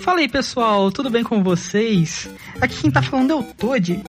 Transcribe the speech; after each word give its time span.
Fala 0.00 0.20
aí 0.20 0.28
pessoal, 0.28 0.90
tudo 0.90 1.10
bem 1.10 1.22
com 1.22 1.42
vocês? 1.42 2.28
Aqui 2.58 2.80
quem 2.80 2.90
tá 2.90 3.02
falando 3.02 3.32
é 3.32 3.34
o 3.34 3.42
Toad, 3.42 4.02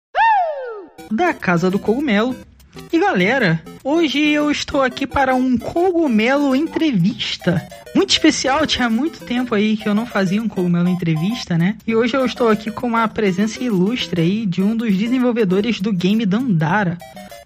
da 1.12 1.34
Casa 1.34 1.70
do 1.70 1.78
Cogumelo. 1.78 2.34
E 2.94 2.98
galera, 2.98 3.62
hoje 3.84 4.20
eu 4.20 4.50
estou 4.50 4.82
aqui 4.82 5.06
para 5.06 5.36
um 5.36 5.58
cogumelo 5.58 6.56
entrevista. 6.56 7.62
Muito 7.94 8.12
especial, 8.12 8.66
tinha 8.66 8.90
muito 8.90 9.26
tempo 9.26 9.54
aí 9.54 9.76
que 9.76 9.88
eu 9.88 9.94
não 9.94 10.06
fazia 10.06 10.42
um 10.42 10.48
cogumelo 10.48 10.88
entrevista, 10.88 11.58
né? 11.58 11.78
E 11.86 11.94
hoje 11.94 12.16
eu 12.16 12.26
estou 12.26 12.48
aqui 12.48 12.72
com 12.72 12.88
uma 12.88 13.06
presença 13.10 13.62
ilustre 13.62 14.22
aí 14.22 14.46
de 14.46 14.64
um 14.64 14.78
dos 14.78 14.96
desenvolvedores 14.96 15.82
do 15.82 15.92
game 15.92 16.26
Dandara. 16.26 16.98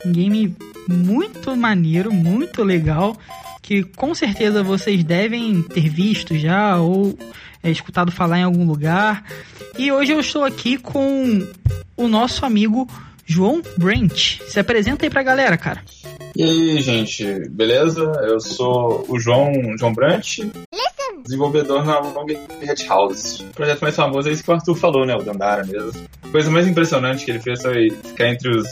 Um 0.06 0.12
game 0.12 0.56
muito 0.88 1.56
maneiro, 1.58 2.14
muito 2.14 2.64
legal, 2.64 3.18
que 3.64 3.84
com 3.84 4.14
certeza 4.14 4.62
vocês 4.62 5.04
devem 5.04 5.64
ter 5.64 5.90
visto 5.90 6.38
já 6.38 6.78
ou 6.78 7.18
é, 7.66 7.72
escutado 7.72 8.12
falar 8.12 8.40
em 8.40 8.44
algum 8.44 8.66
lugar. 8.66 9.26
E 9.78 9.92
hoje 9.92 10.12
eu 10.12 10.20
estou 10.20 10.44
aqui 10.44 10.78
com 10.78 11.46
o 11.98 12.08
nosso 12.08 12.46
amigo 12.46 12.88
João 13.26 13.62
Brent. 13.76 14.40
Se 14.48 14.60
apresenta 14.60 15.06
aí 15.06 15.10
pra 15.10 15.24
galera, 15.24 15.58
cara. 15.58 15.84
E 16.36 16.44
aí, 16.44 16.82
gente, 16.82 17.26
beleza? 17.50 18.04
Eu 18.24 18.40
sou 18.40 19.06
o 19.10 19.20
João, 19.20 19.52
João 19.80 19.94
Brant, 19.94 20.40
desenvolvedor 21.24 21.84
na 21.84 22.00
Long 22.00 22.28
Red 22.28 22.88
House. 22.88 23.40
O 23.40 23.46
projeto 23.46 23.82
mais 23.82 23.96
famoso 23.96 24.30
é 24.30 24.32
esse 24.32 24.44
que 24.44 24.52
o 24.52 24.54
Arthur 24.54 24.76
falou, 24.76 25.06
né? 25.06 25.16
O 25.16 25.24
Dandara 25.24 25.66
mesmo. 25.66 26.06
A 26.22 26.30
coisa 26.30 26.52
mais 26.52 26.68
impressionante 26.68 27.26
que 27.26 27.32
ele 27.32 27.40
fez 27.40 27.62
foi 27.62 27.90
ficar 27.90 28.30
entre 28.30 28.50
os 28.50 28.68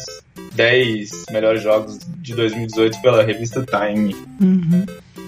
10 0.54 1.26
melhores 1.32 1.64
jogos 1.64 2.00
de 2.18 2.36
2018 2.36 3.02
pela 3.02 3.24
revista 3.24 3.66
Time. 3.66 4.16
Uhum. 4.40 4.86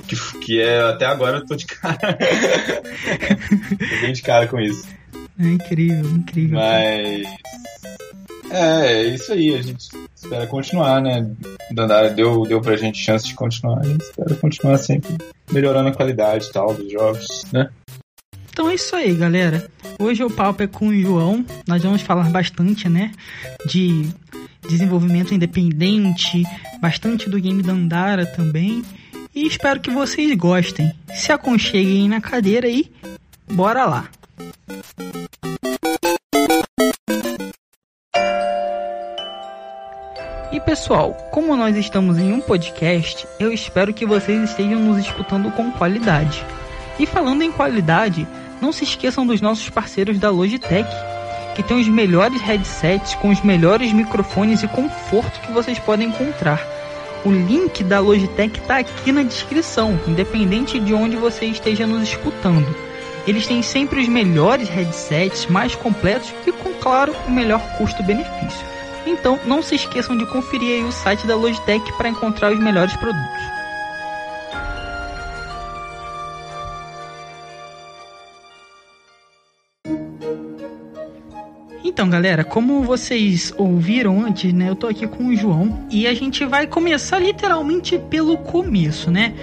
Que, 0.07 0.15
que 0.39 0.61
é, 0.61 0.81
até 0.81 1.05
agora 1.05 1.37
eu 1.37 1.45
tô 1.45 1.55
de 1.55 1.65
cara. 1.65 1.97
tô 3.79 4.01
bem 4.01 4.13
de 4.13 4.21
cara 4.21 4.47
com 4.47 4.59
isso. 4.59 4.87
É 5.39 5.47
incrível, 5.47 6.09
incrível. 6.11 6.59
Mas. 6.59 7.27
É, 8.51 8.93
é 8.93 9.03
isso 9.03 9.33
aí, 9.33 9.55
a 9.55 9.61
gente 9.61 9.89
espera 10.15 10.47
continuar, 10.47 11.01
né? 11.01 11.29
Dandara 11.71 12.09
deu, 12.09 12.43
deu 12.43 12.61
pra 12.61 12.77
gente 12.77 12.99
chance 12.99 13.25
de 13.25 13.33
continuar, 13.33 13.79
a 13.79 13.85
gente 13.85 14.01
espera 14.01 14.35
continuar 14.35 14.77
sempre 14.77 15.17
melhorando 15.51 15.89
a 15.89 15.93
qualidade 15.93 16.45
e 16.45 16.51
tal 16.51 16.73
dos 16.73 16.91
jogos, 16.91 17.45
né? 17.51 17.69
Então 18.49 18.69
é 18.69 18.75
isso 18.75 18.95
aí, 18.95 19.13
galera. 19.13 19.67
Hoje 19.99 20.23
o 20.23 20.29
papo 20.29 20.63
é 20.63 20.67
com 20.67 20.87
o 20.87 20.97
João. 20.97 21.45
Nós 21.67 21.83
vamos 21.83 22.01
falar 22.01 22.29
bastante, 22.29 22.87
né? 22.87 23.11
De 23.65 24.07
desenvolvimento 24.69 25.33
independente, 25.33 26.43
bastante 26.79 27.29
do 27.29 27.39
game 27.39 27.61
Dandara 27.61 28.25
também. 28.25 28.81
E 29.35 29.45
espero 29.45 29.81
que 29.81 29.91
vocês 29.91 30.33
gostem. 30.37 30.93
Se 31.13 31.29
aconcheguem 31.29 32.07
na 32.07 32.21
cadeira 32.21 32.69
e 32.69 32.89
bora 33.51 33.83
lá! 33.83 34.07
E 40.53 40.59
pessoal, 40.61 41.13
como 41.33 41.53
nós 41.57 41.75
estamos 41.75 42.17
em 42.17 42.31
um 42.31 42.39
podcast, 42.39 43.27
eu 43.37 43.51
espero 43.51 43.93
que 43.93 44.05
vocês 44.05 44.41
estejam 44.49 44.79
nos 44.79 44.99
escutando 44.99 45.51
com 45.51 45.69
qualidade. 45.69 46.41
E 46.97 47.05
falando 47.05 47.41
em 47.41 47.51
qualidade, 47.51 48.25
não 48.61 48.71
se 48.71 48.85
esqueçam 48.85 49.27
dos 49.27 49.41
nossos 49.41 49.69
parceiros 49.69 50.17
da 50.17 50.29
Logitech, 50.29 50.89
que 51.55 51.61
tem 51.61 51.81
os 51.81 51.89
melhores 51.89 52.41
headsets 52.41 53.15
com 53.15 53.27
os 53.27 53.41
melhores 53.41 53.91
microfones 53.91 54.63
e 54.63 54.67
conforto 54.69 55.41
que 55.41 55.51
vocês 55.51 55.77
podem 55.77 56.07
encontrar. 56.07 56.74
O 57.25 57.31
link 57.31 57.83
da 57.83 57.99
Logitech 57.99 58.59
está 58.59 58.77
aqui 58.77 59.11
na 59.11 59.23
descrição, 59.23 59.99
independente 60.07 60.79
de 60.79 60.93
onde 60.93 61.17
você 61.17 61.45
esteja 61.45 61.87
nos 61.87 62.03
escutando. 62.03 62.67
Eles 63.25 63.47
têm 63.47 63.63
sempre 63.63 63.99
os 63.99 64.07
melhores 64.07 64.69
headsets, 64.69 65.47
mais 65.47 65.73
completos 65.73 66.31
e 66.45 66.51
com 66.51 66.71
claro 66.75 67.15
o 67.27 67.31
melhor 67.31 67.59
custo-benefício. 67.79 68.63
Então 69.07 69.39
não 69.43 69.63
se 69.63 69.73
esqueçam 69.73 70.15
de 70.15 70.25
conferir 70.27 70.85
o 70.85 70.91
site 70.91 71.25
da 71.25 71.35
Logitech 71.35 71.91
para 71.93 72.09
encontrar 72.09 72.53
os 72.53 72.59
melhores 72.59 72.95
produtos. 72.95 73.54
Então, 82.05 82.11
galera, 82.11 82.43
como 82.43 82.83
vocês 82.83 83.51
ouviram 83.57 84.23
antes, 84.23 84.53
né? 84.53 84.69
Eu 84.69 84.75
tô 84.75 84.85
aqui 84.85 85.07
com 85.07 85.25
o 85.25 85.35
João 85.35 85.87
e 85.89 86.05
a 86.05 86.13
gente 86.13 86.45
vai 86.45 86.67
começar 86.67 87.17
literalmente 87.17 87.97
pelo 87.97 88.37
começo, 88.37 89.09
né? 89.09 89.33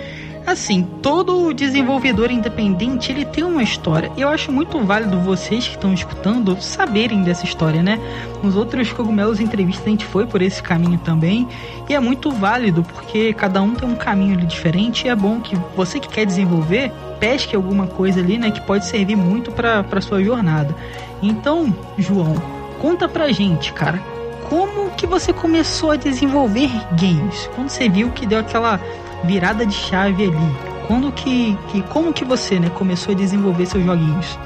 Assim, 0.47 0.87
todo 1.03 1.53
desenvolvedor 1.53 2.31
independente 2.31 3.11
ele 3.11 3.25
tem 3.25 3.43
uma 3.43 3.65
história. 3.65 4.13
Eu 4.17 4.29
acho 4.29 4.53
muito 4.53 4.79
válido 4.79 5.19
vocês 5.19 5.67
que 5.67 5.75
estão 5.75 5.93
escutando 5.93 6.57
saberem 6.61 7.25
dessa 7.25 7.45
história, 7.45 7.83
né? 7.83 7.99
Nos 8.45 8.55
outros 8.55 8.93
cogumelos 8.93 9.41
entrevistas 9.41 9.85
a 9.85 9.91
gente 9.91 10.05
foi 10.05 10.25
por 10.25 10.41
esse 10.41 10.63
caminho 10.63 10.99
também 10.99 11.49
e 11.89 11.95
é 11.95 11.99
muito 11.99 12.31
válido 12.31 12.85
porque 12.85 13.33
cada 13.33 13.61
um 13.61 13.75
tem 13.75 13.89
um 13.89 13.97
caminho 13.97 14.37
diferente 14.37 15.09
e 15.09 15.11
é 15.11 15.17
bom 15.17 15.41
que 15.41 15.57
você 15.77 15.99
que 15.99 16.09
quer 16.09 16.25
desenvolver 16.25 16.93
pesque 17.19 17.57
alguma 17.57 17.89
coisa 17.89 18.21
ali, 18.21 18.39
né, 18.39 18.53
que 18.53 18.61
pode 18.61 18.87
servir 18.87 19.17
muito 19.17 19.51
para 19.51 19.83
para 19.83 20.01
sua 20.01 20.23
jornada. 20.23 20.75
Então, 21.23 21.73
João, 21.97 22.35
conta 22.81 23.09
pra 23.09 23.31
gente, 23.31 23.73
cara, 23.73 24.03
como 24.49 24.91
que 24.91 25.07
você 25.07 25.33
começou 25.33 25.93
a 25.93 25.97
desenvolver 25.97 26.71
games? 27.01 27.49
Quando 27.55 27.69
você 27.69 27.89
viu 27.89 28.11
que 28.11 28.27
deu 28.27 28.41
aquela 28.41 28.81
virada 29.25 29.65
de 29.65 29.75
chave 29.75 30.25
ali? 30.25 30.57
Quando 30.87 31.13
que, 31.13 31.57
que 31.69 31.81
como 31.83 32.13
que 32.13 32.25
você, 32.25 32.59
né, 32.59 32.69
começou 32.71 33.15
a 33.15 33.17
desenvolver 33.17 33.67
seus 33.67 33.85
joguinhos? 33.85 34.39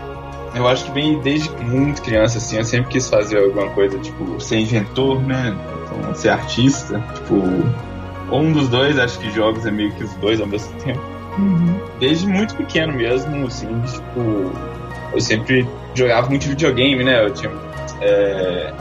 Eu 0.55 0.69
acho 0.69 0.85
que 0.85 0.91
bem 0.93 1.19
desde 1.21 1.51
muito 1.63 2.03
criança, 2.03 2.39
assim, 2.39 2.57
eu 2.57 2.65
sempre 2.65 2.91
quis 2.91 3.09
fazer 3.09 3.39
alguma 3.39 3.69
coisa, 3.71 3.99
tipo, 3.99 4.39
ser 4.41 4.61
inventor, 4.61 5.21
né? 5.23 5.57
Então, 5.85 6.15
ser 6.15 6.31
artista, 6.31 7.03
tipo, 7.15 7.35
ou 8.31 8.41
um 8.41 8.53
dos 8.53 8.69
dois, 8.69 8.99
acho 8.99 9.19
que 9.19 9.31
jogos 9.31 9.67
é 9.67 9.71
meio 9.71 9.93
que 9.93 10.05
os 10.05 10.15
dois 10.15 10.41
ao 10.41 10.47
mesmo 10.47 10.73
tempo. 10.81 11.01
Uhum. 11.39 11.79
Desde 11.99 12.27
muito 12.27 12.55
pequeno 12.55 12.95
mesmo, 12.95 13.47
assim, 13.47 13.69
tipo, 13.83 14.53
eu 15.13 15.21
sempre 15.21 15.67
jogava 15.97 16.29
muito 16.29 16.49
videogame, 16.49 17.03
né? 17.05 17.25
Eu 17.25 17.33
tinha. 17.33 17.51
É, 18.01 18.73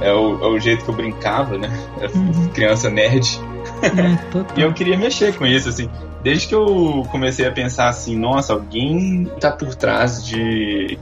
é, 0.00 0.12
o, 0.12 0.42
é 0.42 0.46
o 0.46 0.58
jeito 0.58 0.84
que 0.84 0.90
eu 0.90 0.94
brincava, 0.94 1.56
né? 1.56 1.68
Eu 2.00 2.10
Uhum. 2.10 2.48
Criança 2.48 2.90
nerd. 2.90 3.40
É. 3.82 4.58
E 4.58 4.62
eu 4.62 4.72
queria 4.72 4.96
mexer 4.96 5.34
com 5.36 5.46
isso, 5.46 5.68
assim. 5.68 5.90
Desde 6.22 6.48
que 6.48 6.54
eu 6.54 7.06
comecei 7.10 7.46
a 7.46 7.52
pensar 7.52 7.88
assim, 7.88 8.16
nossa, 8.16 8.52
alguém 8.52 9.24
tá 9.40 9.52
por 9.52 9.74
trás 9.74 10.24
de, 10.24 10.98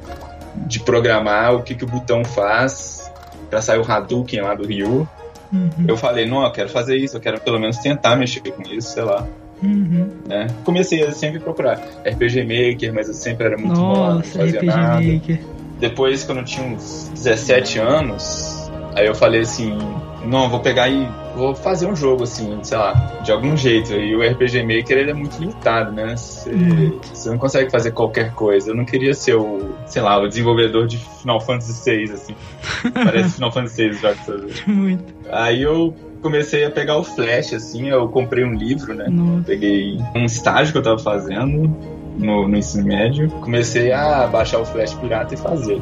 de 0.55 0.81
programar 0.81 1.55
o 1.55 1.63
que, 1.63 1.75
que 1.75 1.85
o 1.85 1.87
botão 1.87 2.25
faz 2.25 3.11
pra 3.49 3.63
sair 3.63 3.79
o 3.79 3.91
Hadouken 3.91 4.43
lá 4.43 4.55
do 4.55 4.67
Ryu. 4.67 5.09
Uhum. 5.53 5.71
Eu 5.89 5.97
falei, 5.97 6.27
não, 6.27 6.43
eu 6.43 6.51
quero 6.51 6.69
fazer 6.69 6.97
isso, 6.97 7.17
eu 7.17 7.21
quero 7.21 7.41
pelo 7.41 7.59
menos 7.59 7.79
tentar 7.79 8.17
mexer 8.17 8.41
com 8.41 8.63
isso, 8.63 8.91
sei 8.91 9.05
lá. 9.05 9.27
Uhum. 9.63 10.09
Né? 10.29 10.47
Comecei 10.65 11.03
a 11.05 11.13
sempre 11.13 11.41
procurar 11.41 11.81
RPG 12.07 12.43
Maker, 12.43 12.93
mas 12.95 13.09
eu 13.09 13.15
sempre 13.15 13.47
era 13.47 13.57
muito 13.57 13.73
enrolado, 13.73 14.15
não 14.17 14.23
fazia 14.23 14.59
RPG 14.61 14.67
nada. 14.67 15.01
Maker. 15.01 15.41
Depois, 15.81 16.25
quando 16.25 16.39
eu 16.39 16.45
tinha 16.45 16.67
uns 16.67 17.11
17 17.15 17.79
anos, 17.79 18.71
aí 18.95 19.07
eu 19.07 19.15
falei 19.15 19.43
assim, 19.43 19.77
não, 20.25 20.49
vou 20.49 20.61
pegar 20.61 20.89
e 20.89 21.07
vou 21.37 21.55
fazer 21.55 21.87
um 21.87 21.95
jogo 21.95 22.23
assim, 22.25 22.59
sei 22.63 22.79
lá, 22.79 22.93
de 23.23 23.31
algum 23.31 23.55
jeito. 23.57 23.93
E 23.93 24.17
o 24.17 24.23
RPG 24.23 24.63
Maker 24.63 24.97
ele 24.97 25.11
é 25.11 25.15
muito 25.15 25.39
limitado, 25.39 25.93
né? 25.93 26.17
Você, 26.17 26.51
Uhum. 26.51 26.99
não 27.27 27.39
consegue 27.39 27.71
fazer 27.71 27.91
qualquer 27.93 28.33
coisa. 28.33 28.71
Eu 28.71 28.75
não 28.75 28.87
queria 28.87 29.13
ser 29.13 29.35
o, 29.37 29.75
sei 29.87 30.01
lá, 30.01 30.19
o 30.19 30.27
desenvolvedor 30.29 30.87
de 30.87 30.97
Final 31.21 31.41
Fantasy 31.41 31.91
VI, 31.91 32.13
assim. 32.13 32.35
Parece 32.95 33.35
Final 33.35 33.53
Fantasy 33.53 33.89
VI 33.89 33.93
jogos. 33.99 34.19
sabe? 34.25 34.53
Muito. 34.67 35.05
Aí 35.31 35.63
eu 35.63 35.95
comecei 36.27 36.65
a 36.65 36.71
pegar 36.71 36.97
o 36.97 37.05
Flash, 37.05 37.55
assim, 37.55 37.89
eu 37.89 38.09
comprei 38.09 38.45
um 38.45 38.53
livro, 38.53 38.93
né? 38.93 39.07
Nossa. 39.09 39.45
Peguei 39.47 39.97
um 40.13 40.25
estágio 40.25 40.73
que 40.73 40.79
eu 40.79 40.83
tava 40.83 40.99
fazendo 40.99 41.73
no, 42.19 42.49
no 42.49 42.57
ensino 42.57 42.85
médio, 42.85 43.31
comecei 43.31 43.93
a 43.93 44.27
baixar 44.27 44.59
o 44.59 44.65
Flash 44.65 44.95
pirata 44.95 45.35
e 45.35 45.37
fazer. 45.37 45.81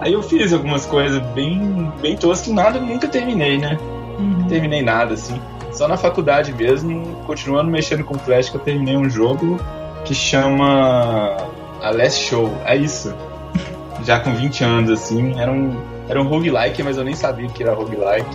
Aí 0.00 0.14
eu 0.14 0.22
fiz 0.22 0.54
algumas 0.54 0.86
coisas 0.86 1.20
bem, 1.34 1.92
bem 2.00 2.16
toscas, 2.16 2.48
nada, 2.50 2.80
nunca 2.80 3.06
terminei, 3.08 3.58
né? 3.58 3.78
Uhum. 4.18 4.46
Terminei 4.48 4.80
nada, 4.80 5.12
assim. 5.12 5.38
Só 5.70 5.86
na 5.86 5.98
faculdade 5.98 6.50
mesmo, 6.54 7.04
continuando 7.26 7.70
mexendo 7.70 8.04
com 8.04 8.14
Flash, 8.14 8.48
que 8.48 8.56
eu 8.56 8.60
terminei 8.62 8.96
um 8.96 9.10
jogo 9.10 9.60
que 10.06 10.14
chama 10.14 11.36
A 11.82 11.90
Last 11.90 12.24
Show. 12.24 12.50
É 12.64 12.74
isso. 12.74 13.14
Já 14.02 14.18
com 14.18 14.34
20 14.34 14.64
anos, 14.64 14.90
assim, 14.90 15.38
era 15.38 15.52
um, 15.52 15.76
era 16.08 16.22
um 16.22 16.26
roguelike, 16.26 16.82
mas 16.82 16.96
eu 16.96 17.04
nem 17.04 17.14
sabia 17.14 17.48
que 17.48 17.62
era 17.62 17.74
roguelike. 17.74 18.34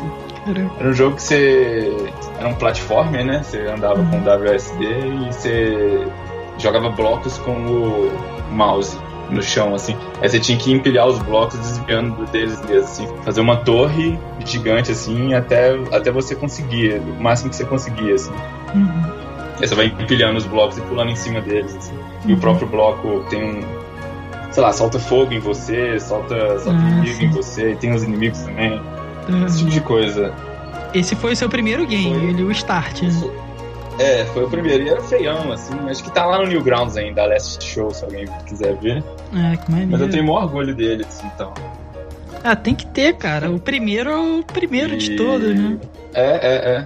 Era 0.79 0.89
um 0.89 0.93
jogo 0.93 1.15
que 1.15 1.23
você. 1.23 2.11
Era 2.37 2.47
um 2.47 2.53
platformer, 2.53 3.25
né? 3.25 3.43
Você 3.43 3.59
andava 3.61 4.03
com 4.03 4.17
o 4.17 4.21
WSD 4.21 4.85
e 4.85 5.33
você 5.33 6.07
jogava 6.57 6.89
blocos 6.89 7.37
com 7.39 7.51
o 7.51 8.11
mouse 8.51 8.97
no 9.29 9.41
chão, 9.43 9.75
assim. 9.75 9.95
Aí 10.21 10.29
você 10.29 10.39
tinha 10.39 10.57
que 10.57 10.71
empilhar 10.71 11.07
os 11.07 11.19
blocos 11.19 11.57
desviando 11.59 12.25
deles 12.27 12.59
mesmo, 12.65 12.83
assim. 12.83 13.07
Fazer 13.23 13.41
uma 13.41 13.57
torre 13.57 14.17
gigante, 14.45 14.91
assim, 14.91 15.33
até, 15.33 15.75
até 15.91 16.11
você 16.11 16.35
conseguir, 16.35 16.99
o 16.99 17.21
máximo 17.21 17.49
que 17.49 17.55
você 17.55 17.65
conseguia, 17.65 18.15
assim. 18.15 18.31
Uhum. 18.73 19.03
Aí 19.61 19.67
você 19.67 19.75
vai 19.75 19.85
empilhando 19.85 20.37
os 20.37 20.45
blocos 20.45 20.77
e 20.77 20.81
pulando 20.81 21.11
em 21.11 21.15
cima 21.15 21.41
deles, 21.41 21.75
assim. 21.75 21.93
E 22.25 22.33
o 22.33 22.37
próprio 22.37 22.67
bloco 22.67 23.23
tem 23.29 23.43
um. 23.43 23.61
sei 24.51 24.63
lá, 24.63 24.73
solta 24.73 24.97
fogo 24.99 25.31
em 25.33 25.39
você, 25.39 25.99
solta, 25.99 26.59
solta 26.59 26.79
Ah, 26.79 26.89
inimigo 26.89 27.15
sim. 27.15 27.25
em 27.25 27.29
você, 27.29 27.71
e 27.73 27.75
tem 27.75 27.93
os 27.93 28.03
inimigos 28.03 28.39
também. 28.39 28.81
Esse 29.45 29.57
tipo 29.59 29.69
de 29.71 29.81
coisa. 29.81 30.33
Esse 30.93 31.15
foi 31.15 31.33
o 31.33 31.35
seu 31.35 31.49
primeiro 31.49 31.85
game, 31.85 32.19
Foi. 32.19 32.29
ele 32.29 32.43
o 32.43 32.51
start, 32.51 33.03
né? 33.03 33.09
É, 33.99 34.25
foi 34.25 34.45
o 34.45 34.49
primeiro. 34.49 34.83
E 34.83 34.89
era 34.89 35.01
feião, 35.01 35.51
assim. 35.51 35.73
Acho 35.89 36.03
que 36.03 36.11
tá 36.11 36.25
lá 36.25 36.37
no 36.39 36.47
Newgrounds 36.47 36.95
ainda, 36.97 37.21
a 37.23 37.25
Last 37.27 37.63
Show, 37.63 37.91
se 37.93 38.03
alguém 38.05 38.25
quiser 38.47 38.75
ver. 38.77 39.03
É, 39.35 39.57
que 39.57 39.69
maneiro. 39.69 39.91
Mas 39.91 40.01
eu 40.01 40.09
tenho 40.09 40.23
o 40.23 40.27
maior 40.27 40.43
orgulho 40.45 40.73
dele, 40.73 41.05
assim, 41.07 41.27
então. 41.35 41.53
Ah, 42.43 42.55
tem 42.55 42.73
que 42.73 42.85
ter, 42.87 43.13
cara. 43.15 43.51
O 43.51 43.59
primeiro 43.59 44.09
é 44.09 44.15
o 44.17 44.43
primeiro 44.43 44.95
de 44.97 45.11
E- 45.11 45.15
todos, 45.17 45.53
né? 45.53 45.77
É, 46.13 46.23
é, 46.31 46.71
é. 46.77 46.85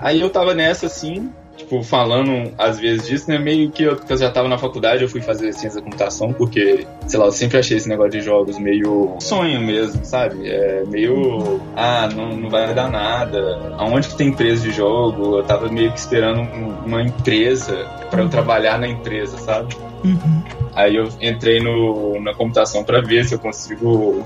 Aí 0.00 0.20
eu 0.20 0.30
tava 0.30 0.54
nessa, 0.54 0.86
assim, 0.86 1.30
tipo, 1.64 1.82
falando 1.82 2.52
às 2.58 2.78
vezes 2.78 3.06
disso, 3.08 3.30
né? 3.30 3.38
Meio 3.38 3.70
que 3.70 3.82
eu, 3.82 3.98
eu 4.08 4.16
já 4.16 4.30
tava 4.30 4.48
na 4.48 4.58
faculdade, 4.58 5.02
eu 5.02 5.08
fui 5.08 5.20
fazer 5.20 5.52
ciência 5.52 5.80
da 5.80 5.84
computação, 5.84 6.32
porque, 6.32 6.86
sei 7.06 7.18
lá, 7.18 7.26
eu 7.26 7.32
sempre 7.32 7.58
achei 7.58 7.76
esse 7.76 7.88
negócio 7.88 8.12
de 8.12 8.20
jogos 8.20 8.58
meio 8.58 9.16
sonho 9.20 9.60
mesmo, 9.60 10.04
sabe? 10.04 10.48
É 10.48 10.84
meio, 10.86 11.60
ah, 11.76 12.08
não, 12.14 12.36
não 12.36 12.50
vai 12.50 12.72
dar 12.74 12.90
nada. 12.90 13.74
Aonde 13.78 14.08
que 14.08 14.16
tem 14.16 14.28
empresa 14.28 14.62
de 14.62 14.70
jogo? 14.72 15.38
Eu 15.38 15.44
tava 15.44 15.68
meio 15.68 15.90
que 15.92 15.98
esperando 15.98 16.40
um- 16.40 16.74
uma 16.86 17.02
empresa 17.02 17.86
pra 18.10 18.22
eu 18.22 18.28
trabalhar 18.28 18.78
na 18.78 18.86
empresa, 18.88 19.36
sabe? 19.38 19.74
Uhum. 20.04 20.42
Aí 20.74 20.96
eu 20.96 21.08
entrei 21.20 21.60
no, 21.60 22.20
na 22.20 22.34
computação 22.34 22.84
pra 22.84 23.00
ver 23.00 23.24
se 23.24 23.34
eu 23.34 23.38
consigo 23.38 24.24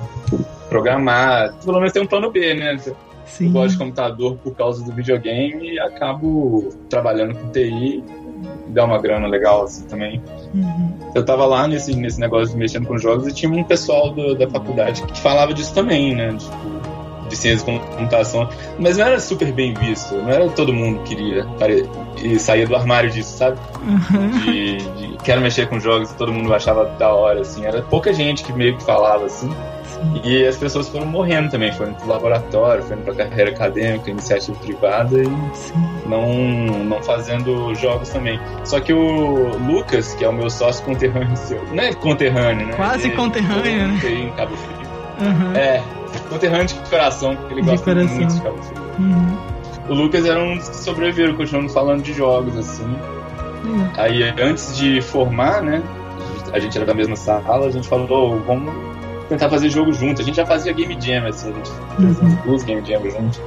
programar. 0.69 1.52
Pelo 1.64 1.79
menos 1.79 1.93
tem 1.93 2.02
um 2.02 2.06
plano 2.06 2.31
B, 2.31 2.55
né? 2.55 2.76
Eu 3.30 3.46
Sim. 3.46 3.52
gosto 3.52 3.72
de 3.72 3.78
computador 3.78 4.36
por 4.42 4.54
causa 4.54 4.84
do 4.84 4.92
videogame 4.92 5.75
e 5.75 5.78
acabo 5.80 6.69
trabalhando 6.88 7.34
com 7.36 7.48
TI 7.50 8.02
dá 8.69 8.84
uma 8.84 8.98
grana 8.98 9.26
legal 9.26 9.64
assim 9.64 9.84
também. 9.86 10.22
Uhum. 10.54 10.92
Eu 11.14 11.25
tava 11.25 11.44
lá 11.46 11.66
nesse, 11.66 11.94
nesse 11.96 12.20
negócio 12.20 12.50
de 12.52 12.56
mexendo 12.56 12.86
com 12.86 12.96
jogos 12.98 13.26
e 13.26 13.32
tinha 13.32 13.50
um 13.50 13.64
pessoal 13.64 14.10
do- 14.12 14.34
da 14.36 14.48
faculdade 14.48 15.02
que 15.02 15.19
falava 15.20 15.52
disso 15.54 15.75
também, 15.75 16.14
né? 16.14 16.36
Tipo, 16.36 16.88
de 17.28 17.36
ciência 17.36 17.66
de 17.72 17.78
computação. 17.96 18.48
Mas 18.78 18.96
não 18.96 19.06
era 19.06 19.20
super 19.20 19.52
bem 19.52 19.75
visto, 19.75 20.14
não 20.14 20.30
era 20.30 20.48
todo 20.50 20.72
mundo 20.72 21.00
que 21.02 21.14
queria 21.14 21.46
e 22.22 22.38
saía 22.38 22.66
do 22.66 22.75
armário 22.76 23.10
disso, 23.10 23.36
sabe? 23.36 23.58
Uhum. 23.82 24.30
De, 24.40 24.76
de 24.76 25.16
quero 25.25 25.40
mexer 25.40 25.69
com 25.69 25.78
jogos 25.80 26.10
e 26.10 26.14
todo 26.14 26.32
mundo 26.32 26.52
achava 26.54 26.84
da 26.98 27.12
hora, 27.12 27.40
assim. 27.40 27.64
Era 27.66 27.82
pouca 27.82 28.12
gente 28.14 28.42
que 28.44 28.52
meio 28.52 28.76
que 28.78 28.84
falava 28.84 29.25
assim. 29.26 29.50
E 30.24 30.44
as 30.46 30.56
pessoas 30.56 30.88
foram 30.88 31.06
morrendo 31.06 31.50
também, 31.50 31.72
foram 31.72 31.92
pro 31.94 32.08
laboratório, 32.08 32.82
foram 32.84 33.02
pra 33.02 33.14
carreira 33.14 33.50
acadêmica, 33.50 34.10
iniciativa 34.10 34.56
privada 34.58 35.20
e 35.20 35.26
Sim. 35.54 35.74
não, 36.06 36.84
não 36.84 37.02
fazendo 37.02 37.74
jogos 37.74 38.08
também. 38.10 38.38
Só 38.64 38.78
que 38.80 38.92
o 38.92 39.56
Lucas, 39.58 40.14
que 40.14 40.24
é 40.24 40.28
o 40.28 40.32
meu 40.32 40.48
sócio 40.50 40.84
conterrâneo, 40.84 41.34
seu- 41.36 41.62
não 41.74 41.82
é 41.82 41.92
conterrâneo, 41.94 42.66
né? 42.68 42.72
Quase 42.74 43.08
Ele- 43.08 43.16
conterrâneo, 43.16 43.88
né? 43.88 44.00
Em 44.04 44.30
Cabo 44.32 44.56
Frio. 44.56 44.78
Uhum. 45.20 45.52
É, 45.56 45.82
conterrâneo 46.30 46.66
de 46.66 46.74
coração, 46.88 47.34
porque 47.36 47.54
ele 47.54 47.62
De 47.62 47.70
gosta 47.70 47.84
coração. 47.94 48.16
muito 48.16 48.34
de 48.34 48.40
Cabo 48.40 48.62
Frio. 48.62 48.82
Uhum. 49.00 49.36
O 49.88 49.94
Lucas 49.94 50.24
era 50.26 50.38
um 50.42 50.56
dos 50.58 50.68
que 50.68 50.76
sobreviveram, 50.76 51.34
continuando 51.34 51.70
falando 51.70 52.02
de 52.02 52.12
jogos, 52.12 52.56
assim. 52.56 52.84
Uhum. 53.64 53.88
Aí, 53.96 54.22
antes 54.40 54.76
de 54.76 55.00
formar, 55.00 55.62
né? 55.62 55.82
A 56.52 56.58
gente 56.58 56.76
era 56.76 56.86
da 56.86 56.94
mesma 56.94 57.16
sala, 57.16 57.66
a 57.66 57.70
gente 57.70 57.88
falou, 57.88 58.36
"Ô, 58.36 58.38
vamos 58.38 58.72
tentar 59.28 59.48
fazer 59.48 59.69
jogo 59.70 59.92
junto. 59.92 60.22
A 60.22 60.25
gente 60.25 60.36
já 60.36 60.46
fazia 60.46 60.72
Game 60.72 60.96
Jam, 61.00 61.26
assim, 61.26 61.50
a 61.50 61.54
gente 61.54 61.70
Uhum. 61.98 62.26
uns 62.28 62.42
duas 62.44 62.62
Game 62.64 62.84
Jam 62.86 63.02
juntos. 63.10 63.40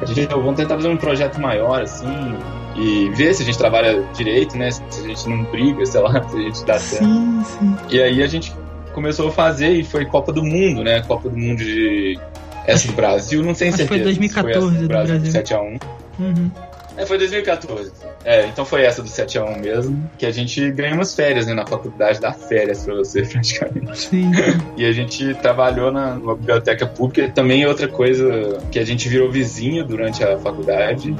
A 0.00 0.06
gente 0.06 0.26
falou, 0.26 0.44
vamos 0.44 0.58
tentar 0.60 0.76
fazer 0.76 0.88
um 0.88 0.96
projeto 0.96 1.38
maior, 1.40 1.82
assim, 1.82 2.34
e 2.74 3.10
ver 3.10 3.34
se 3.34 3.42
a 3.42 3.46
gente 3.46 3.58
trabalha 3.58 4.02
direito, 4.14 4.56
né? 4.56 4.70
Se 4.70 4.82
a 5.04 5.08
gente 5.08 5.28
não 5.28 5.44
briga, 5.44 5.84
sei 5.84 6.00
lá, 6.00 6.22
se 6.28 6.36
a 6.36 6.40
gente 6.40 6.64
dá 6.64 6.78
certo. 6.78 7.04
Sim, 7.04 7.42
sim. 7.44 7.76
E 7.90 8.00
aí 8.00 8.22
a 8.22 8.26
gente 8.26 8.52
começou 8.94 9.28
a 9.28 9.32
fazer 9.32 9.70
e 9.72 9.84
foi 9.84 10.06
Copa 10.06 10.32
do 10.32 10.42
Mundo, 10.42 10.82
né? 10.82 11.02
Copa 11.02 11.28
do 11.28 11.36
Mundo 11.36 11.58
de. 11.58 12.18
Essa 12.66 12.88
do 12.88 12.94
Brasil, 12.94 13.42
não 13.42 13.54
tenho 13.54 13.72
Acho 13.74 13.82
que 13.82 13.88
foi 13.88 13.98
certeza. 13.98 14.14
se 14.14 14.20
2014 14.20 14.66
essa 14.68 14.82
do 14.82 14.88
Brasil. 14.88 15.16
7x1. 15.20 15.80
Uhum. 16.18 16.50
É, 16.96 17.06
foi 17.06 17.16
2014. 17.18 17.92
É, 18.24 18.46
então 18.46 18.64
foi 18.64 18.82
essa 18.84 19.00
do 19.02 19.08
7x1 19.08 19.58
mesmo. 19.60 20.10
Que 20.18 20.26
a 20.26 20.30
gente 20.30 20.70
ganhou 20.72 20.94
umas 20.96 21.14
férias, 21.14 21.46
né? 21.46 21.54
Na 21.54 21.66
faculdade, 21.66 22.20
dá 22.20 22.32
férias 22.32 22.84
pra 22.84 22.94
você, 22.94 23.22
praticamente. 23.26 23.98
Sim. 23.98 24.30
E 24.76 24.84
a 24.84 24.92
gente 24.92 25.34
trabalhou 25.36 25.90
na, 25.90 26.14
numa 26.16 26.34
biblioteca 26.34 26.86
pública. 26.86 27.30
Também 27.32 27.62
é 27.62 27.68
outra 27.68 27.88
coisa 27.88 28.58
que 28.70 28.78
a 28.78 28.84
gente 28.84 29.08
virou 29.08 29.30
vizinho 29.30 29.84
durante 29.84 30.22
a 30.24 30.38
faculdade. 30.38 31.14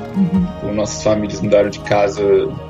Uhum. 0.64 0.72
Nossas 0.74 1.02
famílias 1.02 1.40
mudaram 1.40 1.70
de 1.70 1.78
casa 1.80 2.22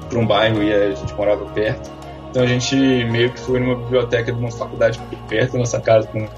pra 0.09 0.19
um 0.19 0.27
bairro 0.27 0.63
e 0.63 0.73
a 0.73 0.95
gente 0.95 1.13
morava 1.15 1.45
perto. 1.47 1.91
Então 2.31 2.43
a 2.45 2.47
gente 2.47 2.77
meio 2.77 3.31
que 3.33 3.41
foi 3.41 3.59
numa 3.59 3.75
biblioteca 3.77 4.31
de 4.33 4.39
uma 4.39 4.51
faculdade 4.53 5.01
perto 5.29 5.53
da 5.55 5.59
nossa 5.59 5.81
casa 5.81 6.07
com- 6.07 6.29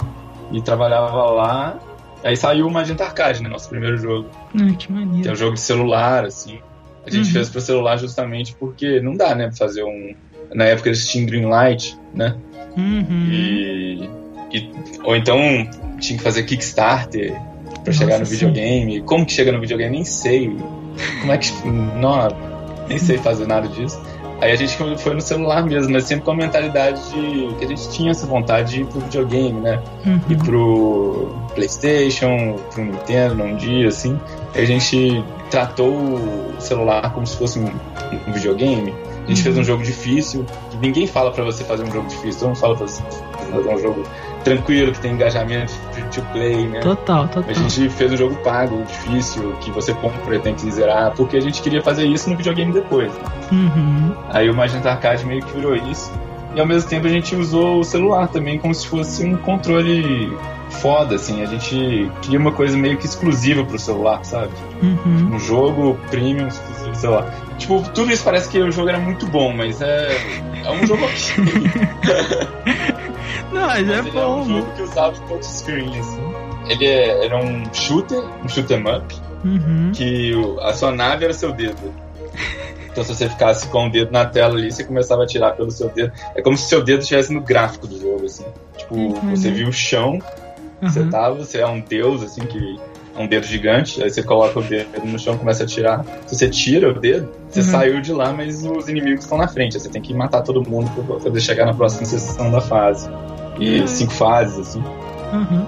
e 0.51 0.63
trabalhava 0.63 1.13
lá. 1.31 1.79
Aí 2.25 2.37
saiu 2.37 2.67
o 2.67 2.71
Magenta 2.71 3.05
Arcade, 3.05 3.43
né? 3.43 3.49
Nosso 3.49 3.69
primeiro 3.69 3.97
jogo. 3.99 4.29
Ah, 4.55 4.67
que 4.77 4.87
Que 4.87 4.93
é 4.93 4.95
maneiro. 4.95 5.33
um 5.33 5.37
jogo 5.37 5.55
de 5.55 5.61
celular, 5.61 6.25
assim. 6.25 6.59
A 7.07 7.11
gente 7.11 7.27
Uhum. 7.27 7.33
fez 7.33 7.49
pro 7.51 7.61
celular 7.61 7.97
justamente 7.99 8.55
porque 8.59 9.01
não 9.01 9.15
dá, 9.17 9.35
né? 9.35 9.49
Pra 9.49 9.57
fazer 9.57 9.83
um. 9.83 10.15
Na 10.55 10.65
época 10.67 10.89
eles 10.89 11.09
tinham 11.11 11.27
Greenlight, 11.27 11.99
né? 12.15 12.37
Uhum. 12.77 13.29
E, 13.31 14.09
e- 14.53 14.71
Ou 15.03 15.17
então 15.17 15.39
tinha 15.99 16.17
que 16.19 16.23
fazer 16.23 16.45
Kickstarter 16.45 17.35
pra 17.83 17.93
chegar 17.93 18.15
no 18.15 18.19
Nossa, 18.21 18.27
sim. 18.27 18.47
videogame. 18.47 19.01
Como 19.03 19.27
que 19.27 19.33
chega 19.33 19.51
no 19.51 19.61
videogame? 19.61 19.91
Nem 19.97 20.05
sei. 20.05 20.57
Como 21.21 21.33
é 21.33 21.39
que. 21.39 21.51
Não, 21.69 22.29
nem 22.89 22.99
sei 22.99 23.19
fazer 23.19 23.47
nada 23.47 23.67
disso. 23.69 24.01
Aí 24.43 24.51
a 24.51 24.57
gente 24.57 24.77
foi 24.77 25.15
no 25.15 25.21
celular 25.21 25.65
mesmo, 25.65 25.93
mas 25.93 26.03
sempre 26.05 26.25
com 26.25 26.33
a 26.33 26.35
mentalidade 26.37 27.01
de 27.13 27.55
que 27.55 27.65
a 27.65 27.69
gente 27.69 27.89
tinha 27.91 28.11
essa 28.11 28.27
vontade 28.27 28.73
de 28.73 28.81
ir 28.81 28.87
pro 28.87 29.01
videogame, 29.01 29.61
né? 29.61 29.81
ir 30.29 30.35
Uhum. 30.35 30.43
pro 30.43 31.29
PlayStation, 31.55 32.57
pro 32.75 32.85
Nintendo 32.85 33.37
num 33.37 33.55
dia, 33.55 33.87
assim. 33.87 34.19
Aí 34.53 34.63
a 34.63 34.67
gente 34.67 35.25
tratou 35.49 35.95
o 35.95 36.55
celular 36.59 37.15
como 37.15 37.25
se 37.25 37.37
fosse 37.37 37.61
um, 37.61 37.71
um 38.27 38.33
videogame. 38.33 38.93
A 39.25 39.29
gente 39.29 39.39
Uhum. 39.39 39.43
fez 39.45 39.59
um 39.59 39.63
jogo 39.65 39.85
difícil. 39.85 40.45
Ninguém 40.81 41.07
fala 41.07 41.31
pra 41.31 41.45
você 41.45 41.63
fazer 41.63 41.85
um 41.85 41.93
jogo 41.93 42.09
difícil, 42.09 42.41
todo 42.41 42.49
mundo 42.49 42.59
fala 42.59 42.77
pra 42.77 42.87
você 42.89 43.01
fazer 43.53 43.69
um 43.69 43.79
jogo 43.79 44.03
tranquilo, 44.43 44.93
que 44.93 45.01
tem 45.01 45.13
engajamento 45.13 45.73
free 45.93 46.05
to 46.05 46.23
play, 46.33 46.69
né? 46.69 46.81
Total, 46.81 47.27
total. 47.29 47.51
A 47.51 47.53
gente 47.53 47.89
fez 47.91 48.13
um 48.13 48.17
jogo 48.17 48.35
pago, 48.37 48.83
difícil, 48.85 49.53
que 49.61 49.71
você 49.71 49.95
compra 49.95 50.37
e 50.37 50.39
tem 50.39 50.55
que 50.55 50.71
zerar, 50.71 51.13
porque 51.13 51.37
a 51.37 51.41
gente 51.41 51.63
queria 51.63 51.83
fazer 51.83 52.07
isso 52.07 52.29
no 52.29 52.37
videogame 52.37 52.73
depois. 52.73 53.13
né? 53.13 53.25
Uhum. 53.53 54.15
Aí 54.31 54.49
o 54.51 54.55
Magenta 54.55 54.91
Arcade 54.91 55.25
meio 55.25 55.43
que 55.43 55.53
virou 55.55 55.75
isso. 55.75 56.13
E 56.55 56.61
ao 56.61 56.67
mesmo 56.67 56.89
tempo 56.89 57.07
a 57.07 57.11
gente 57.11 57.35
usou 57.35 57.81
o 57.81 57.85
celular 57.85 58.29
também 58.29 58.59
como 58.59 58.75
se 58.75 58.87
fosse 58.87 59.25
um 59.25 59.37
controle 59.39 60.37
foda, 60.69 61.15
assim. 61.15 61.43
A 61.43 61.47
gente 61.47 62.11
queria 62.21 62.39
uma 62.39 62.53
coisa 62.53 62.77
meio 62.77 62.99
que 62.99 63.07
exclusiva 63.07 63.65
pro 63.65 63.79
celular, 63.79 64.25
sabe? 64.25 64.53
Uhum. 64.83 65.35
Um 65.35 65.39
jogo 65.39 65.99
premium 66.11 66.49
exclusivo, 66.49 66.95
sei 66.95 67.09
lá. 67.09 67.31
Tipo, 67.59 67.83
tudo 67.95 68.11
isso 68.11 68.25
parece 68.25 68.49
que 68.49 68.59
o 68.59 68.71
jogo 68.71 68.89
era 68.89 68.99
muito 68.99 69.27
bom, 69.27 69.53
mas 69.53 69.81
é, 69.81 70.17
é 70.65 70.71
um 70.71 70.87
jogo 70.87 71.05
ok. 71.05 72.53
Mas 73.67 73.89
é 73.89 73.97
Mas 73.97 74.07
ele 74.07 74.19
é 74.19 74.27
um 74.27 74.35
bom. 74.43 74.45
jogo 74.45 74.73
que 74.73 74.83
usava 74.83 75.19
touchscreen, 75.29 75.99
assim. 75.99 76.23
Ele 76.69 76.87
é, 76.87 77.27
era 77.27 77.37
um 77.37 77.73
shooter, 77.75 78.23
um 78.45 78.49
shoot 78.49 78.73
'em 78.73 78.81
up, 78.89 79.15
Uhum. 79.45 79.93
que 79.95 80.33
a 80.63 80.73
sua 80.73 80.93
nave 80.93 81.25
era 81.25 81.35
seu 81.35 81.53
dedo. 81.53 81.93
Então 82.91 83.03
se 83.05 83.15
você 83.15 83.29
ficasse 83.29 83.69
com 83.69 83.87
o 83.87 83.91
dedo 83.91 84.11
na 84.11 84.27
tela 84.27 84.55
ali, 84.55 84.71
você 84.71 84.85
começava 84.85 85.23
a 85.23 85.25
atirar 85.25 85.57
pelo 85.57 85.71
seu 85.71 85.89
dedo. 85.91 86.13
É 86.37 86.43
como 86.43 86.57
se 86.57 86.69
seu 86.69 86.83
dedo 86.85 87.01
estivesse 87.01 87.33
no 87.33 87.41
gráfico 87.43 87.87
do 87.87 87.99
jogo, 87.99 88.25
assim. 88.27 88.45
Tipo, 88.77 88.95
Uhum. 88.95 89.31
você 89.37 89.51
viu 89.51 89.69
o 89.69 89.73
chão, 89.73 90.19
você 90.83 91.01
Uhum. 91.01 91.11
tava, 91.11 91.37
você 91.37 91.59
é 91.61 91.67
um 91.67 91.81
deus, 91.81 92.23
assim, 92.23 92.43
que 92.47 92.59
é 93.17 93.23
um 93.23 93.27
dedo 93.27 93.45
gigante, 93.47 94.03
aí 94.03 94.11
você 94.11 94.23
coloca 94.23 94.59
o 94.61 94.63
dedo 94.63 95.07
no 95.07 95.19
chão 95.19 95.35
e 95.35 95.39
começa 95.39 95.63
a 95.63 95.67
atirar. 95.67 96.05
Se 96.27 96.37
você 96.37 96.49
tira 96.51 96.91
o 96.91 97.01
dedo, 97.01 97.31
você 97.49 97.61
Uhum. 97.61 97.67
saiu 97.67 98.01
de 98.03 98.13
lá, 98.13 98.33
mas 98.33 98.63
os 98.65 98.89
inimigos 98.89 99.25
estão 99.25 99.39
na 99.39 99.49
frente. 99.49 99.79
Você 99.79 99.89
tem 99.91 100.01
que 100.03 100.13
matar 100.15 100.43
todo 100.43 100.63
mundo 100.69 100.91
pra 101.07 101.17
poder 101.17 101.41
chegar 101.41 101.65
na 101.67 101.75
próxima 101.75 102.05
sessão 102.05 102.51
da 102.51 102.61
fase. 102.61 103.09
E 103.59 103.81
Uhum. 103.81 103.87
cinco 103.87 104.13
fases, 104.13 104.59
assim. 104.59 104.83
Uhum. 105.33 105.67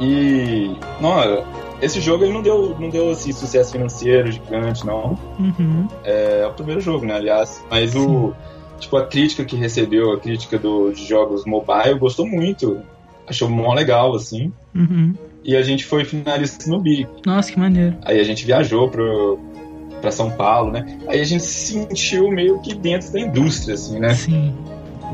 E. 0.00 0.76
Não, 1.00 1.44
esse 1.80 2.00
jogo 2.00 2.24
ele 2.24 2.32
não 2.32 2.42
deu, 2.42 2.76
não 2.78 2.88
deu 2.88 3.10
assim, 3.10 3.32
sucesso 3.32 3.72
financeiro 3.72 4.30
gigante, 4.30 4.86
não. 4.86 5.18
Uhum. 5.38 5.88
É 6.04 6.46
o 6.48 6.52
primeiro 6.54 6.80
jogo, 6.80 7.04
né, 7.04 7.14
aliás. 7.14 7.64
Mas 7.70 7.94
o. 7.94 8.32
Tipo, 8.78 8.96
a 8.96 9.06
crítica 9.06 9.44
que 9.44 9.54
recebeu, 9.54 10.12
a 10.12 10.18
crítica 10.18 10.58
do, 10.58 10.90
de 10.92 11.06
jogos 11.06 11.44
mobile, 11.44 11.98
gostou 11.98 12.26
muito. 12.26 12.80
Achou 13.26 13.48
mó 13.48 13.72
legal, 13.74 14.14
assim. 14.14 14.52
Uhum. 14.74 15.14
E 15.44 15.56
a 15.56 15.62
gente 15.62 15.84
foi 15.84 16.04
finalista 16.04 16.68
no 16.68 16.80
BIC. 16.80 17.08
Nossa, 17.24 17.52
que 17.52 17.58
maneiro. 17.58 17.96
Aí 18.04 18.18
a 18.20 18.24
gente 18.24 18.44
viajou 18.44 18.88
pro, 18.88 19.38
pra 20.00 20.10
São 20.10 20.30
Paulo, 20.32 20.72
né? 20.72 20.98
Aí 21.06 21.20
a 21.20 21.24
gente 21.24 21.44
se 21.44 21.72
sentiu 21.72 22.28
meio 22.28 22.60
que 22.60 22.74
dentro 22.74 23.12
da 23.12 23.20
indústria, 23.20 23.74
assim, 23.74 24.00
né? 24.00 24.14
Sim. 24.14 24.52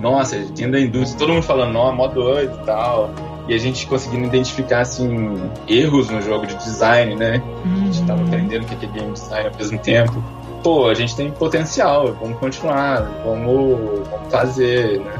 Nossa, 0.00 0.37
dentro 0.37 0.73
da 0.73 0.81
indústria, 0.81 1.19
todo 1.19 1.33
mundo 1.35 1.43
falando, 1.43 1.76
ó, 1.76 1.93
mó 1.93 2.07
doido 2.07 2.59
e 2.62 2.64
tal. 2.67 3.11
E 3.49 3.55
a 3.55 3.59
gente 3.59 3.87
conseguindo 3.87 4.26
identificar, 4.26 4.81
assim, 4.81 5.37
erros 5.67 6.11
no 6.11 6.21
jogo 6.21 6.47
de 6.47 6.55
design, 6.57 7.14
né? 7.17 7.43
A 7.64 7.85
gente 7.85 8.02
tava 8.05 8.21
Uhum. 8.21 8.26
aprendendo 8.26 8.62
o 8.64 8.67
que 8.67 8.85
é 8.85 8.88
game 8.88 9.12
design 9.12 9.49
ao 9.49 9.57
mesmo 9.57 9.78
tempo. 9.78 10.23
Pô, 10.62 10.88
a 10.88 10.95
gente 10.95 11.17
tem 11.17 11.31
potencial, 11.31 12.12
vamos 12.21 12.38
continuar, 12.38 13.00
vamos, 13.25 13.78
vamos 14.11 14.31
fazer, 14.31 15.00
né? 15.00 15.12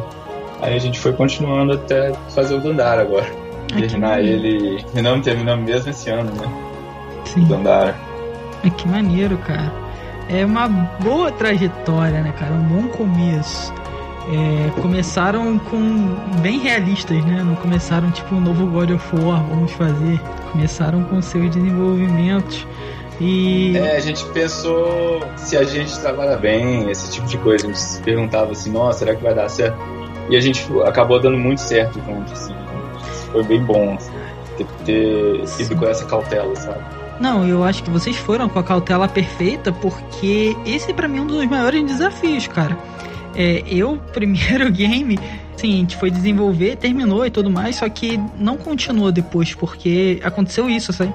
Aí 0.61 0.75
a 0.76 0.78
gente 0.78 0.99
foi 0.99 1.12
continuando 1.12 1.73
até 1.75 2.12
fazer 2.35 2.56
o 2.56 2.61
Dandara 2.61 3.02
agora. 3.02 3.26
Ai, 3.73 3.80
terminar 3.82 4.20
ele. 4.23 4.85
Não, 4.94 5.20
terminamos 5.23 5.64
mesmo 5.64 5.90
esse 5.90 6.11
ano, 6.11 6.30
né? 6.32 6.49
Sim. 7.25 7.44
Dandara. 7.44 7.94
Ai, 8.64 8.70
que 8.70 8.87
maneiro, 8.88 9.38
cara. 9.38 9.73
É 10.28 10.44
uma 10.44 10.68
boa 10.68 11.30
trajetória, 11.32 12.20
né, 12.20 12.32
cara? 12.38 12.52
Um 12.52 12.62
bom 12.64 12.88
começo. 12.88 13.73
É, 14.30 14.80
começaram 14.82 15.58
com 15.58 16.14
bem 16.42 16.58
realistas, 16.58 17.25
né? 17.25 17.42
Não 17.42 17.54
começaram 17.54 18.11
tipo 18.11 18.35
um 18.35 18.40
novo 18.40 18.66
God 18.66 18.90
of 18.90 19.16
War, 19.16 19.42
vamos 19.44 19.73
fazer. 19.73 20.20
Começaram 20.52 21.02
com 21.04 21.23
seus 21.23 21.50
desenvolvimentos 21.50 22.66
e. 23.20 23.76
É, 23.76 23.97
a 23.97 24.00
gente 24.00 24.25
pensou 24.26 25.20
se 25.37 25.56
a 25.56 25.64
gente 25.64 25.99
trabalha 26.00 26.37
bem, 26.37 26.90
esse 26.90 27.11
tipo 27.11 27.26
de 27.26 27.38
coisa. 27.38 27.64
A 27.64 27.68
gente 27.68 27.80
se 27.80 28.02
perguntava 28.02 28.52
assim, 28.52 28.70
nossa, 28.70 29.00
será 29.00 29.14
que 29.14 29.23
vai 29.23 29.35
dar 29.35 29.49
certo? 29.49 29.78
E 30.28 30.37
a 30.37 30.40
gente 30.40 30.66
acabou 30.87 31.18
dando 31.20 31.38
muito 31.38 31.61
certo 31.61 32.00
junto, 32.04 32.32
assim. 32.32 32.54
Foi 33.32 33.42
bem 33.42 33.62
bom 33.62 33.94
assim, 33.94 34.12
ter, 34.56 34.66
ter 34.85 35.62
ido 35.62 35.76
com 35.76 35.87
essa 35.87 36.04
cautela, 36.04 36.54
sabe? 36.56 36.80
Não, 37.20 37.47
eu 37.47 37.64
acho 37.64 37.82
que 37.82 37.90
vocês 37.90 38.16
foram 38.16 38.49
com 38.49 38.58
a 38.58 38.62
cautela 38.62 39.08
perfeita, 39.08 39.73
porque 39.73 40.56
esse 40.64 40.92
para 40.94 41.08
mim 41.08 41.18
é 41.18 41.23
um 41.23 41.26
dos 41.26 41.44
maiores 41.47 41.85
desafios, 41.85 42.47
cara. 42.47 42.76
É, 43.38 43.62
eu, 43.68 43.97
primeiro 44.12 44.71
game, 44.73 45.16
sim, 45.57 45.75
a 45.75 45.76
gente 45.76 45.97
foi 45.97 46.11
desenvolver, 46.11 46.76
terminou 46.76 47.25
e 47.25 47.30
tudo 47.30 47.49
mais, 47.49 47.76
só 47.76 47.88
que 47.88 48.18
não 48.37 48.57
continuou 48.57 49.12
depois, 49.12 49.54
porque 49.54 50.21
aconteceu 50.25 50.68
isso, 50.68 50.92
sabe? 50.92 51.14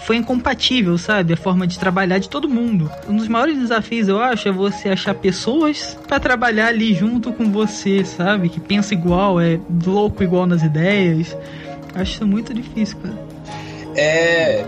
Foi 0.00 0.16
incompatível, 0.16 0.96
sabe? 0.98 1.32
A 1.32 1.36
forma 1.36 1.66
de 1.66 1.78
trabalhar 1.78 2.18
de 2.18 2.28
todo 2.28 2.48
mundo. 2.48 2.88
Um 3.08 3.16
dos 3.16 3.26
maiores 3.26 3.58
desafios, 3.58 4.06
eu 4.06 4.20
acho, 4.22 4.46
é 4.46 4.52
você 4.52 4.90
achar 4.90 5.14
pessoas 5.14 5.98
para 6.06 6.20
trabalhar 6.20 6.68
ali 6.68 6.94
junto 6.94 7.32
com 7.32 7.50
você, 7.50 8.04
sabe? 8.04 8.50
Que 8.50 8.60
pensa 8.60 8.94
igual, 8.94 9.40
é 9.40 9.58
louco 9.84 10.22
igual 10.22 10.46
nas 10.46 10.62
ideias. 10.62 11.36
Acho 11.94 12.12
isso 12.12 12.26
muito 12.26 12.52
difícil, 12.52 12.98
cara. 12.98 13.18
É, 13.96 14.64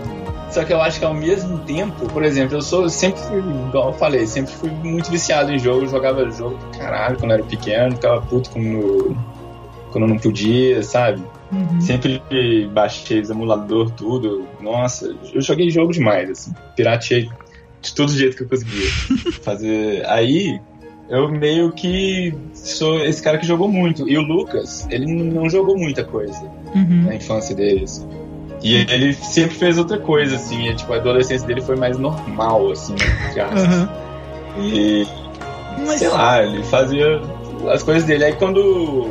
só 0.49 0.63
que 0.63 0.73
eu 0.73 0.81
acho 0.81 0.99
que 0.99 1.05
ao 1.05 1.13
mesmo 1.13 1.59
tempo, 1.59 2.07
por 2.07 2.23
exemplo, 2.23 2.57
eu 2.57 2.61
sou 2.61 2.89
sempre 2.89 3.21
fui, 3.21 3.39
igual 3.39 3.87
eu 3.89 3.93
falei, 3.93 4.25
sempre 4.25 4.51
fui 4.53 4.69
muito 4.69 5.09
viciado 5.11 5.51
em 5.51 5.59
jogo, 5.59 5.87
jogava 5.87 6.29
jogo 6.31 6.57
caralho 6.77 7.17
quando 7.17 7.31
era 7.33 7.43
pequeno, 7.43 7.95
ficava 7.95 8.21
puto 8.21 8.49
quando, 8.49 9.15
quando 9.91 10.07
não 10.07 10.17
podia, 10.17 10.81
sabe? 10.83 11.21
Uhum. 11.51 11.81
Sempre 11.81 12.21
baixei 12.73 13.21
os 13.21 13.29
emulador, 13.29 13.89
tudo. 13.91 14.45
Nossa, 14.61 15.15
eu 15.33 15.41
joguei 15.41 15.69
jogo 15.69 15.91
demais, 15.91 16.29
assim. 16.29 16.53
Pirateei 16.75 17.29
de 17.81 17.95
todo 17.95 18.11
jeito 18.11 18.37
que 18.37 18.43
eu 18.43 18.47
conseguia 18.49 18.87
fazer. 19.41 20.05
Aí 20.07 20.59
eu 21.09 21.27
meio 21.29 21.71
que 21.71 22.33
sou 22.53 23.03
esse 23.03 23.21
cara 23.21 23.37
que 23.37 23.47
jogou 23.47 23.67
muito. 23.67 24.07
E 24.07 24.15
o 24.17 24.21
Lucas, 24.21 24.87
ele 24.91 25.05
não 25.07 25.49
jogou 25.49 25.77
muita 25.77 26.03
coisa 26.03 26.39
Uhum. 26.75 27.05
na 27.05 27.15
infância 27.15 27.55
deles. 27.55 28.05
E 28.61 28.75
ele 28.75 29.13
sempre 29.13 29.55
fez 29.55 29.77
outra 29.77 29.97
coisa, 29.97 30.35
assim. 30.35 30.67
E, 30.69 30.75
tipo, 30.75 30.91
a 30.93 30.97
adolescência 30.97 31.47
dele 31.47 31.61
foi 31.61 31.75
mais 31.75 31.97
normal, 31.97 32.71
assim, 32.71 32.95
aspas. 33.39 33.63
Uhum. 33.63 33.87
E, 34.57 35.07
Mas- 35.85 35.99
sei 35.99 36.09
lá, 36.09 36.43
ele 36.43 36.63
fazia 36.63 37.21
as 37.71 37.83
coisas 37.83 38.03
dele. 38.03 38.25
Aí 38.25 38.33
quando. 38.33 39.09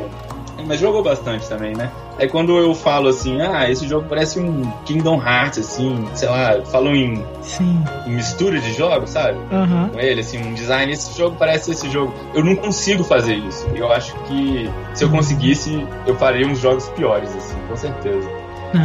Mas 0.67 0.79
jogou 0.79 1.01
bastante 1.01 1.47
também, 1.47 1.73
né? 1.73 1.89
Aí 2.19 2.27
quando 2.27 2.55
eu 2.57 2.75
falo 2.75 3.07
assim, 3.07 3.41
ah, 3.41 3.71
esse 3.71 3.87
jogo 3.87 4.05
parece 4.09 4.39
um 4.41 4.69
Kingdom 4.85 5.15
Hearts, 5.19 5.57
assim, 5.59 6.05
sei 6.13 6.27
lá, 6.27 6.61
falo 6.65 6.93
em, 6.93 7.23
Sim. 7.41 7.81
mistura 8.05 8.59
de 8.59 8.73
jogos, 8.73 9.09
sabe? 9.11 9.37
Aham. 9.51 9.89
Com 9.93 9.99
ele, 9.99 10.19
assim, 10.19 10.37
um 10.37 10.53
design, 10.53 10.91
esse 10.91 11.17
jogo 11.17 11.37
parece 11.39 11.71
esse 11.71 11.89
jogo. 11.89 12.13
Eu 12.35 12.43
não 12.43 12.57
consigo 12.57 13.05
fazer 13.05 13.35
isso. 13.35 13.65
Eu 13.73 13.89
acho 13.91 14.13
que 14.25 14.69
se 14.93 15.05
eu 15.05 15.09
conseguisse, 15.09 15.87
eu 16.05 16.13
faria 16.17 16.45
uns 16.45 16.59
jogos 16.59 16.89
piores, 16.89 17.33
assim, 17.35 17.55
com 17.69 17.75
certeza. 17.77 18.29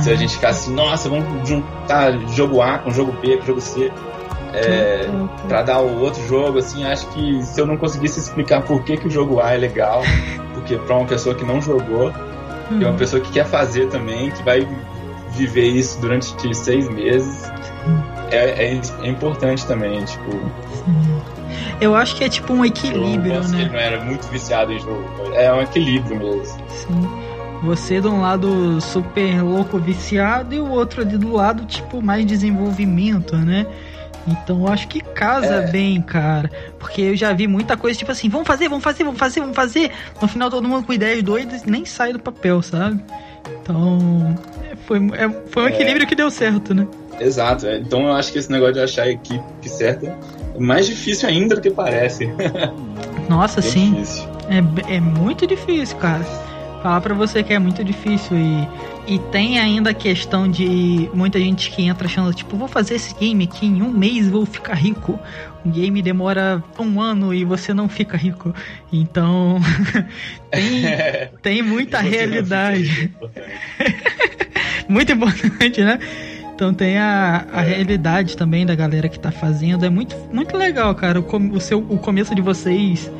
Se 0.00 0.10
a 0.10 0.14
gente 0.14 0.34
ficasse 0.34 0.60
assim, 0.64 0.74
nossa, 0.74 1.08
vamos 1.08 1.48
juntar 1.48 2.12
jogo 2.28 2.62
A 2.62 2.78
com 2.78 2.90
jogo 2.90 3.12
B 3.20 3.36
com 3.38 3.46
jogo 3.46 3.60
C. 3.60 3.92
É, 4.56 5.10
pra 5.48 5.62
dar 5.62 5.80
o 5.80 6.00
outro 6.00 6.24
jogo, 6.28 6.58
assim, 6.58 6.84
acho 6.84 7.08
que 7.08 7.42
se 7.42 7.60
eu 7.60 7.66
não 7.66 7.76
conseguisse 7.76 8.20
explicar 8.20 8.62
por 8.62 8.82
que, 8.84 8.96
que 8.96 9.08
o 9.08 9.10
jogo 9.10 9.40
A 9.40 9.52
é 9.52 9.56
legal, 9.56 10.02
porque 10.54 10.76
pra 10.76 10.96
uma 10.96 11.06
pessoa 11.06 11.34
que 11.34 11.44
não 11.44 11.60
jogou, 11.60 12.12
Uhum. 12.70 12.80
e 12.80 12.84
uma 12.84 12.94
pessoa 12.94 13.20
que 13.20 13.30
quer 13.30 13.44
fazer 13.44 13.88
também, 13.88 14.30
que 14.30 14.42
vai 14.42 14.66
viver 15.32 15.66
isso 15.68 16.00
durante 16.00 16.34
seis 16.56 16.88
meses, 16.88 17.42
é, 18.30 18.72
é, 18.72 18.80
é 19.02 19.08
importante 19.08 19.66
também, 19.66 20.02
tipo. 20.04 20.30
Eu 21.80 21.94
acho 21.94 22.16
que 22.16 22.24
é 22.24 22.28
tipo 22.28 22.52
um 22.52 22.58
eu 22.58 22.66
equilíbrio, 22.66 23.34
gosto 23.34 23.50
que 23.50 23.56
né? 23.56 23.62
ele 23.64 23.70
não 23.72 23.78
era 23.78 24.00
muito 24.04 24.26
viciado 24.28 24.72
em 24.72 24.78
jogo, 24.78 25.04
é 25.34 25.52
um 25.52 25.60
equilíbrio 25.60 26.16
mesmo. 26.16 26.58
Sim. 26.68 27.23
Você 27.64 28.00
de 28.00 28.06
um 28.08 28.20
lado 28.20 28.80
super 28.80 29.42
louco 29.42 29.78
viciado 29.78 30.54
e 30.54 30.60
o 30.60 30.68
outro 30.70 31.00
ali 31.02 31.16
do 31.16 31.32
lado, 31.32 31.64
tipo, 31.64 32.02
mais 32.02 32.24
desenvolvimento, 32.26 33.36
né? 33.36 33.66
Então 34.26 34.60
eu 34.60 34.68
acho 34.68 34.88
que 34.88 35.00
casa 35.00 35.46
É. 35.56 35.70
bem, 35.70 36.00
cara. 36.00 36.50
Porque 36.78 37.00
eu 37.02 37.16
já 37.16 37.32
vi 37.32 37.46
muita 37.46 37.76
coisa, 37.76 37.98
tipo 37.98 38.10
assim, 38.10 38.28
vamos 38.28 38.46
fazer, 38.46 38.68
vamos 38.68 38.82
fazer, 38.84 39.04
vamos 39.04 39.18
fazer, 39.18 39.40
vamos 39.40 39.56
fazer. 39.56 39.90
No 40.20 40.28
final 40.28 40.50
todo 40.50 40.66
mundo 40.68 40.84
com 40.86 40.92
ideias 40.92 41.22
doidas 41.22 41.64
nem 41.64 41.84
sai 41.84 42.12
do 42.12 42.18
papel, 42.18 42.60
sabe? 42.62 43.02
Então. 43.62 44.36
é, 44.70 44.76
Foi, 44.86 44.98
é, 45.14 45.28
foi 45.50 45.62
um 45.64 45.66
É. 45.68 45.70
equilíbrio 45.70 46.06
que 46.06 46.14
deu 46.14 46.30
certo, 46.30 46.74
né? 46.74 46.86
Exato, 47.20 47.66
é. 47.66 47.78
então 47.78 48.02
eu 48.02 48.12
acho 48.12 48.32
que 48.32 48.38
esse 48.38 48.50
negócio 48.50 48.74
de 48.74 48.80
achar 48.80 49.02
a 49.02 49.08
equipe 49.10 49.68
certa 49.68 50.06
é 50.54 50.58
mais 50.58 50.84
difícil 50.86 51.28
ainda 51.28 51.54
do 51.54 51.60
que 51.60 51.70
parece. 51.70 52.26
Nossa, 53.28 53.60
É 53.60 53.62
sim. 53.62 53.92
difícil. 53.92 54.24
É, 54.88 54.96
é 54.96 55.00
muito 55.00 55.46
difícil, 55.46 55.96
cara. 55.98 56.24
Falar 56.84 57.00
pra 57.00 57.14
você 57.14 57.42
que 57.42 57.50
é 57.50 57.58
muito 57.58 57.82
difícil 57.82 58.36
e, 58.36 59.14
e 59.14 59.18
tem 59.32 59.58
ainda 59.58 59.88
a 59.88 59.94
questão 59.94 60.46
de 60.46 61.08
muita 61.14 61.38
gente 61.40 61.70
que 61.70 61.80
entra 61.82 62.06
achando, 62.06 62.30
tipo, 62.34 62.58
vou 62.58 62.68
fazer 62.68 62.96
esse 62.96 63.14
game 63.14 63.42
aqui 63.44 63.64
em 63.64 63.80
um 63.80 63.88
mês 63.90 64.28
vou 64.28 64.44
ficar 64.44 64.74
rico. 64.74 65.18
O 65.64 65.70
game 65.70 66.02
demora 66.02 66.62
um 66.78 67.00
ano 67.00 67.32
e 67.32 67.42
você 67.42 67.72
não 67.72 67.88
fica 67.88 68.18
rico. 68.18 68.54
Então, 68.92 69.58
tem, 70.52 70.82
tem 71.40 71.62
muita 71.62 72.00
realidade. 72.00 73.10
muito 74.86 75.10
importante, 75.10 75.80
né? 75.82 75.98
Então 76.54 76.74
tem 76.74 76.98
a, 76.98 77.46
a 77.50 77.62
É. 77.64 77.76
realidade 77.76 78.36
também 78.36 78.66
da 78.66 78.74
galera 78.74 79.08
que 79.08 79.18
tá 79.18 79.30
fazendo. 79.32 79.86
É 79.86 79.88
muito, 79.90 80.14
muito 80.30 80.54
legal, 80.54 80.94
cara. 80.94 81.18
O, 81.18 81.22
com- 81.22 81.48
o, 81.48 81.60
seu, 81.62 81.78
o 81.78 81.96
começo 81.96 82.34
de 82.34 82.42
vocês 82.42 83.10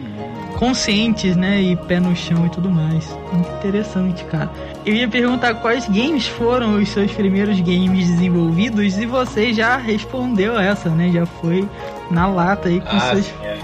conscientes, 0.58 1.36
né? 1.36 1.60
E 1.60 1.76
pé 1.76 2.00
no 2.00 2.14
chão 2.14 2.46
e 2.46 2.50
tudo 2.50 2.70
mais. 2.70 3.06
Muito 3.32 3.48
interessante, 3.58 4.24
cara. 4.24 4.50
Eu 4.84 4.94
ia 4.94 5.08
perguntar 5.08 5.54
quais 5.54 5.88
games 5.88 6.26
foram 6.26 6.76
os 6.76 6.88
seus 6.88 7.10
primeiros 7.12 7.58
games 7.60 8.06
desenvolvidos 8.06 8.98
e 8.98 9.06
você 9.06 9.52
já 9.52 9.76
respondeu 9.76 10.58
essa, 10.58 10.88
né? 10.90 11.10
Já 11.12 11.26
foi 11.26 11.68
na 12.10 12.26
lata 12.26 12.68
aí 12.68 12.80
com 12.80 12.96
Ah, 12.96 13.00
seus 13.00 13.26
sim, 13.26 13.32
é. 13.42 13.58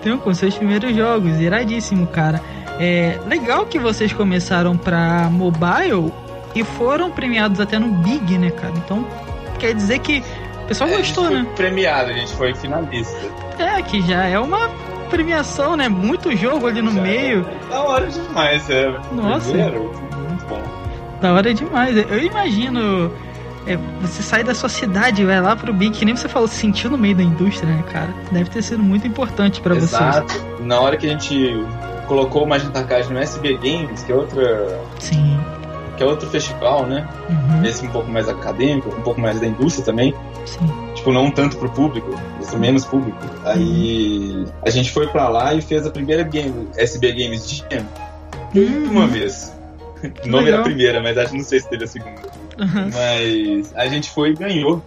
então, 0.00 0.18
com 0.18 0.32
seus 0.34 0.54
primeiros 0.54 0.94
jogos, 0.94 1.40
iradíssimo, 1.40 2.06
cara. 2.06 2.40
É 2.80 3.18
legal 3.26 3.66
que 3.66 3.78
vocês 3.78 4.12
começaram 4.12 4.76
pra 4.76 5.28
mobile 5.30 6.12
e 6.54 6.62
foram 6.62 7.10
premiados 7.10 7.58
até 7.60 7.78
no 7.78 7.88
Big, 7.88 8.38
né, 8.38 8.50
cara? 8.50 8.72
Então, 8.76 9.04
quer 9.58 9.74
dizer 9.74 9.98
que 9.98 10.22
o 10.62 10.66
pessoal 10.68 10.88
É, 10.90 10.96
gostou, 10.98 11.28
né? 11.30 11.42
foi 11.44 11.54
premiado, 11.56 12.10
a 12.10 12.12
gente 12.12 12.32
foi 12.34 12.54
finalista. 12.54 13.16
É, 13.58 13.82
que 13.82 14.00
já 14.02 14.24
é 14.26 14.38
uma 14.38 14.70
premiação, 15.08 15.76
né? 15.76 15.88
Muito 15.88 16.34
jogo 16.36 16.66
ali 16.66 16.80
no 16.80 16.92
Já 16.92 17.00
meio. 17.02 17.46
É 17.66 17.70
da 17.70 17.80
hora 17.82 18.06
demais, 18.06 18.70
é. 18.70 18.94
Nossa. 19.12 19.48
Primeiro, 19.50 19.92
muito 20.28 20.44
bom. 20.46 20.62
Da 21.20 21.32
hora 21.32 21.52
demais. 21.52 21.96
Eu 21.96 22.22
imagino. 22.22 23.10
é, 23.66 23.76
você 24.00 24.22
sai 24.22 24.44
da 24.44 24.54
sua 24.54 24.68
cidade, 24.68 25.24
vai 25.24 25.40
lá 25.40 25.56
pro 25.56 25.72
Big, 25.72 25.98
que 25.98 26.04
nem 26.04 26.14
você 26.16 26.28
falou, 26.28 26.46
se 26.46 26.56
sentiu 26.56 26.90
no 26.90 26.96
meio 26.98 27.16
da 27.16 27.22
indústria, 27.22 27.68
né, 27.68 27.82
cara? 27.92 28.14
Deve 28.30 28.50
ter 28.50 28.62
sido 28.62 28.82
muito 28.82 29.06
importante 29.06 29.60
pra 29.60 29.74
vocês. 29.74 29.92
Exato. 29.92 30.34
Na 30.60 30.80
hora 30.80 30.96
que 30.96 31.06
a 31.06 31.10
gente 31.10 31.60
colocou 32.06 32.44
o 32.44 32.48
Magenta 32.48 32.78
Arcade 32.78 33.12
no 33.12 33.18
SB 33.18 33.54
Games, 33.56 34.02
que 34.02 34.12
é 34.12 34.14
outra. 34.14 34.80
Sim. 34.98 35.38
que 35.96 36.02
é 36.02 36.06
outro 36.06 36.28
festival, 36.30 36.86
né? 36.86 37.06
Uhum. 37.28 37.64
Esse 37.64 37.84
um 37.84 37.90
pouco 37.90 38.08
mais 38.10 38.28
acadêmico, 38.28 38.88
um 38.88 39.02
pouco 39.02 39.20
mais 39.20 39.40
da 39.40 39.46
indústria 39.46 39.84
também. 39.84 40.14
Sim. 40.46 40.87
Tipo, 41.08 41.12
não 41.12 41.30
tanto 41.30 41.56
pro 41.56 41.70
público, 41.70 42.10
menos 42.58 42.84
público. 42.84 43.18
Aí 43.44 44.44
a 44.64 44.68
gente 44.70 44.90
foi 44.90 45.06
pra 45.06 45.28
lá 45.28 45.54
e 45.54 45.62
fez 45.62 45.86
a 45.86 45.90
primeira 45.90 46.22
game, 46.22 46.68
SB 46.76 47.12
Games 47.12 47.48
Jam, 47.48 47.86
Uhum. 48.54 48.90
uma 48.90 49.06
vez. 49.06 49.52
O 50.24 50.28
nome 50.28 50.48
era 50.48 50.60
a 50.60 50.62
primeira, 50.62 51.02
mas 51.02 51.16
acho 51.16 51.30
que 51.32 51.38
não 51.38 51.44
sei 51.44 51.60
se 51.60 51.68
teve 51.70 51.84
a 51.84 51.86
segunda. 51.86 52.20
Uhum. 52.58 52.90
Mas 52.92 53.72
a 53.74 53.86
gente 53.88 54.10
foi 54.10 54.30
e 54.30 54.34
ganhou. 54.34 54.82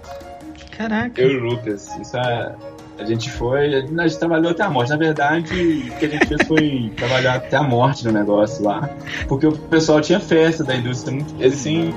Caraca. 0.77 1.19
Eu 1.21 1.31
e 1.31 1.37
o 1.37 1.43
Lucas. 1.43 1.89
Isso 1.99 2.15
é- 2.17 2.55
A 3.01 3.05
gente 3.05 3.29
foi. 3.31 3.73
A 3.75 4.07
gente 4.07 4.17
trabalhou 4.19 4.51
até 4.51 4.63
a 4.63 4.69
morte. 4.69 4.89
Na 4.89 4.97
verdade, 4.97 5.53
o 5.89 5.97
que 5.97 6.05
a 6.05 6.09
gente 6.09 6.25
fez 6.27 6.47
foi 6.47 6.91
trabalhar 6.97 7.35
até 7.35 7.57
a 7.57 7.63
morte 7.63 8.05
no 8.05 8.11
negócio 8.11 8.63
lá. 8.63 8.89
Porque 9.27 9.47
o 9.47 9.51
pessoal 9.51 9.99
tinha 10.01 10.19
festa 10.19 10.63
da 10.63 10.75
indústria. 10.75 11.17
assim. 11.45 11.91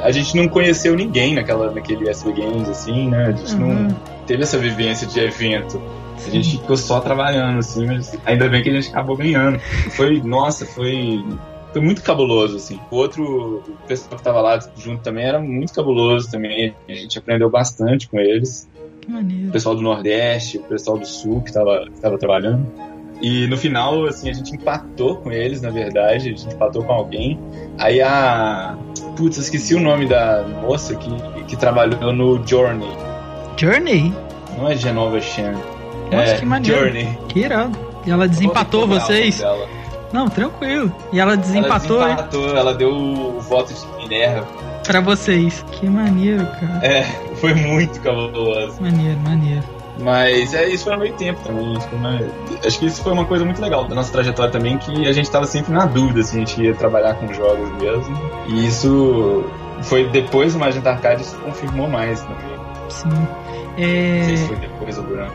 A 0.00 0.10
gente 0.10 0.36
não 0.36 0.48
conheceu 0.48 0.94
ninguém 0.94 1.34
naquela, 1.34 1.70
naquele 1.70 2.08
SB 2.08 2.32
Games, 2.32 2.68
assim, 2.68 3.08
né? 3.10 3.26
A 3.26 3.32
gente 3.32 3.54
Uhum. 3.54 3.84
não 3.88 3.96
teve 4.26 4.42
essa 4.42 4.58
vivência 4.58 5.06
de 5.06 5.20
evento. 5.20 5.80
A 6.26 6.30
gente 6.30 6.58
ficou 6.58 6.76
só 6.76 6.98
trabalhando, 7.00 7.58
assim, 7.60 7.86
mas 7.86 8.18
ainda 8.26 8.48
bem 8.48 8.62
que 8.62 8.68
a 8.70 8.72
gente 8.72 8.88
acabou 8.90 9.16
ganhando. 9.16 9.58
Foi, 9.90 10.20
nossa, 10.20 10.66
foi 10.66 11.24
foi 11.72 11.82
muito 11.82 12.02
cabuloso, 12.02 12.56
assim. 12.56 12.80
O 12.90 12.96
outro 12.96 13.62
o 13.68 13.86
pessoal 13.86 14.16
que 14.16 14.22
tava 14.22 14.40
lá 14.40 14.58
junto 14.76 15.02
também 15.02 15.24
era 15.24 15.38
muito 15.38 15.72
cabuloso 15.72 16.30
também. 16.30 16.74
A 16.88 16.92
gente 16.92 17.18
aprendeu 17.18 17.48
bastante 17.50 18.08
com 18.08 18.18
eles. 18.18 18.68
Maneiro. 19.06 19.48
O 19.48 19.52
pessoal 19.52 19.74
do 19.74 19.82
Nordeste, 19.82 20.58
o 20.58 20.62
pessoal 20.62 20.98
do 20.98 21.06
Sul 21.06 21.42
que 21.42 21.52
tava, 21.52 21.86
que 21.92 22.00
tava 22.00 22.18
trabalhando. 22.18 22.66
E 23.20 23.46
no 23.48 23.56
final, 23.56 24.06
assim, 24.06 24.30
a 24.30 24.32
gente 24.32 24.54
empatou 24.54 25.16
com 25.16 25.32
eles, 25.32 25.60
na 25.60 25.70
verdade. 25.70 26.14
A 26.16 26.18
gente 26.18 26.46
empatou 26.46 26.84
com 26.84 26.92
alguém. 26.92 27.38
Aí 27.78 28.00
a. 28.00 28.76
Putz, 29.16 29.38
esqueci 29.38 29.74
o 29.74 29.80
nome 29.80 30.06
da 30.06 30.44
moça 30.62 30.94
que, 30.94 31.10
que 31.44 31.56
trabalhou 31.56 32.12
no 32.12 32.46
Journey. 32.46 32.90
Journey? 33.56 34.14
Não 34.56 34.68
é 34.68 34.76
Genova 34.76 35.20
Chan. 35.20 35.54
Nossa, 36.12 36.32
é, 36.32 36.38
que 36.38 36.46
maneiro. 36.46 36.78
Journey. 36.84 37.18
Que 37.28 37.40
irado. 37.40 37.76
E 38.06 38.10
ela 38.10 38.28
desempatou 38.28 38.86
vocês? 38.86 39.42
Não, 40.12 40.28
tranquilo. 40.28 40.94
E 41.12 41.20
ela 41.20 41.36
desempatou, 41.36 42.00
Ela 42.00 42.10
hein, 42.10 42.16
desempatou, 42.16 42.56
ela 42.56 42.74
deu 42.74 42.90
o 42.90 43.40
voto 43.40 43.74
de 43.74 44.02
Minerva. 44.02 44.46
pra 44.86 45.00
vocês. 45.00 45.64
Que 45.72 45.86
maneiro, 45.86 46.46
cara. 46.46 46.86
É, 46.86 47.06
foi 47.40 47.54
muito 47.54 48.00
cabuloso. 48.00 48.80
Maneiro, 48.80 49.18
maneiro. 49.20 49.62
Mas 50.00 50.54
é, 50.54 50.68
isso 50.68 50.84
foi 50.84 50.92
no 50.94 51.00
meio 51.00 51.14
tempo 51.14 51.40
também. 51.42 51.76
Uma- 51.92 52.20
acho 52.64 52.78
que 52.78 52.86
isso 52.86 53.02
foi 53.02 53.12
uma 53.12 53.24
coisa 53.24 53.44
muito 53.44 53.60
legal 53.60 53.84
da 53.88 53.94
nossa 53.96 54.12
trajetória 54.12 54.52
também, 54.52 54.78
que 54.78 55.08
a 55.08 55.12
gente 55.12 55.28
tava 55.30 55.44
sempre 55.44 55.72
na 55.72 55.86
dúvida 55.86 56.22
se 56.22 56.36
a 56.36 56.38
gente 56.38 56.62
ia 56.62 56.72
trabalhar 56.74 57.14
com 57.14 57.32
jogos 57.32 57.68
mesmo. 57.82 58.16
E 58.48 58.66
isso 58.66 59.44
foi 59.82 60.08
depois 60.10 60.52
do 60.52 60.60
Magenta 60.60 60.90
Arcade, 60.90 61.22
isso 61.22 61.36
confirmou 61.38 61.88
mais 61.88 62.20
também. 62.20 62.58
Sim. 62.88 63.08
Não 63.08 63.28
É... 63.76 64.22
sei 64.24 64.36
se 64.36 64.46
foi 64.46 64.56
depois 64.56 64.98
ou 64.98 65.04
durante. 65.04 65.32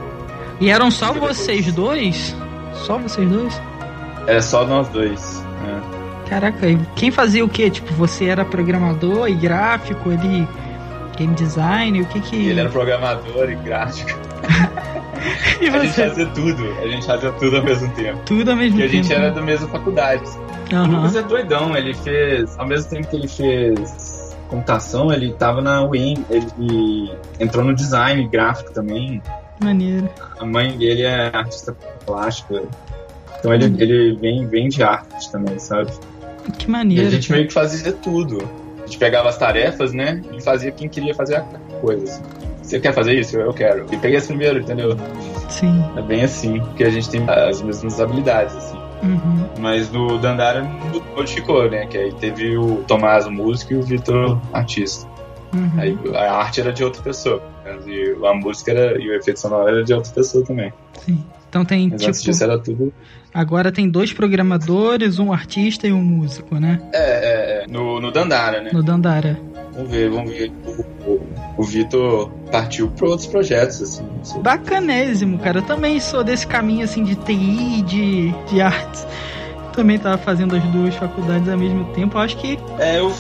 E 0.62 0.70
eram 0.70 0.90
só 0.90 1.12
vocês 1.12 1.74
dois? 1.74 2.34
Só 2.74 2.98
vocês 2.98 3.28
dois? 3.30 3.62
É 4.28 4.40
só 4.40 4.66
nós 4.66 4.88
dois. 4.90 5.44
né? 5.62 5.82
Caraca, 6.30 6.68
e 6.70 6.78
quem 6.96 7.12
fazia 7.12 7.44
o 7.44 7.50
quê? 7.50 7.70
Tipo, 7.70 7.94
você 7.96 8.26
era 8.26 8.46
programador 8.46 9.28
e 9.28 9.34
gráfico, 9.34 10.10
ele 10.10 10.48
game 11.18 11.34
design, 11.36 12.02
o 12.02 12.06
que 12.06 12.20
que... 12.22 12.36
E 12.36 12.50
ele 12.50 12.60
era 12.62 12.70
programador 12.70 13.50
e 13.50 13.56
gráfico. 13.56 14.12
E 15.62 15.68
A 15.70 15.80
gente 15.80 15.94
você? 15.94 16.10
fazia 16.10 16.26
tudo. 16.28 16.64
A 16.82 16.88
gente 16.90 17.06
fazia 17.06 17.32
tudo 17.34 17.56
ao 17.58 17.64
mesmo 17.64 17.90
tempo. 17.94 18.20
Tudo 18.26 18.52
ao 18.52 18.58
mesmo 18.58 18.78
Porque 18.78 18.88
a 18.88 18.92
tempo. 18.92 19.04
gente 19.04 19.14
era 19.14 19.32
da 19.32 19.42
mesma 19.42 19.68
faculdade. 19.70 20.24
O 20.72 20.76
Aham. 20.76 20.98
Lucas 20.98 21.16
é 21.16 21.22
doidão, 21.22 21.78
ele 21.78 21.94
fez. 21.94 22.60
Ao 22.60 22.68
mesmo 22.68 22.90
tempo 22.90 23.08
que 23.08 23.16
ele 23.16 23.28
fez 23.30 24.36
computação, 24.50 25.14
ele 25.14 25.32
tava 25.34 25.62
na 25.62 25.82
UEM, 25.86 26.26
ele 26.30 27.14
entrou 27.40 27.64
no 27.64 27.74
design 27.74 28.28
gráfico 28.28 28.74
também. 28.74 29.22
Maneiro. 29.64 30.10
A 30.40 30.46
mãe 30.46 30.78
dele 30.78 31.04
é 31.04 31.32
artista 31.34 31.74
plástica. 32.06 32.62
Então 33.40 33.54
ele, 33.54 33.66
ele 33.82 34.18
vem, 34.20 34.46
vem 34.48 34.68
de 34.68 34.84
arte 34.84 35.32
também, 35.32 35.58
sabe? 35.58 35.90
Que 36.58 36.68
E 36.68 36.70
maneiro. 36.72 37.08
a 37.08 37.10
gente 37.12 37.32
meio 37.32 37.48
que 37.48 37.54
fazia 37.54 37.94
tudo. 37.94 38.40
A 38.94 38.96
gente 38.96 39.00
pegava 39.00 39.30
as 39.30 39.38
tarefas, 39.38 39.92
né? 39.92 40.22
E 40.32 40.40
fazia 40.40 40.72
quem 40.72 40.88
queria 40.88 41.16
fazer 41.16 41.38
a 41.38 41.42
coisa. 41.82 42.04
Assim. 42.04 42.24
Você 42.62 42.80
quer 42.80 42.94
fazer 42.94 43.20
isso? 43.20 43.36
Eu 43.36 43.52
quero. 43.52 43.88
E 43.92 43.98
peguei 43.98 44.18
esse 44.18 44.28
primeiro, 44.28 44.60
entendeu? 44.60 44.96
Sim. 45.50 45.84
É 45.98 46.02
bem 46.04 46.24
assim, 46.24 46.60
porque 46.60 46.84
a 46.84 46.92
gente 46.92 47.10
tem 47.10 47.28
as 47.28 47.60
mesmas 47.64 48.00
habilidades, 48.00 48.56
assim. 48.56 48.78
Uhum. 49.02 49.50
Mas 49.60 49.92
no 49.92 50.20
Dandara 50.20 50.64
modificou, 51.16 51.68
né? 51.72 51.88
Que 51.88 51.98
aí 51.98 52.14
teve 52.14 52.56
o 52.56 52.84
Tomás, 52.88 53.26
o 53.26 53.32
músico, 53.32 53.74
e 53.74 53.78
o 53.78 53.82
Vitor, 53.82 54.40
artista. 54.54 55.08
Uhum. 55.56 55.72
Aí 55.80 55.98
a 56.16 56.34
arte 56.34 56.62
era 56.62 56.72
de 56.72 56.84
outra 56.84 57.02
pessoa. 57.02 57.42
E 57.88 58.16
a 58.24 58.34
música 58.36 58.72
era, 58.72 59.02
e 59.02 59.10
o 59.10 59.16
efeito 59.16 59.40
sonoro 59.40 59.70
era 59.70 59.84
de 59.84 59.92
outra 59.92 60.12
pessoa 60.14 60.46
também. 60.46 60.72
Sim. 61.00 61.26
Então 61.54 61.64
tem, 61.64 61.88
Mas 61.92 62.02
antes 62.04 62.20
tipo, 62.20 62.32
disso 62.32 62.44
era 62.44 62.58
tudo. 62.58 62.92
agora 63.32 63.72
tem 63.72 63.88
dois 63.88 64.12
programadores, 64.12 65.20
um 65.20 65.32
artista 65.32 65.88
e 65.88 65.94
um 65.94 66.02
músico, 66.02 66.56
né? 66.56 66.82
É, 66.92 66.98
é, 66.98 67.64
é. 67.64 67.68
No, 67.72 68.02
no 68.02 68.12
Dandara, 68.12 68.60
né? 68.60 68.72
No 68.74 68.82
Dandara. 68.82 69.40
Vamos 69.72 69.92
ver, 69.92 70.10
vamos 70.10 70.32
ver. 70.32 70.52
O, 70.66 71.12
o, 71.12 71.28
o 71.60 71.64
Vitor 71.64 72.32
partiu 72.52 72.88
para 72.90 73.08
outros 73.08 73.28
projetos, 73.28 73.84
assim. 73.84 74.04
Bacanésimo, 74.42 75.38
cara. 75.38 75.60
Eu 75.60 75.64
também 75.64 76.00
sou 76.00 76.24
desse 76.24 76.48
caminho 76.48 76.86
assim 76.86 77.04
de 77.04 77.14
TI, 77.14 77.84
de, 77.84 78.32
de 78.50 78.60
artes. 78.60 79.06
Também 79.74 80.00
tava 80.00 80.18
fazendo 80.18 80.56
as 80.56 80.64
duas 80.66 80.96
faculdades 80.96 81.48
ao 81.48 81.58
mesmo 81.58 81.86
tempo. 81.94 82.18
Eu 82.18 82.22
acho 82.22 82.36
que 82.38 82.58
É, 82.80 83.00
eu, 83.00 83.14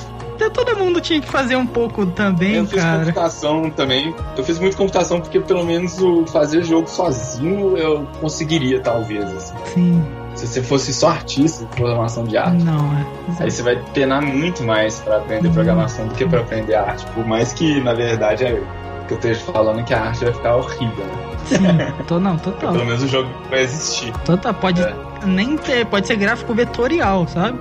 todo 0.49 0.75
mundo 0.77 0.99
tinha 1.01 1.19
que 1.21 1.27
fazer 1.27 1.56
um 1.56 1.65
pouco 1.65 2.06
também, 2.06 2.56
eu 2.56 2.65
fiz 2.65 2.82
cara. 2.82 2.99
computação 2.99 3.69
também. 3.69 4.13
Eu 4.38 4.43
fiz 4.43 4.60
muito 4.60 4.75
computação 4.77 5.19
porque 5.21 5.39
pelo 5.39 5.63
menos 5.63 5.99
o 6.01 6.25
fazer 6.27 6.63
jogo 6.63 6.88
sozinho 6.89 7.77
eu 7.77 8.08
conseguiria, 8.19 8.79
talvez. 8.79 9.25
Assim. 9.25 9.56
Sim. 9.73 10.03
Se 10.36 10.47
você 10.47 10.63
fosse 10.63 10.91
só 10.93 11.10
artista 11.10 11.63
de 11.65 11.75
programação 11.75 12.23
de 12.23 12.36
arte. 12.38 12.63
Não, 12.63 12.91
é. 12.93 13.06
Aí 13.43 13.51
você 13.51 13.62
vai 13.62 13.75
penar 13.93 14.21
muito 14.21 14.63
mais 14.63 14.99
pra 14.99 15.17
aprender 15.17 15.49
programação 15.51 16.08
do 16.08 16.15
que 16.15 16.25
pra 16.25 16.39
aprender 16.39 16.73
arte. 16.73 17.06
Por 17.13 17.25
mais 17.25 17.53
que, 17.53 17.79
na 17.82 17.93
verdade, 17.93 18.43
é 18.45 18.62
que 19.08 19.13
eu 19.13 19.17
esteja 19.17 19.39
falando 19.41 19.84
que 19.84 19.93
a 19.93 20.01
arte 20.01 20.23
vai 20.25 20.34
ficar 20.34 20.56
horrível. 20.56 21.06
Né? 21.06 21.34
Sim. 21.45 22.03
Tô, 22.08 22.19
não, 22.19 22.38
total. 22.38 22.71
Pelo 22.71 22.86
menos 22.86 23.03
o 23.03 23.08
jogo 23.08 23.29
vai 23.49 23.62
existir. 23.62 24.12
Total. 24.25 24.53
Pode 24.56 24.82
É. 24.82 24.95
nem 25.25 25.56
ter. 25.56 25.86
Pode 25.86 26.08
ser 26.08 26.15
gráfico 26.15 26.51
vetorial, 26.53 27.27
sabe? 27.27 27.60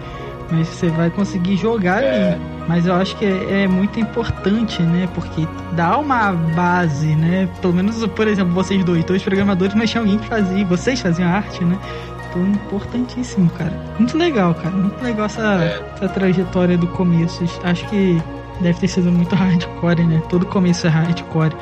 Mas 0.53 0.69
você 0.69 0.88
vai 0.91 1.09
conseguir 1.11 1.57
jogar 1.57 2.03
É. 2.03 2.35
ali. 2.35 2.43
Mas 2.69 2.87
eu 2.87 2.95
acho 2.95 3.17
que 3.17 3.25
é, 3.25 3.62
é 3.62 3.69
muito 3.69 3.99
importante, 3.99 4.83
né? 4.83 5.09
Porque 5.15 5.49
dá 5.73 5.97
uma 5.99 6.33
base, 6.33 7.17
né? 7.17 7.49
Pelo 7.61 7.73
menos, 7.73 8.07
por 8.09 8.29
exemplo, 8.29 8.53
vocês 8.53 8.85
dois, 8.85 9.03
dois 9.05 9.23
programadores, 9.23 9.75
mas 9.75 9.91
tinha 9.91 10.01
alguém 10.03 10.19
que 10.19 10.29
fazia. 10.29 10.65
Vocês 10.67 11.01
faziam 11.01 11.29
arte, 11.29 11.65
né? 11.65 11.77
Então, 12.31 12.47
importantíssimo, 12.47 13.51
cara. 13.51 13.73
Muito 13.99 14.17
legal, 14.17 14.55
cara. 14.55 14.71
Muito 14.77 15.03
legal 15.03 15.27
essa, 15.27 15.43
É. 15.43 15.83
essa 15.97 16.09
trajetória 16.09 16.79
do 16.79 16.87
começo. 16.88 17.43
Acho 17.65 17.85
que 17.88 18.23
deve 18.61 18.79
ter 18.79 18.88
sido 18.88 19.11
muito 19.11 19.35
hardcore, 19.37 20.05
né? 20.05 20.23
Todo 20.29 20.47
começo 20.47 20.87
é 20.87 20.91
hardcore. 20.91 21.53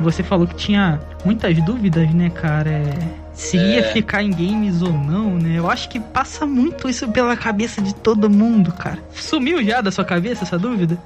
Você 0.00 0.22
falou 0.22 0.46
que 0.46 0.54
tinha 0.56 0.98
muitas 1.24 1.56
dúvidas, 1.62 2.10
né, 2.12 2.30
cara? 2.30 2.70
É, 2.70 2.94
Se 3.38 3.56
ia 3.56 3.78
É. 3.78 3.92
ficar 3.92 4.20
em 4.20 4.30
games 4.30 4.82
ou 4.82 4.92
não, 4.92 5.38
né? 5.38 5.56
Eu 5.56 5.70
acho 5.70 5.88
que 5.88 6.00
passa 6.00 6.44
muito 6.44 6.88
isso 6.88 7.06
pela 7.08 7.36
cabeça 7.36 7.80
de 7.80 7.94
todo 7.94 8.28
mundo, 8.28 8.72
cara. 8.72 8.98
Sumiu 9.14 9.62
já 9.64 9.80
da 9.80 9.92
sua 9.92 10.04
cabeça 10.04 10.42
essa 10.42 10.58
dúvida? 10.58 10.98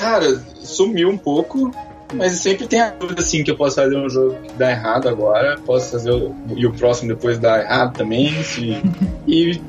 Cara, 0.00 0.42
sumiu 0.62 1.10
um 1.10 1.18
pouco, 1.18 1.70
mas 2.14 2.32
sempre 2.40 2.66
tem 2.66 2.80
a 2.80 2.88
dúvida 2.88 3.20
assim 3.20 3.44
que 3.44 3.50
eu 3.50 3.56
posso 3.56 3.76
fazer 3.76 3.96
um 3.98 4.08
jogo 4.08 4.34
que 4.42 4.54
dá 4.54 4.70
errado 4.70 5.10
agora, 5.10 5.58
posso 5.66 5.90
fazer 5.92 6.10
o, 6.10 6.34
e 6.56 6.66
o 6.66 6.72
próximo 6.72 7.08
depois 7.10 7.38
dá 7.38 7.60
errado 7.60 7.92
também, 7.98 8.42
se, 8.42 8.80
e 9.28 9.60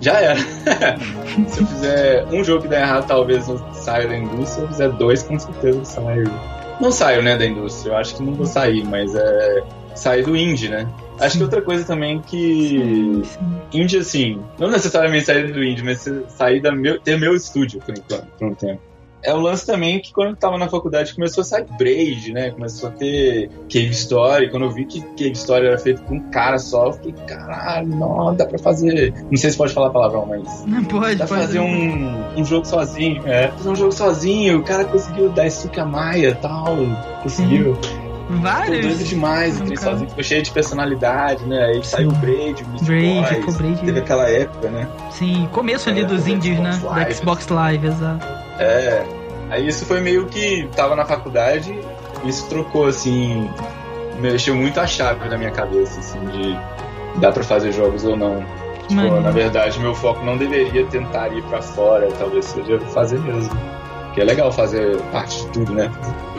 já 0.00 0.20
era. 0.20 0.40
se 1.48 1.60
eu 1.60 1.66
fizer 1.68 2.26
um 2.32 2.42
jogo 2.42 2.62
que 2.62 2.68
dá 2.68 2.80
errado, 2.80 3.06
talvez 3.06 3.48
eu 3.48 3.58
saia 3.74 4.08
da 4.08 4.16
indústria, 4.18 4.46
se 4.48 4.60
eu 4.60 4.68
fizer 4.68 4.88
dois, 4.90 5.22
com 5.22 5.38
certeza 5.38 5.78
eu 5.78 5.84
saio. 5.84 6.30
Não 6.80 6.90
saio, 6.90 7.22
né, 7.22 7.36
da 7.38 7.46
indústria, 7.46 7.92
eu 7.92 7.96
acho 7.96 8.16
que 8.16 8.22
não 8.24 8.34
vou 8.34 8.44
sair, 8.46 8.84
mas 8.84 9.14
é 9.14 9.62
sair 9.94 10.24
do 10.24 10.36
indie, 10.36 10.68
né? 10.68 10.86
Acho 11.20 11.36
que 11.38 11.42
outra 11.42 11.62
coisa 11.62 11.84
também 11.84 12.20
que 12.20 13.22
indie, 13.72 13.98
assim, 13.98 14.40
não 14.58 14.70
necessariamente 14.70 15.26
sair 15.26 15.52
do 15.52 15.62
indie, 15.62 15.82
mas 15.84 16.08
sair 16.28 16.60
da 16.60 16.72
meu, 16.72 17.00
ter 17.00 17.18
meu 17.18 17.34
estúdio 17.34 17.80
por 17.80 17.96
enquanto, 17.96 18.26
por 18.38 18.48
um 18.48 18.54
tempo. 18.54 18.80
É 19.20 19.34
o 19.34 19.40
lance 19.40 19.66
também 19.66 19.98
que 20.00 20.12
quando 20.12 20.28
eu 20.30 20.36
tava 20.36 20.56
na 20.56 20.68
faculdade 20.68 21.12
começou 21.12 21.42
a 21.42 21.44
sair 21.44 21.66
Braid, 21.76 22.32
né? 22.32 22.50
Começou 22.52 22.88
a 22.88 22.92
ter 22.92 23.50
Cave 23.68 23.90
Story. 23.90 24.48
Quando 24.48 24.66
eu 24.66 24.70
vi 24.70 24.84
que 24.84 25.00
Cave 25.00 25.32
Story 25.32 25.66
era 25.66 25.76
feito 25.76 26.00
por 26.02 26.14
um 26.14 26.30
cara 26.30 26.56
só, 26.56 26.86
eu 26.86 26.92
fiquei, 26.92 27.12
caralho, 27.26 27.88
não, 27.88 28.32
dá 28.36 28.46
pra 28.46 28.58
fazer. 28.60 29.12
Não 29.28 29.36
sei 29.36 29.50
se 29.50 29.56
pode 29.56 29.74
falar 29.74 29.90
palavrão, 29.90 30.24
mas. 30.24 30.64
Não 30.66 30.84
pode, 30.84 31.16
Dá 31.16 31.26
pra 31.26 31.36
pode. 31.36 31.46
fazer 31.48 31.58
um, 31.58 32.36
um 32.36 32.44
jogo 32.44 32.64
sozinho. 32.64 33.26
É, 33.26 33.48
fazer 33.48 33.68
um 33.70 33.74
jogo 33.74 33.92
sozinho. 33.92 34.58
O 34.60 34.62
cara 34.62 34.84
conseguiu 34.84 35.28
dar 35.30 35.50
Suka 35.50 35.84
Maia 35.84 36.28
e 36.28 36.34
tal. 36.36 36.76
Conseguiu. 37.24 37.76
Vários. 38.28 38.86
doido 38.86 39.04
demais 39.04 39.58
cara. 39.58 39.76
sozinho. 39.76 40.08
Ficou 40.10 40.24
cheio 40.24 40.42
de 40.42 40.50
personalidade, 40.50 41.44
né? 41.44 41.64
Aí 41.64 41.84
saiu 41.84 42.10
o 42.10 42.12
Braid, 42.12 42.62
o 42.62 42.84
Braid, 42.84 43.40
Boys. 43.40 43.56
Braid. 43.56 43.80
Teve 43.80 44.00
aquela 44.00 44.28
época, 44.28 44.68
né? 44.68 44.86
Sim, 45.10 45.48
começo 45.52 45.88
ali 45.88 46.00
É, 46.02 46.04
dos 46.04 46.24
do 46.24 46.30
indies, 46.30 46.58
né? 46.58 46.72
Xbox 46.72 46.82
Da 46.82 46.90
Live. 46.90 47.14
Xbox 47.14 47.48
Live, 47.48 47.86
exato. 47.86 48.26
É. 48.58 49.04
Aí 49.50 49.66
isso 49.66 49.86
foi 49.86 50.00
meio 50.00 50.26
que 50.26 50.68
tava 50.76 50.94
na 50.94 51.06
faculdade, 51.06 51.74
isso 52.24 52.46
trocou 52.50 52.86
assim, 52.86 53.48
mexeu 54.20 54.54
muito 54.54 54.78
a 54.78 54.86
chave 54.86 55.26
na 55.28 55.38
minha 55.38 55.50
cabeça, 55.50 55.98
assim, 56.00 56.18
de 56.26 56.58
dá 57.18 57.32
pra 57.32 57.42
fazer 57.42 57.72
jogos 57.72 58.04
ou 58.04 58.14
não. 58.16 58.44
Tipo, 58.88 59.20
na 59.20 59.30
verdade, 59.30 59.78
meu 59.80 59.94
foco 59.94 60.24
não 60.24 60.36
deveria 60.36 60.84
tentar 60.86 61.28
ir 61.28 61.42
pra 61.44 61.60
fora, 61.62 62.08
talvez 62.18 62.44
seja 62.46 62.78
fazer 62.92 63.18
mesmo. 63.20 63.50
Que 64.14 64.20
é 64.22 64.24
legal 64.24 64.50
fazer 64.50 64.98
parte 65.12 65.44
de 65.44 65.48
tudo, 65.48 65.72
né? 65.74 65.90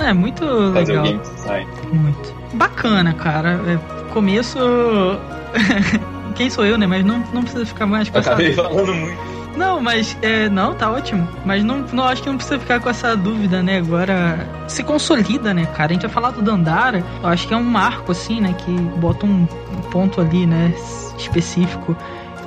É 0.06 0.14
muito 0.14 0.44
Fazer 0.74 0.94
legal. 1.00 1.04
o 1.04 1.08
game 1.08 1.20
design. 1.20 1.68
Muito. 1.92 2.34
Bacana, 2.54 3.14
cara. 3.14 3.60
É, 3.68 3.78
começo. 4.14 4.58
Quem 6.36 6.50
sou 6.50 6.66
eu, 6.66 6.78
né? 6.78 6.88
Mas 6.88 7.04
não, 7.06 7.24
não 7.34 7.42
precisa 7.42 7.66
ficar 7.66 7.86
mais 7.86 8.10
com 8.10 8.18
Eu 8.18 8.22
essa. 8.22 8.30
acabei 8.32 8.54
falando 8.54 8.94
muito. 8.94 9.30
Não, 9.58 9.82
mas 9.82 10.16
é, 10.22 10.48
não, 10.48 10.74
tá 10.74 10.90
ótimo. 10.90 11.28
Mas 11.44 11.64
não, 11.64 11.80
não 11.92 12.06
acho 12.06 12.24
que 12.24 12.30
não 12.30 12.38
precisa 12.38 12.58
ficar 12.60 12.80
com 12.80 12.90
essa 12.90 13.16
dúvida, 13.18 13.62
né? 13.62 13.80
Agora 13.80 14.48
se 14.68 14.84
consolida, 14.84 15.54
né, 15.54 15.66
cara? 15.66 15.92
A 15.92 15.94
gente 15.94 16.04
vai 16.04 16.12
falar 16.12 16.30
do 16.32 16.42
Dandara, 16.42 17.04
eu 17.22 17.28
acho 17.28 17.46
que 17.48 17.54
é 17.54 17.58
um 17.58 17.64
marco, 17.64 18.12
assim, 18.12 18.40
né? 18.40 18.54
Que 18.58 18.72
bota 18.72 19.26
um, 19.26 19.48
um 19.76 19.82
ponto 19.92 20.22
ali, 20.22 20.46
né? 20.46 20.72
Específico. 21.18 21.96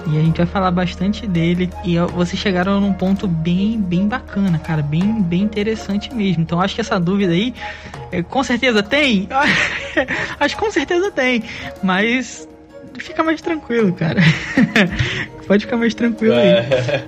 E 0.06 0.18
a 0.18 0.20
gente 0.20 0.36
vai 0.36 0.46
falar 0.46 0.70
bastante 0.70 1.26
dele. 1.26 1.70
E 1.84 1.98
vocês 1.98 2.40
chegaram 2.40 2.80
num 2.80 2.92
ponto 2.92 3.26
bem, 3.26 3.80
bem 3.80 4.08
bacana, 4.08 4.58
cara. 4.58 4.82
Bem, 4.82 5.22
bem 5.22 5.42
interessante 5.42 6.12
mesmo. 6.14 6.42
Então 6.42 6.60
acho 6.60 6.74
que 6.74 6.80
essa 6.80 6.98
dúvida 6.98 7.32
aí, 7.32 7.54
é, 8.10 8.22
com 8.22 8.42
certeza 8.42 8.82
tem. 8.82 9.28
acho 10.40 10.56
que 10.56 10.62
com 10.62 10.70
certeza 10.70 11.10
tem. 11.10 11.44
Mas 11.82 12.48
fica 12.98 13.22
mais 13.22 13.40
tranquilo, 13.40 13.92
cara. 13.92 14.20
Pode 15.46 15.64
ficar 15.64 15.76
mais 15.76 15.94
tranquilo 15.94 16.34
aí. 16.34 16.48
É. 16.48 17.04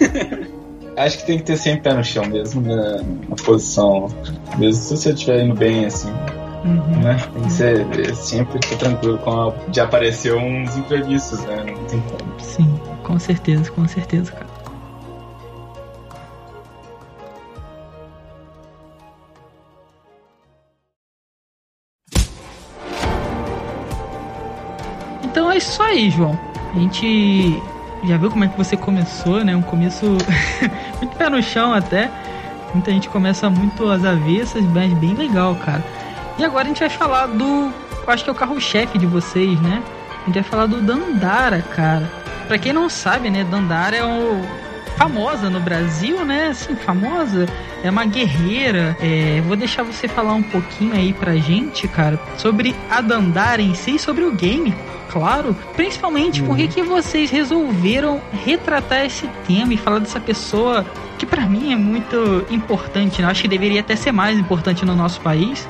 Acho 0.98 1.18
que 1.18 1.26
tem 1.26 1.38
que 1.38 1.44
ter 1.44 1.56
sempre 1.56 1.82
pé 1.82 1.94
no 1.94 2.02
chão 2.02 2.26
mesmo, 2.26 2.60
né? 2.60 3.00
na 3.28 3.36
posição. 3.36 4.08
Mesmo 4.58 4.82
se 4.82 4.96
você 4.96 5.12
estiver 5.12 5.44
indo 5.44 5.54
bem, 5.54 5.84
assim. 5.84 6.12
Uhum. 6.64 7.02
Né? 7.02 7.16
Tem 7.32 7.42
que 7.42 7.52
ser 7.52 8.14
sempre 8.14 8.58
ter 8.58 8.76
tranquilo 8.76 9.18
com 9.18 9.30
a, 9.30 9.52
de 9.68 9.80
aparecer 9.80 10.34
uns 10.34 10.76
imprevistos, 10.76 11.44
né? 11.44 11.56
Não 11.56 11.84
tem 11.84 12.00
como. 12.00 12.40
Sim, 12.40 12.80
com 13.02 13.18
certeza, 13.18 13.70
com 13.70 13.86
certeza, 13.86 14.32
cara. 14.32 14.58
Então 25.24 25.50
é 25.50 25.56
isso 25.56 25.82
aí, 25.82 26.10
João. 26.10 26.38
A 26.74 26.78
gente 26.78 27.62
já 28.04 28.16
viu 28.16 28.30
como 28.30 28.44
é 28.44 28.48
que 28.48 28.56
você 28.56 28.76
começou, 28.76 29.44
né? 29.44 29.54
Um 29.54 29.62
começo 29.62 30.06
muito 30.98 31.16
pé 31.16 31.28
no 31.28 31.42
chão 31.42 31.72
até. 31.72 32.10
Muita 32.74 32.90
gente 32.90 33.08
começa 33.08 33.48
muito 33.48 33.88
às 33.88 34.04
avessas, 34.04 34.62
mas 34.64 34.92
bem 34.94 35.14
legal, 35.14 35.54
cara. 35.56 35.82
E 36.38 36.44
agora 36.44 36.64
a 36.64 36.68
gente 36.68 36.80
vai 36.80 36.90
falar 36.90 37.26
do. 37.26 37.72
Acho 38.06 38.24
que 38.24 38.30
é 38.30 38.32
o 38.32 38.36
carro-chefe 38.36 38.96
de 38.96 39.06
vocês, 39.06 39.60
né? 39.60 39.82
A 40.22 40.24
gente 40.26 40.34
vai 40.34 40.42
falar 40.42 40.66
do 40.66 40.80
Dandara, 40.80 41.60
cara. 41.60 42.10
Pra 42.46 42.56
quem 42.56 42.72
não 42.72 42.88
sabe, 42.88 43.28
né? 43.28 43.44
Dandara 43.44 43.96
é 43.96 44.04
o. 44.04 44.42
Famosa 44.96 45.48
no 45.48 45.60
Brasil, 45.60 46.24
né? 46.24 46.48
Assim, 46.48 46.74
famosa. 46.74 47.46
É 47.84 47.90
uma 47.90 48.04
guerreira. 48.04 48.96
É, 49.00 49.40
vou 49.46 49.56
deixar 49.56 49.82
você 49.82 50.08
falar 50.08 50.34
um 50.34 50.42
pouquinho 50.42 50.94
aí 50.94 51.12
pra 51.12 51.36
gente, 51.36 51.86
cara, 51.86 52.18
sobre 52.36 52.74
a 52.90 53.00
Dandara 53.00 53.62
em 53.62 53.74
si 53.74 53.94
e 53.94 53.98
sobre 53.98 54.24
o 54.24 54.32
game 54.32 54.74
claro. 55.08 55.56
Principalmente 55.74 56.40
uhum. 56.40 56.48
porque 56.48 56.68
que 56.68 56.82
vocês 56.82 57.30
resolveram 57.30 58.20
retratar 58.44 59.04
esse 59.04 59.26
tema 59.46 59.74
e 59.74 59.76
falar 59.76 59.98
dessa 59.98 60.20
pessoa 60.20 60.84
que 61.18 61.26
para 61.26 61.46
mim 61.46 61.72
é 61.72 61.76
muito 61.76 62.46
importante, 62.50 63.20
né? 63.20 63.28
Acho 63.28 63.42
que 63.42 63.48
deveria 63.48 63.80
até 63.80 63.96
ser 63.96 64.12
mais 64.12 64.38
importante 64.38 64.84
no 64.84 64.94
nosso 64.94 65.20
país. 65.20 65.66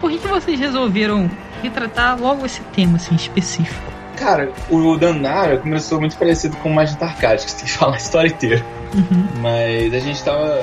Por 0.00 0.10
que, 0.10 0.18
que 0.18 0.28
vocês 0.28 0.58
resolveram 0.58 1.30
retratar 1.62 2.18
logo 2.20 2.46
esse 2.46 2.60
tema 2.72 2.96
assim 2.96 3.14
específico? 3.14 3.90
Cara, 4.16 4.52
o 4.68 4.96
Danara 4.96 5.58
começou 5.58 6.00
muito 6.00 6.16
parecido 6.16 6.56
com 6.58 6.70
o 6.70 6.74
Magenta 6.74 7.06
Arcade, 7.06 7.44
que 7.44 7.50
você 7.50 7.56
tem 7.58 7.66
que 7.66 7.72
falar 7.78 7.94
a 7.94 7.98
história 7.98 8.28
inteira. 8.28 8.64
Uhum. 8.94 9.28
Mas 9.40 9.94
a 9.94 9.98
gente 9.98 10.22
tava. 10.22 10.62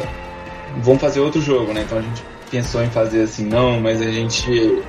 Vamos 0.78 1.02
fazer 1.02 1.20
outro 1.20 1.42
jogo, 1.42 1.74
né? 1.74 1.82
Então 1.82 1.98
a 1.98 2.02
gente 2.02 2.24
pensou 2.52 2.84
em 2.84 2.90
fazer 2.90 3.24
assim, 3.24 3.46
não, 3.46 3.80
mas 3.80 4.02
a 4.02 4.12
gente 4.12 4.82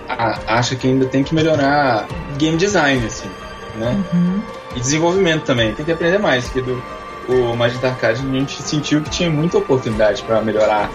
acha 0.46 0.76
que 0.76 0.86
ainda 0.86 1.06
tem 1.06 1.24
que 1.24 1.34
melhorar 1.34 2.06
game 2.38 2.56
design, 2.56 3.04
assim, 3.04 3.28
né? 3.76 3.96
Uhum. 4.12 4.42
E 4.76 4.80
desenvolvimento 4.80 5.44
também, 5.44 5.74
tem 5.74 5.84
que 5.84 5.90
aprender 5.90 6.18
mais, 6.18 6.44
porque 6.44 6.62
do 6.62 6.80
o 7.28 7.54
Magenta 7.54 7.88
Arcade 7.88 8.22
a 8.26 8.38
gente 8.38 8.62
sentiu 8.62 9.02
que 9.02 9.10
tinha 9.10 9.30
muita 9.30 9.58
oportunidade 9.58 10.22
para 10.22 10.40
melhorar, 10.40 10.90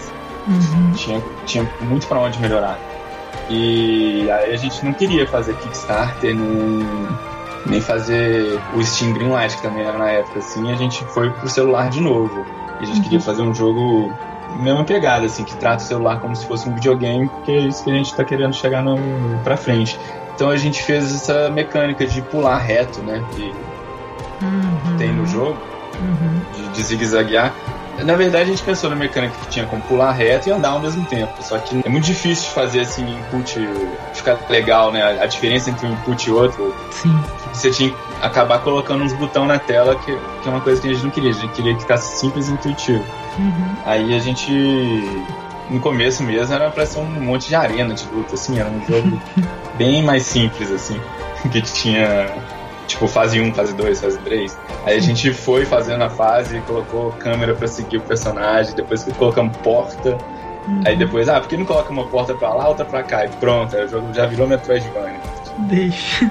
uhum. 0.48 0.92
tinha, 0.96 1.22
tinha 1.46 1.70
muito 1.80 2.06
para 2.06 2.18
onde 2.18 2.40
melhorar. 2.40 2.78
E 3.48 4.30
aí 4.30 4.54
a 4.54 4.56
gente 4.56 4.84
não 4.84 4.92
queria 4.92 5.26
fazer 5.26 5.54
Kickstarter, 5.56 6.34
nem, 6.34 6.86
nem 7.66 7.80
fazer 7.80 8.60
o 8.74 8.82
Steam 8.82 9.12
Greenlight, 9.12 9.56
que 9.56 9.62
também 9.62 9.84
era 9.84 9.98
na 9.98 10.10
época, 10.10 10.38
assim, 10.38 10.70
a 10.72 10.76
gente 10.76 11.04
foi 11.06 11.30
pro 11.30 11.48
celular 11.48 11.90
de 11.90 12.00
novo. 12.00 12.44
E 12.80 12.84
a 12.84 12.86
gente 12.86 12.96
uhum. 12.96 13.02
queria 13.02 13.20
fazer 13.20 13.42
um 13.42 13.54
jogo 13.54 14.12
mesma 14.58 14.84
pegada, 14.84 15.26
assim, 15.26 15.44
que 15.44 15.56
trata 15.56 15.82
o 15.82 15.86
celular 15.86 16.20
como 16.20 16.34
se 16.34 16.46
fosse 16.46 16.68
um 16.68 16.74
videogame, 16.74 17.28
porque 17.28 17.52
é 17.52 17.60
isso 17.60 17.84
que 17.84 17.90
a 17.90 17.94
gente 17.94 18.06
está 18.06 18.24
querendo 18.24 18.54
chegar 18.54 18.82
no, 18.82 18.96
pra 19.42 19.56
frente. 19.56 19.98
Então 20.34 20.50
a 20.50 20.56
gente 20.56 20.82
fez 20.82 21.14
essa 21.14 21.48
mecânica 21.50 22.06
de 22.06 22.20
pular 22.22 22.58
reto, 22.58 23.00
né? 23.02 23.22
Que 23.34 23.52
uhum. 24.42 24.96
tem 24.96 25.12
no 25.12 25.26
jogo, 25.26 25.58
uhum. 26.00 26.40
de, 26.54 26.68
de 26.70 26.82
zigue-zaguear. 26.82 27.52
Na 28.02 28.14
verdade, 28.14 28.44
a 28.44 28.46
gente 28.46 28.62
pensou 28.62 28.90
na 28.90 28.96
mecânica 28.96 29.34
que 29.42 29.48
tinha 29.48 29.66
como 29.66 29.82
pular 29.82 30.12
reto 30.12 30.48
e 30.48 30.52
andar 30.52 30.70
ao 30.70 30.80
mesmo 30.80 31.04
tempo. 31.06 31.32
Só 31.42 31.58
que 31.58 31.80
é 31.84 31.88
muito 31.88 32.04
difícil 32.04 32.50
fazer 32.50 32.80
assim, 32.80 33.18
input 33.18 33.58
ficar 34.12 34.38
legal, 34.48 34.90
né? 34.90 35.20
A 35.20 35.26
diferença 35.26 35.70
entre 35.70 35.86
um 35.86 35.92
input 35.92 36.28
e 36.28 36.32
outro. 36.32 36.74
Sim. 36.90 37.16
Você 37.52 37.70
tinha 37.70 37.90
que 37.90 37.96
acabar 38.20 38.58
colocando 38.60 39.04
uns 39.04 39.12
botões 39.12 39.48
na 39.48 39.58
tela, 39.58 39.94
que, 39.96 40.16
que 40.42 40.48
é 40.48 40.50
uma 40.50 40.60
coisa 40.60 40.80
que 40.80 40.88
a 40.88 40.92
gente 40.92 41.04
não 41.04 41.10
queria. 41.10 41.30
A 41.30 41.34
gente 41.34 41.52
queria 41.52 41.74
que 41.74 41.80
ficasse 41.80 42.18
simples 42.18 42.48
e 42.48 42.52
intuitivo. 42.52 43.04
Uhum. 43.38 43.74
Aí 43.84 44.14
a 44.14 44.18
gente. 44.18 44.52
No 45.70 45.80
começo 45.80 46.22
mesmo 46.22 46.54
era 46.54 46.70
pra 46.70 46.84
ser 46.84 46.98
um 46.98 47.06
monte 47.06 47.48
de 47.48 47.54
arena 47.54 47.94
de 47.94 48.06
luta, 48.08 48.34
assim, 48.34 48.58
era 48.58 48.68
um 48.68 48.84
jogo 48.86 49.18
bem 49.78 50.02
mais 50.02 50.24
simples, 50.24 50.70
assim. 50.70 51.00
Que 51.50 51.60
tinha 51.60 52.30
tipo 52.86 53.06
fase 53.06 53.40
1, 53.40 53.54
fase 53.54 53.74
2, 53.74 54.00
fase 54.00 54.18
3. 54.18 54.58
Aí 54.84 54.96
a 54.96 55.00
gente 55.00 55.32
foi 55.32 55.64
fazendo 55.64 56.02
a 56.04 56.10
fase, 56.10 56.60
colocou 56.60 57.12
câmera 57.12 57.54
para 57.54 57.66
seguir 57.66 57.98
o 57.98 58.00
personagem, 58.00 58.74
depois 58.74 59.04
colocamos 59.18 59.56
porta. 59.58 60.18
Uhum. 60.66 60.82
Aí 60.86 60.96
depois, 60.96 61.28
ah, 61.28 61.40
por 61.40 61.48
que 61.48 61.56
não 61.56 61.66
coloca 61.66 61.90
uma 61.90 62.06
porta 62.06 62.34
pra 62.34 62.52
lá, 62.54 62.68
outra 62.68 62.84
pra 62.84 63.02
cá? 63.02 63.24
E 63.24 63.28
pronto, 63.28 63.76
aí 63.76 63.84
o 63.84 63.88
jogo 63.88 64.12
já 64.14 64.26
virou 64.26 64.46
Metroidvania. 64.46 65.20
Deixa. 65.58 66.30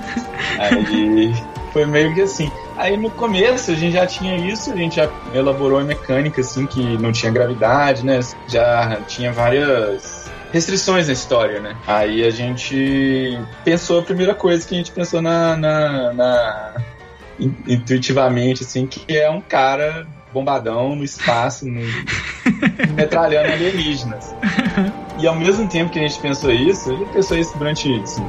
Aí 0.59 1.33
foi 1.71 1.85
meio 1.85 2.13
que 2.13 2.21
assim. 2.21 2.51
Aí 2.77 2.97
no 2.97 3.09
começo 3.09 3.71
a 3.71 3.75
gente 3.75 3.93
já 3.93 4.05
tinha 4.05 4.35
isso, 4.35 4.71
a 4.71 4.75
gente 4.75 4.95
já 4.97 5.09
elaborou 5.33 5.79
a 5.79 5.83
mecânica 5.83 6.41
assim 6.41 6.65
que 6.65 6.97
não 6.97 7.11
tinha 7.11 7.31
gravidade, 7.31 8.05
né? 8.05 8.19
Já 8.47 8.97
tinha 9.07 9.31
várias 9.31 10.22
restrições 10.53 11.07
na 11.07 11.13
história, 11.13 11.59
né? 11.59 11.75
Aí 11.87 12.23
a 12.23 12.29
gente 12.29 13.37
pensou 13.65 13.99
a 13.99 14.03
primeira 14.03 14.35
coisa 14.35 14.65
que 14.65 14.75
a 14.75 14.77
gente 14.77 14.91
pensou 14.91 15.19
na, 15.19 15.57
na, 15.57 16.13
na 16.13 16.75
intuitivamente 17.67 18.63
assim 18.63 18.85
que 18.85 19.17
é 19.17 19.29
um 19.29 19.41
cara 19.41 20.05
bombadão 20.31 20.95
no 20.95 21.03
espaço, 21.03 21.65
no, 21.65 21.81
metralhando 22.95 23.51
alienígenas. 23.51 24.33
E 25.19 25.27
ao 25.27 25.35
mesmo 25.35 25.67
tempo 25.67 25.91
que 25.91 25.99
a 25.99 26.03
gente 26.03 26.19
pensou 26.19 26.51
isso, 26.51 26.91
a 26.91 26.95
gente 26.95 27.11
pensou 27.11 27.37
isso 27.37 27.57
durante 27.57 27.91
assim, 28.01 28.25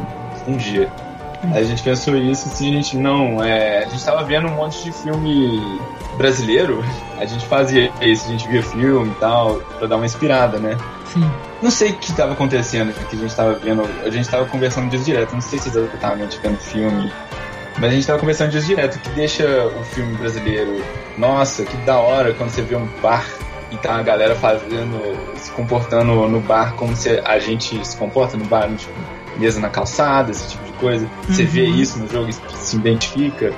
um 0.49 0.57
dia. 0.57 0.91
Aí 1.53 1.63
a 1.63 1.65
gente 1.65 1.83
pensou 1.83 2.17
isso, 2.17 2.49
assim, 2.49 2.71
a 2.71 2.77
gente 2.77 2.97
não. 2.97 3.45
É, 3.45 3.85
a 3.85 3.89
gente 3.89 4.03
tava 4.03 4.25
vendo 4.25 4.47
um 4.49 4.55
monte 4.55 4.83
de 4.83 4.93
filme 4.93 5.61
brasileiro, 6.17 6.83
a 7.19 7.27
gente 7.27 7.45
fazia 7.47 7.93
isso, 8.01 8.27
a 8.27 8.31
gente 8.31 8.49
via 8.49 8.63
filme 8.63 9.11
e 9.11 9.15
tal, 9.17 9.57
pra 9.79 9.87
dar 9.87 9.97
uma 9.97 10.07
inspirada, 10.07 10.59
né? 10.59 10.77
Sim. 11.15 11.31
Não 11.63 11.71
sei 11.71 11.93
o 11.93 11.95
que 11.95 12.13
tava 12.13 12.33
acontecendo, 12.33 12.93
que 12.93 13.17
a 13.17 13.19
gente 13.19 13.35
tava 13.35 13.55
vendo, 13.55 13.83
a 14.05 14.11
gente 14.11 14.29
tava 14.29 14.45
conversando 14.47 14.91
disso 14.91 15.05
direto, 15.05 15.33
não 15.33 15.41
sei 15.41 15.59
se 15.59 15.69
exatamente 15.69 16.39
vendo 16.43 16.59
filme, 16.59 17.11
mas 17.79 17.91
a 17.91 17.95
gente 17.95 18.07
tava 18.07 18.19
conversando 18.19 18.51
disso 18.51 18.67
direto, 18.67 18.99
que 18.99 19.09
deixa 19.11 19.45
o 19.67 19.85
filme 19.85 20.17
brasileiro, 20.17 20.85
nossa, 21.17 21.65
que 21.65 21.77
da 21.79 21.99
hora 21.99 22.35
quando 22.35 22.51
você 22.51 22.63
vê 22.63 22.75
um 22.75 22.87
bar 23.01 23.25
e 23.71 23.77
tá 23.77 23.95
a 23.95 24.03
galera 24.03 24.35
fazendo, 24.35 25.01
se 25.37 25.51
comportando 25.53 26.29
no 26.29 26.41
bar 26.41 26.75
como 26.75 26.97
se 26.97 27.21
a 27.25 27.39
gente 27.39 27.87
se 27.87 27.97
comporta 27.97 28.37
no 28.37 28.45
bar, 28.45 28.69
tipo, 28.77 28.93
mesa 29.39 29.61
na 29.61 29.69
calçada, 29.69 30.31
esse 30.31 30.49
tipo 30.49 30.65
de 30.65 30.73
coisa. 30.73 31.09
Você 31.29 31.43
uhum. 31.43 31.49
vê 31.49 31.65
isso 31.65 31.99
no 31.99 32.09
jogo, 32.09 32.31
se 32.33 32.77
identifica, 32.77 33.53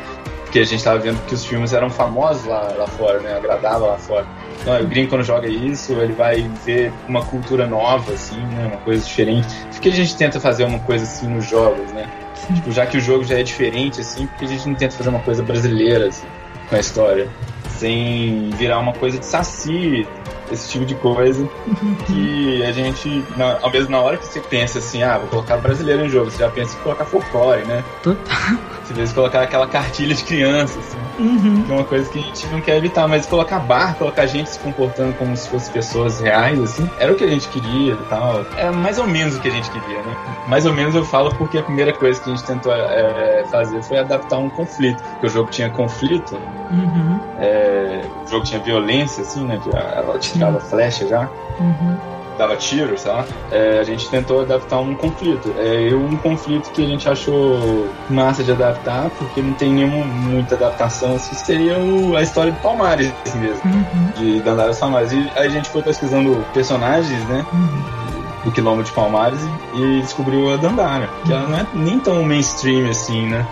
porque 0.46 0.61
a 0.61 0.64
gente 0.64 0.82
tava 0.82 0.98
vendo 0.98 1.20
que 1.26 1.35
os 1.35 1.44
filmes 1.44 1.72
eram 1.72 1.90
famosos 1.90 2.46
lá, 2.46 2.72
lá 2.78 2.87
fora, 2.87 3.18
né? 3.18 3.37
Agradava 3.37 3.87
lá 3.87 3.98
fora. 3.98 4.24
Então, 4.61 4.80
o 4.80 4.87
Green, 4.87 5.06
quando 5.09 5.24
joga 5.24 5.48
isso, 5.48 5.92
ele 5.94 6.12
vai 6.12 6.48
ver 6.64 6.92
uma 7.09 7.24
cultura 7.24 7.66
nova, 7.66 8.12
assim, 8.12 8.40
né? 8.40 8.68
Uma 8.68 8.76
coisa 8.78 9.04
diferente. 9.04 9.48
Por 9.72 9.80
que 9.80 9.88
a 9.88 9.92
gente 9.92 10.16
tenta 10.16 10.38
fazer 10.38 10.64
uma 10.64 10.78
coisa 10.78 11.04
assim 11.04 11.26
nos 11.26 11.44
jogos, 11.44 11.92
né? 11.92 12.09
Tipo, 12.46 12.70
já 12.70 12.87
que 12.87 12.96
o 12.96 13.00
jogo 13.00 13.24
já 13.24 13.40
é 13.40 13.42
diferente, 13.42 14.00
assim, 14.00 14.26
por 14.28 14.37
que 14.37 14.44
a 14.44 14.48
gente 14.48 14.68
não 14.68 14.74
tenta 14.76 14.94
fazer 14.96 15.09
uma 15.11 15.18
coisa 15.18 15.42
brasileira, 15.42 16.06
assim, 16.06 16.26
com 16.68 16.76
a 16.76 16.78
história? 16.78 17.28
Sem 17.70 18.50
virar 18.50 18.78
uma 18.78 18.92
coisa 18.92 19.18
de 19.18 19.26
saci, 19.26 20.06
esse 20.50 20.68
tipo 20.70 20.85
de 20.85 20.94
coisa 20.94 21.48
que 22.06 22.62
a 22.64 22.72
gente, 22.72 23.24
na, 23.37 23.59
ao 23.61 23.70
mesmo 23.70 23.90
na 23.90 24.00
hora 24.00 24.16
que 24.16 24.26
você 24.26 24.40
pensa 24.40 24.78
assim, 24.78 25.02
ah, 25.02 25.18
vou 25.18 25.28
colocar 25.28 25.56
brasileiro 25.59 26.04
em 26.04 26.09
jogo, 26.09 26.30
você 26.30 26.38
já 26.38 26.50
pensa 26.50 26.76
em 26.76 26.80
colocar 26.82 27.04
folclore, 27.04 27.64
né? 27.64 27.85
Total. 28.02 28.37
Você 28.85 28.94
vezes 28.94 29.14
colocar 29.14 29.42
aquela 29.42 29.66
cartilha 29.66 30.14
de 30.14 30.24
criança, 30.24 30.78
assim, 30.78 30.98
uhum. 31.18 31.62
que 31.64 31.72
é 31.72 31.74
uma 31.74 31.85
coisa 31.85 32.11
que 32.11 32.18
a 32.18 32.22
gente 32.22 32.46
não 32.48 32.61
quer 32.61 32.76
evitar, 32.76 33.09
mas 33.09 33.26
colocar 33.26 33.59
bar, 33.59 33.94
colocar 33.96 34.26
gente 34.26 34.50
se 34.50 34.59
comportando 34.59 35.12
como 35.14 35.37
se 35.37 35.48
fossem 35.48 35.72
pessoas 35.72 36.20
reais, 36.20 36.61
assim, 36.61 36.88
era 36.98 37.12
o 37.12 37.16
que 37.16 37.24
a 37.24 37.29
gente 37.29 37.48
queria 37.48 37.94
e 37.94 38.05
tal. 38.09 38.44
É 38.57 38.70
mais 38.70 38.98
ou 38.98 39.07
menos 39.07 39.37
o 39.37 39.40
que 39.40 39.48
a 39.48 39.52
gente 39.52 39.70
queria, 39.70 40.02
né? 40.02 40.16
Mais 40.48 40.66
ou 40.66 40.72
menos 40.72 40.94
eu 40.94 41.05
falo 41.05 41.35
porque 41.37 41.59
a 41.59 41.62
primeira 41.62 41.92
coisa 41.92 42.20
que 42.20 42.31
a 42.31 42.35
gente 42.35 42.46
tentou 42.46 42.72
é, 42.72 43.44
fazer 43.50 43.83
foi 43.83 43.98
adaptar 43.98 44.38
um 44.38 44.50
conflito, 44.50 45.02
porque 45.02 45.26
o 45.26 45.31
jogo 45.31 45.50
tinha 45.50 45.70
conflito. 45.70 46.37
Uhum. 46.70 47.20
É, 47.38 47.46
é, 47.46 48.02
o 48.24 48.29
jogo 48.29 48.44
tinha 48.44 48.61
violência, 48.61 49.22
assim, 49.22 49.44
né? 49.44 49.61
Ela 49.72 50.18
tirava 50.18 50.61
flecha 50.61 51.07
já. 51.07 51.29
Uhum. 51.61 52.15
Dava 52.38 52.57
tiro, 52.57 52.96
sei 52.99 53.11
lá. 53.11 53.25
É, 53.51 53.79
a 53.81 53.83
gente 53.83 54.09
tentou 54.09 54.42
adaptar 54.42 54.79
um 54.79 54.94
conflito. 54.94 55.55
É 55.59 55.94
um 55.94 56.16
conflito 56.16 56.70
que 56.72 56.85
a 56.85 56.88
gente 56.88 57.09
achou 57.09 57.88
massa 58.11 58.42
de 58.44 58.53
adaptar, 58.53 59.11
porque 59.18 59.40
não 59.40 59.55
tem 59.55 59.72
nenhuma 59.72 60.05
muita 60.05 60.55
adaptação, 60.55 61.16
assim, 61.16 61.35
seria 61.35 61.79
o, 61.79 62.16
a 62.16 62.22
história 62.22 62.53
do 62.53 62.61
Palmares 62.61 63.12
assim 63.25 63.38
mesmo. 63.38 63.62
Uhum. 63.64 64.11
De 64.16 64.40
Dandara 64.40 64.75
Palmares. 64.75 65.12
E 65.12 65.31
a 65.37 65.49
gente 65.49 65.68
foi 65.68 65.83
pesquisando 65.83 66.44
personagens, 66.53 67.25
né? 67.29 67.44
Uhum 67.53 68.07
do 68.46 68.53
quilombo 68.53 68.83
de 68.83 68.92
Palmares 68.92 69.40
e, 69.75 70.01
descobriu 70.01 70.55
a 70.55 70.57
Dandara, 70.57 71.11
que 71.25 71.33
ela 71.33 71.49
não 71.49 71.59
é 71.59 71.66
nem 71.75 71.99
tão 71.99 72.22
mainstream 72.22 72.88
assim, 72.88 73.27
né? 73.27 73.46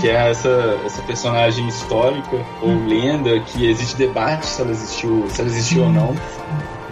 Que 0.00 0.08
é 0.08 0.30
essa, 0.30 0.78
essa 0.84 1.02
personagem 1.02 1.66
histórica 1.66 2.36
ou 2.62 2.68
hum. 2.68 2.86
lenda 2.86 3.40
que 3.40 3.68
existe 3.68 3.96
debate 3.96 4.46
se 4.46 4.62
ela 4.62 4.70
existiu, 4.70 5.26
se 5.28 5.40
ela 5.40 5.50
existiu 5.50 5.84
ou 5.84 5.90
não. 5.90 6.14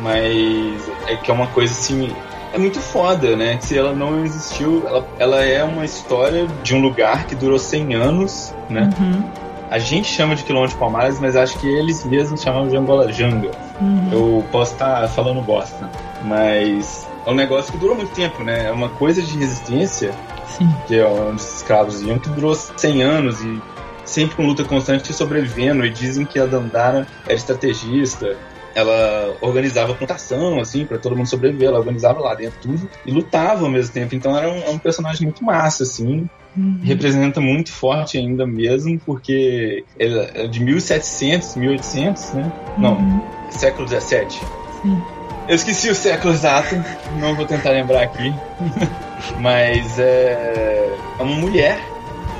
Mas 0.04 0.86
é 1.06 1.16
que 1.16 1.30
é 1.30 1.34
uma 1.34 1.46
coisa 1.46 1.72
assim. 1.72 2.14
É 2.52 2.58
muito 2.58 2.78
foda, 2.78 3.34
né? 3.34 3.58
Se 3.60 3.76
ela 3.76 3.94
não 3.94 4.22
existiu, 4.22 4.84
ela, 4.86 5.08
ela 5.18 5.42
é 5.42 5.64
uma 5.64 5.82
história 5.82 6.46
de 6.62 6.74
um 6.74 6.82
lugar 6.82 7.26
que 7.26 7.34
durou 7.34 7.58
100 7.58 7.94
anos, 7.94 8.54
né? 8.68 8.90
Uhum. 9.00 9.24
A 9.70 9.78
gente 9.78 10.06
chama 10.06 10.36
de 10.36 10.44
quilômetro 10.44 10.74
de 10.74 10.78
Palmares, 10.78 11.18
mas 11.18 11.34
acho 11.34 11.58
que 11.58 11.66
eles 11.66 12.04
mesmos 12.04 12.42
chamam 12.42 12.68
de 12.68 12.76
Angola 12.76 13.10
Janga. 13.10 13.50
Uhum. 13.80 14.08
Eu 14.12 14.44
posso 14.52 14.74
estar 14.74 15.00
tá 15.00 15.08
falando 15.08 15.40
bosta, 15.40 15.90
mas 16.22 17.08
é 17.26 17.30
um 17.30 17.34
negócio 17.34 17.72
que 17.72 17.78
durou 17.78 17.96
muito 17.96 18.12
tempo, 18.14 18.44
né? 18.44 18.66
É 18.66 18.70
uma 18.70 18.90
coisa 18.90 19.22
de 19.22 19.38
resistência 19.38 20.12
Sim. 20.46 20.72
que 20.86 20.96
é 20.96 21.06
onde 21.06 21.36
os 21.36 21.56
escravos 21.56 22.02
iam, 22.02 22.18
que 22.18 22.28
durou 22.28 22.54
100 22.54 23.02
anos 23.02 23.40
e 23.40 23.60
sempre 24.04 24.36
com 24.36 24.46
luta 24.46 24.62
constante 24.64 25.12
sobrevivendo. 25.14 25.84
E 25.84 25.90
dizem 25.90 26.26
que 26.26 26.38
a 26.38 26.44
Dandara 26.44 27.06
era 27.24 27.34
estrategista, 27.34 28.36
ela 28.74 29.36
organizava 29.40 29.94
plantação, 29.94 30.60
assim, 30.60 30.84
para 30.84 30.98
todo 30.98 31.16
mundo 31.16 31.28
sobreviver. 31.28 31.68
Ela 31.68 31.78
organizava 31.78 32.20
lá 32.20 32.34
dentro 32.34 32.58
tudo 32.60 32.88
e 33.06 33.10
lutava 33.10 33.64
ao 33.64 33.70
mesmo 33.70 33.92
tempo. 33.92 34.14
Então 34.14 34.36
era 34.36 34.48
um, 34.50 34.58
é 34.58 34.70
um 34.70 34.78
personagem 34.78 35.22
muito 35.22 35.44
massa, 35.44 35.84
assim. 35.84 36.28
Uhum. 36.56 36.80
Representa 36.82 37.40
muito 37.40 37.72
forte 37.72 38.16
ainda 38.16 38.46
mesmo, 38.46 38.98
porque 39.04 39.84
ela 39.98 40.30
é 40.34 40.46
de 40.46 40.62
1700, 40.62 41.56
1800, 41.56 42.32
né? 42.32 42.52
Uhum. 42.76 42.82
Não, 42.82 43.50
século 43.50 43.86
17. 43.86 44.40
Sim. 44.82 45.02
Eu 45.46 45.54
esqueci 45.56 45.90
o 45.90 45.94
século 45.94 46.32
exato, 46.32 46.74
não 47.20 47.34
vou 47.34 47.44
tentar 47.44 47.70
lembrar 47.70 48.02
aqui. 48.02 48.32
Mas 49.40 49.98
é, 49.98 50.96
é 51.18 51.22
uma 51.22 51.36
mulher 51.36 51.78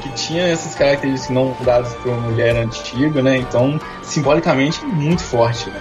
que 0.03 0.09
tinha 0.11 0.47
essas 0.47 0.75
características 0.75 1.35
não 1.35 1.55
dadas 1.65 1.93
por 1.95 2.13
uma 2.13 2.31
mulher 2.31 2.57
antiga, 2.57 3.23
né? 3.23 3.37
Então, 3.37 3.81
simbolicamente, 4.03 4.85
muito 4.85 5.23
forte, 5.23 5.69
né? 5.71 5.81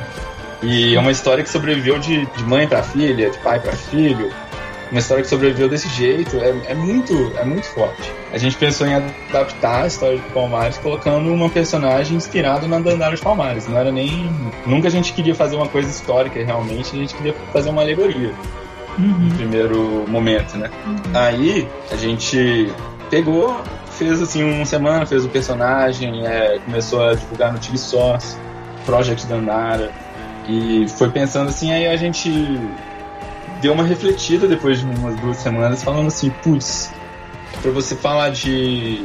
E 0.63 0.95
é 0.95 0.99
uma 0.99 1.11
história 1.11 1.43
que 1.43 1.49
sobreviveu 1.49 1.99
de, 1.99 2.25
de 2.25 2.43
mãe 2.45 2.67
para 2.67 2.81
filha, 2.81 3.29
de 3.29 3.37
pai 3.39 3.59
para 3.59 3.73
filho. 3.73 4.31
Uma 4.91 4.99
história 4.99 5.23
que 5.23 5.29
sobreviveu 5.29 5.67
desse 5.67 5.89
jeito 5.89 6.37
é, 6.37 6.71
é, 6.71 6.75
muito, 6.75 7.33
é 7.37 7.43
muito 7.43 7.65
forte. 7.65 8.11
A 8.31 8.37
gente 8.37 8.55
pensou 8.55 8.85
em 8.85 8.93
adaptar 8.93 9.83
a 9.83 9.87
história 9.87 10.17
de 10.17 10.23
Palmares 10.29 10.77
colocando 10.77 11.33
uma 11.33 11.49
personagem 11.49 12.15
inspirada 12.15 12.67
na 12.67 12.79
Dandara 12.79 13.15
de 13.15 13.21
Palmares. 13.21 13.67
Não 13.67 13.77
era 13.77 13.91
nem. 13.91 14.29
Nunca 14.65 14.87
a 14.87 14.91
gente 14.91 15.11
queria 15.13 15.33
fazer 15.33 15.55
uma 15.55 15.67
coisa 15.67 15.89
histórica 15.89 16.43
realmente, 16.43 16.95
a 16.95 16.99
gente 16.99 17.15
queria 17.15 17.33
fazer 17.51 17.71
uma 17.71 17.81
alegoria 17.81 18.33
uhum. 18.97 19.29
no 19.29 19.35
primeiro 19.35 20.05
momento, 20.07 20.57
né? 20.57 20.69
Uhum. 20.85 20.95
Aí 21.13 21.67
a 21.91 21.95
gente 21.95 22.71
pegou, 23.09 23.61
fez 23.91 24.21
assim 24.21 24.43
uma 24.43 24.65
semana, 24.65 25.05
fez 25.05 25.25
o 25.25 25.29
personagem, 25.29 26.25
é, 26.25 26.59
começou 26.63 27.03
a 27.03 27.15
divulgar 27.15 27.51
no 27.51 27.61
Chili 27.61 27.77
Source, 27.77 28.37
Project 28.85 29.25
Dandara, 29.27 29.91
e 30.47 30.87
foi 30.89 31.09
pensando 31.09 31.49
assim, 31.49 31.71
aí 31.71 31.87
a 31.87 31.95
gente 31.95 32.29
deu 33.61 33.73
uma 33.73 33.83
refletida 33.83 34.47
depois 34.47 34.79
de 34.79 34.85
umas 34.85 35.15
duas 35.19 35.37
semanas, 35.37 35.83
falando 35.83 36.07
assim, 36.07 36.29
putz, 36.43 36.91
pra 37.61 37.71
você 37.71 37.95
falar 37.95 38.29
de 38.29 39.01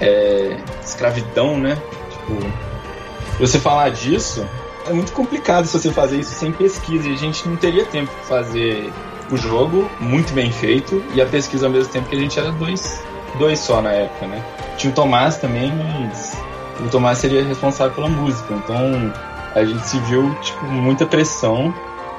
é, 0.00 0.56
escravidão, 0.82 1.58
né? 1.58 1.76
Tipo, 2.10 2.38
pra 2.38 3.46
você 3.46 3.58
falar 3.58 3.90
disso, 3.90 4.46
é 4.88 4.92
muito 4.92 5.12
complicado 5.12 5.66
se 5.66 5.78
você 5.78 5.90
fazer 5.90 6.20
isso 6.20 6.34
sem 6.34 6.52
pesquisa. 6.52 7.08
E 7.08 7.12
a 7.12 7.16
gente 7.16 7.48
não 7.48 7.56
teria 7.56 7.84
tempo 7.86 8.12
de 8.20 8.26
fazer 8.26 8.92
o 9.30 9.36
jogo 9.36 9.90
muito 9.98 10.32
bem 10.32 10.52
feito 10.52 11.02
e 11.12 11.20
a 11.20 11.26
pesquisa 11.26 11.66
ao 11.66 11.72
mesmo 11.72 11.92
tempo 11.92 12.08
que 12.08 12.14
a 12.14 12.20
gente 12.20 12.38
era 12.38 12.52
dois, 12.52 13.02
dois 13.38 13.58
só 13.58 13.82
na 13.82 13.90
época, 13.90 14.26
né? 14.26 14.44
Tinha 14.76 14.92
o 14.92 14.94
Tomás 14.94 15.38
também, 15.38 15.72
mas 15.74 16.36
o 16.80 16.88
Tomás 16.88 17.18
seria 17.18 17.44
responsável 17.44 17.92
pela 17.94 18.08
música. 18.08 18.54
Então 18.54 19.12
a 19.56 19.64
gente 19.64 19.88
se 19.88 19.98
viu 20.00 20.34
tipo 20.42 20.64
muita 20.66 21.06
pressão 21.06 21.74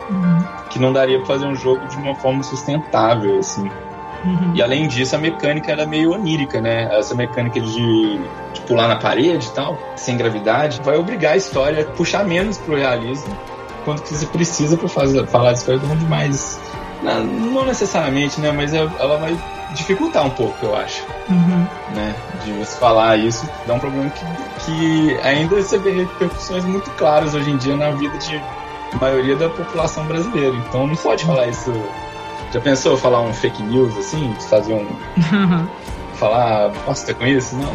uhum. 0.09 0.43
que 0.69 0.79
não 0.79 0.91
daria 0.91 1.19
para 1.19 1.27
fazer 1.27 1.45
um 1.45 1.55
jogo 1.55 1.85
de 1.87 1.95
uma 1.97 2.15
forma 2.15 2.41
sustentável 2.41 3.39
assim. 3.39 3.69
Uhum. 4.25 4.53
E 4.55 4.61
além 4.63 4.87
disso, 4.87 5.15
a 5.15 5.19
mecânica 5.19 5.71
era 5.71 5.85
meio 5.85 6.11
onírica, 6.11 6.59
né? 6.59 6.89
Essa 6.97 7.13
mecânica 7.13 7.61
de, 7.61 8.17
de, 8.53 8.61
pular 8.61 8.87
na 8.87 8.95
parede 8.95 9.47
e 9.47 9.51
tal, 9.51 9.77
sem 9.95 10.17
gravidade, 10.17 10.81
vai 10.83 10.97
obrigar 10.97 11.33
a 11.33 11.37
história 11.37 11.83
a 11.83 11.85
puxar 11.85 12.25
menos 12.25 12.57
pro 12.57 12.75
realismo 12.75 13.37
quanto 13.85 14.01
que 14.01 14.13
você 14.13 14.25
precisa 14.25 14.75
para 14.75 14.89
falar 14.89 15.53
de 15.53 15.59
história 15.59 15.79
do 15.79 15.87
mundo 15.87 16.05
mais. 16.09 16.59
Não, 17.01 17.23
não, 17.23 17.65
necessariamente, 17.65 18.39
né? 18.41 18.51
Mas 18.51 18.73
ela 18.73 19.17
vai 19.17 19.37
dificultar 19.73 20.25
um 20.25 20.29
pouco, 20.29 20.65
eu 20.65 20.75
acho. 20.75 21.03
Uhum. 21.29 21.67
Né? 21.93 22.15
De 22.43 22.51
você 22.53 22.77
falar 22.79 23.17
isso, 23.17 23.47
dá 23.65 23.73
um 23.73 23.79
problema 23.79 24.09
que, 24.09 24.25
que 24.65 25.19
ainda 25.21 25.61
você 25.61 25.77
vê 25.77 25.91
repercussões 25.91 26.63
muito 26.63 26.89
claras 26.91 27.33
hoje 27.33 27.51
em 27.51 27.57
dia 27.57 27.75
na 27.75 27.91
vida 27.91 28.17
de 28.17 28.41
maioria 28.99 29.35
da 29.35 29.49
população 29.49 30.05
brasileira. 30.05 30.55
Então 30.55 30.87
não 30.87 30.95
pode 30.95 31.25
falar 31.25 31.47
isso 31.47 31.71
já 32.51 32.61
pensou 32.61 32.97
falar 32.97 33.21
um 33.21 33.33
fake 33.33 33.61
news 33.63 33.95
assim? 33.97 34.33
Fazer 34.49 34.73
um. 34.73 34.87
falar, 36.15 36.71
posso 36.85 37.05
ter 37.05 37.13
com 37.13 37.25
isso? 37.25 37.55
Não, 37.55 37.73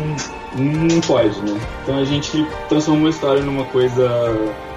não 0.56 1.00
pode, 1.00 1.38
né? 1.40 1.60
Então 1.82 1.98
a 1.98 2.04
gente 2.04 2.46
transformou 2.68 3.06
a 3.06 3.10
história 3.10 3.42
numa 3.42 3.64
coisa 3.66 4.08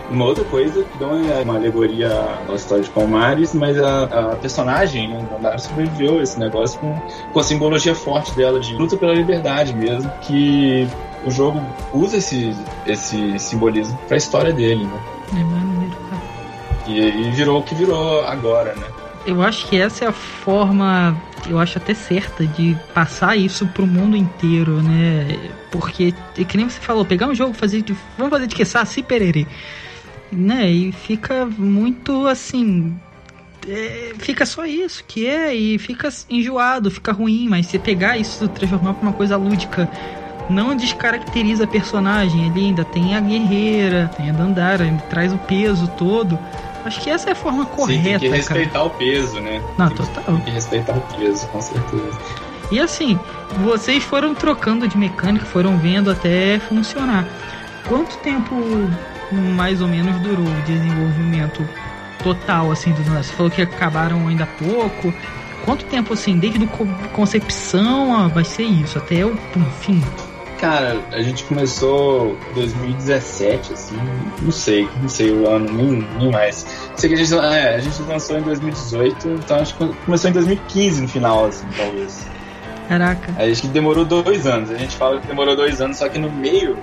uma 0.09 0.25
outra 0.25 0.43
coisa 0.45 0.83
que 0.83 1.03
não 1.03 1.15
é 1.31 1.41
uma 1.41 1.55
alegoria 1.55 2.09
à 2.49 2.53
história 2.53 2.83
de 2.83 2.89
Palmares, 2.89 3.53
mas 3.53 3.77
a, 3.79 4.03
a 4.03 4.35
personagem, 4.35 5.07
né, 5.09 5.27
Dandara, 5.31 5.57
sobreviveu 5.57 6.19
a 6.19 6.23
esse 6.23 6.39
negócio 6.39 6.79
com, 6.79 6.99
com 7.33 7.39
a 7.39 7.43
simbologia 7.43 7.95
forte 7.95 8.35
dela 8.35 8.59
de 8.59 8.73
luta 8.75 8.95
pela 8.97 9.13
liberdade 9.13 9.73
mesmo, 9.73 10.09
que 10.21 10.87
o 11.25 11.31
jogo 11.31 11.61
usa 11.93 12.17
esse, 12.17 12.55
esse 12.85 13.39
simbolismo 13.39 13.97
para 14.07 14.15
a 14.15 14.17
história 14.17 14.53
dele, 14.53 14.85
né? 14.85 14.99
É 15.31 15.43
maneiro, 15.43 15.95
cara. 16.09 16.21
E, 16.87 16.99
e 16.99 17.31
virou 17.31 17.59
o 17.59 17.63
que 17.63 17.73
virou 17.73 18.23
agora, 18.25 18.75
né? 18.75 18.85
eu 19.25 19.41
acho 19.41 19.67
que 19.67 19.77
essa 19.77 20.05
é 20.05 20.07
a 20.07 20.11
forma, 20.11 21.19
eu 21.49 21.59
acho 21.59 21.77
até 21.77 21.93
certa, 21.93 22.45
de 22.45 22.77
passar 22.93 23.35
isso 23.35 23.65
pro 23.67 23.85
mundo 23.85 24.15
inteiro, 24.15 24.81
né? 24.81 25.51
Porque, 25.71 26.13
que 26.47 26.57
nem 26.57 26.69
você 26.69 26.79
falou, 26.79 27.03
pegar 27.03 27.27
um 27.27 27.35
jogo, 27.35 27.53
fazer 27.53 27.81
de, 27.81 27.95
vamos 28.17 28.31
fazer 28.31 28.47
de 28.47 28.55
que 28.55 28.63
saci 28.63 29.01
pererê, 29.01 29.47
né? 30.35 30.69
E 30.69 30.91
fica 30.91 31.45
muito 31.45 32.27
assim. 32.27 32.93
É, 33.67 34.13
fica 34.19 34.45
só 34.45 34.65
isso 34.65 35.03
que 35.07 35.25
é, 35.25 35.53
e 35.55 35.79
fica 35.79 36.09
enjoado, 36.29 36.91
fica 36.91 37.11
ruim, 37.11 37.47
mas 37.49 37.65
você 37.65 37.79
pegar 37.79 38.15
isso 38.17 38.47
transformar 38.47 38.93
pra 38.93 39.01
uma 39.01 39.13
coisa 39.13 39.35
lúdica 39.37 39.89
não 40.49 40.75
descaracteriza 40.75 41.63
a 41.63 41.67
personagem. 41.67 42.47
Ele 42.47 42.67
ainda 42.67 42.85
tem 42.85 43.15
a 43.15 43.19
guerreira, 43.19 44.11
tem 44.15 44.29
a 44.29 44.33
Dandara, 44.33 44.83
ainda 44.83 45.01
traz 45.03 45.33
o 45.33 45.37
peso 45.37 45.87
todo. 45.97 46.37
Acho 46.83 47.01
que 47.01 47.09
essa 47.09 47.29
é 47.29 47.31
a 47.31 47.35
forma 47.35 47.65
correta. 47.65 48.03
Sim, 48.03 48.09
tem 48.09 48.19
que 48.19 48.27
respeitar 48.27 48.71
cara. 48.73 48.85
o 48.85 48.89
peso, 48.91 49.39
né? 49.39 49.61
Não, 49.77 49.87
tem 49.87 49.97
total. 49.97 50.23
Tem 50.23 50.41
que 50.41 50.51
respeitar 50.51 50.93
o 50.93 51.01
peso, 51.17 51.47
com 51.47 51.61
certeza. 51.61 52.19
E 52.71 52.79
assim, 52.79 53.19
vocês 53.63 54.03
foram 54.03 54.35
trocando 54.35 54.87
de 54.87 54.97
mecânica, 54.97 55.45
foram 55.45 55.77
vendo 55.77 56.11
até 56.11 56.59
funcionar. 56.59 57.27
Quanto 57.87 58.17
tempo 58.17 58.55
mais 59.35 59.81
ou 59.81 59.87
menos 59.87 60.19
durou 60.21 60.45
o 60.45 60.61
desenvolvimento 60.65 61.67
total 62.23 62.71
assim 62.71 62.91
do 62.91 63.03
Você 63.03 63.33
falou 63.33 63.51
que 63.51 63.61
acabaram 63.61 64.27
ainda 64.27 64.43
há 64.43 64.47
pouco. 64.47 65.13
Quanto 65.63 65.85
tempo 65.85 66.13
assim, 66.13 66.37
desde 66.37 66.63
a 66.63 67.07
concepção 67.09 68.29
vai 68.29 68.43
ser 68.43 68.63
isso, 68.63 68.97
até 68.97 69.25
o 69.25 69.35
fim? 69.79 70.01
Cara, 70.59 70.97
a 71.11 71.21
gente 71.21 71.43
começou 71.43 72.37
2017, 72.53 73.73
assim, 73.73 73.97
não 74.41 74.51
sei, 74.51 74.87
não 75.01 75.09
sei 75.09 75.31
o 75.31 75.49
ano, 75.49 75.71
nem, 75.71 76.07
nem 76.17 76.31
mais. 76.31 76.65
Sei 76.95 77.09
que 77.09 77.15
a 77.15 77.17
gente, 77.17 77.33
é, 77.33 77.75
a 77.75 77.79
gente 77.79 78.01
lançou 78.03 78.37
em 78.37 78.41
2018, 78.41 79.27
então 79.27 79.57
acho 79.57 79.75
que 79.75 79.87
começou 80.05 80.29
em 80.29 80.33
2015 80.33 81.01
no 81.01 81.07
final, 81.07 81.45
assim, 81.45 81.67
talvez. 81.75 82.25
Caraca. 82.87 83.33
A 83.37 83.45
gente 83.47 83.67
demorou 83.67 84.05
dois 84.05 84.45
anos, 84.47 84.71
a 84.71 84.77
gente 84.77 84.95
fala 84.95 85.19
que 85.19 85.27
demorou 85.27 85.55
dois 85.55 85.81
anos, 85.81 85.97
só 85.97 86.07
que 86.07 86.19
no 86.19 86.31
meio, 86.31 86.77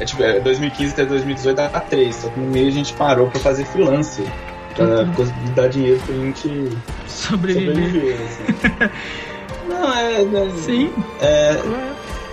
é 0.00 0.04
tipo, 0.04 0.22
é 0.22 0.40
2015 0.40 0.92
até 0.92 1.04
2018 1.04 1.56
dá 1.56 1.68
três, 1.80 2.16
só 2.16 2.28
que 2.28 2.38
no 2.38 2.46
meio 2.46 2.68
a 2.68 2.72
gente 2.72 2.92
parou 2.94 3.28
pra 3.28 3.40
fazer 3.40 3.64
freelance, 3.64 4.22
pra 4.74 4.84
uhum. 4.84 5.12
conseguir 5.12 5.50
dar 5.50 5.68
dinheiro 5.68 6.00
pra 6.04 6.14
gente 6.14 6.78
sobreviver. 7.08 7.74
sobreviver 7.74 8.18
assim. 8.26 8.90
não, 9.68 9.94
é, 9.94 10.22
é. 10.22 10.50
Sim. 10.56 10.92
É. 11.20 11.26
é 11.26 11.92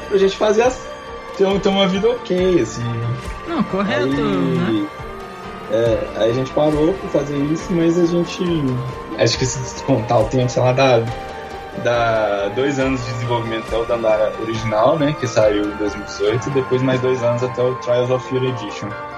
pra 0.09 0.17
gente 0.17 0.37
fazer 0.37 0.63
as, 0.63 0.79
ter, 1.37 1.59
ter 1.59 1.69
uma 1.69 1.87
vida 1.87 2.09
ok, 2.09 2.61
assim. 2.61 2.83
Não, 3.47 3.63
correto, 3.63 4.03
aí, 4.03 4.21
né? 4.21 4.87
É, 5.71 6.07
aí 6.17 6.31
a 6.31 6.33
gente 6.33 6.51
parou 6.51 6.93
por 6.93 7.09
fazer 7.09 7.37
isso, 7.37 7.71
mas 7.71 7.97
a 7.97 8.05
gente. 8.05 8.43
Acho 9.17 9.37
que 9.37 9.45
se 9.45 9.59
descontar 9.59 10.21
o 10.21 10.25
tempo, 10.25 10.49
sei 10.49 10.61
lá, 10.61 10.71
dá, 10.73 10.99
dá 11.83 12.49
dois 12.55 12.79
anos 12.79 13.03
de 13.05 13.11
desenvolvimento 13.13 13.65
até 13.67 13.77
o 13.77 13.85
Dandara 13.85 14.33
original, 14.41 14.97
né? 14.97 15.15
Que 15.19 15.27
saiu 15.27 15.65
em 15.65 15.75
2018, 15.77 16.49
e 16.49 16.51
depois 16.51 16.81
mais 16.81 17.01
dois 17.01 17.23
anos 17.23 17.43
até 17.43 17.61
o 17.61 17.75
Trials 17.75 18.09
of 18.09 18.27
Fear 18.29 18.43
Edition. 18.43 18.89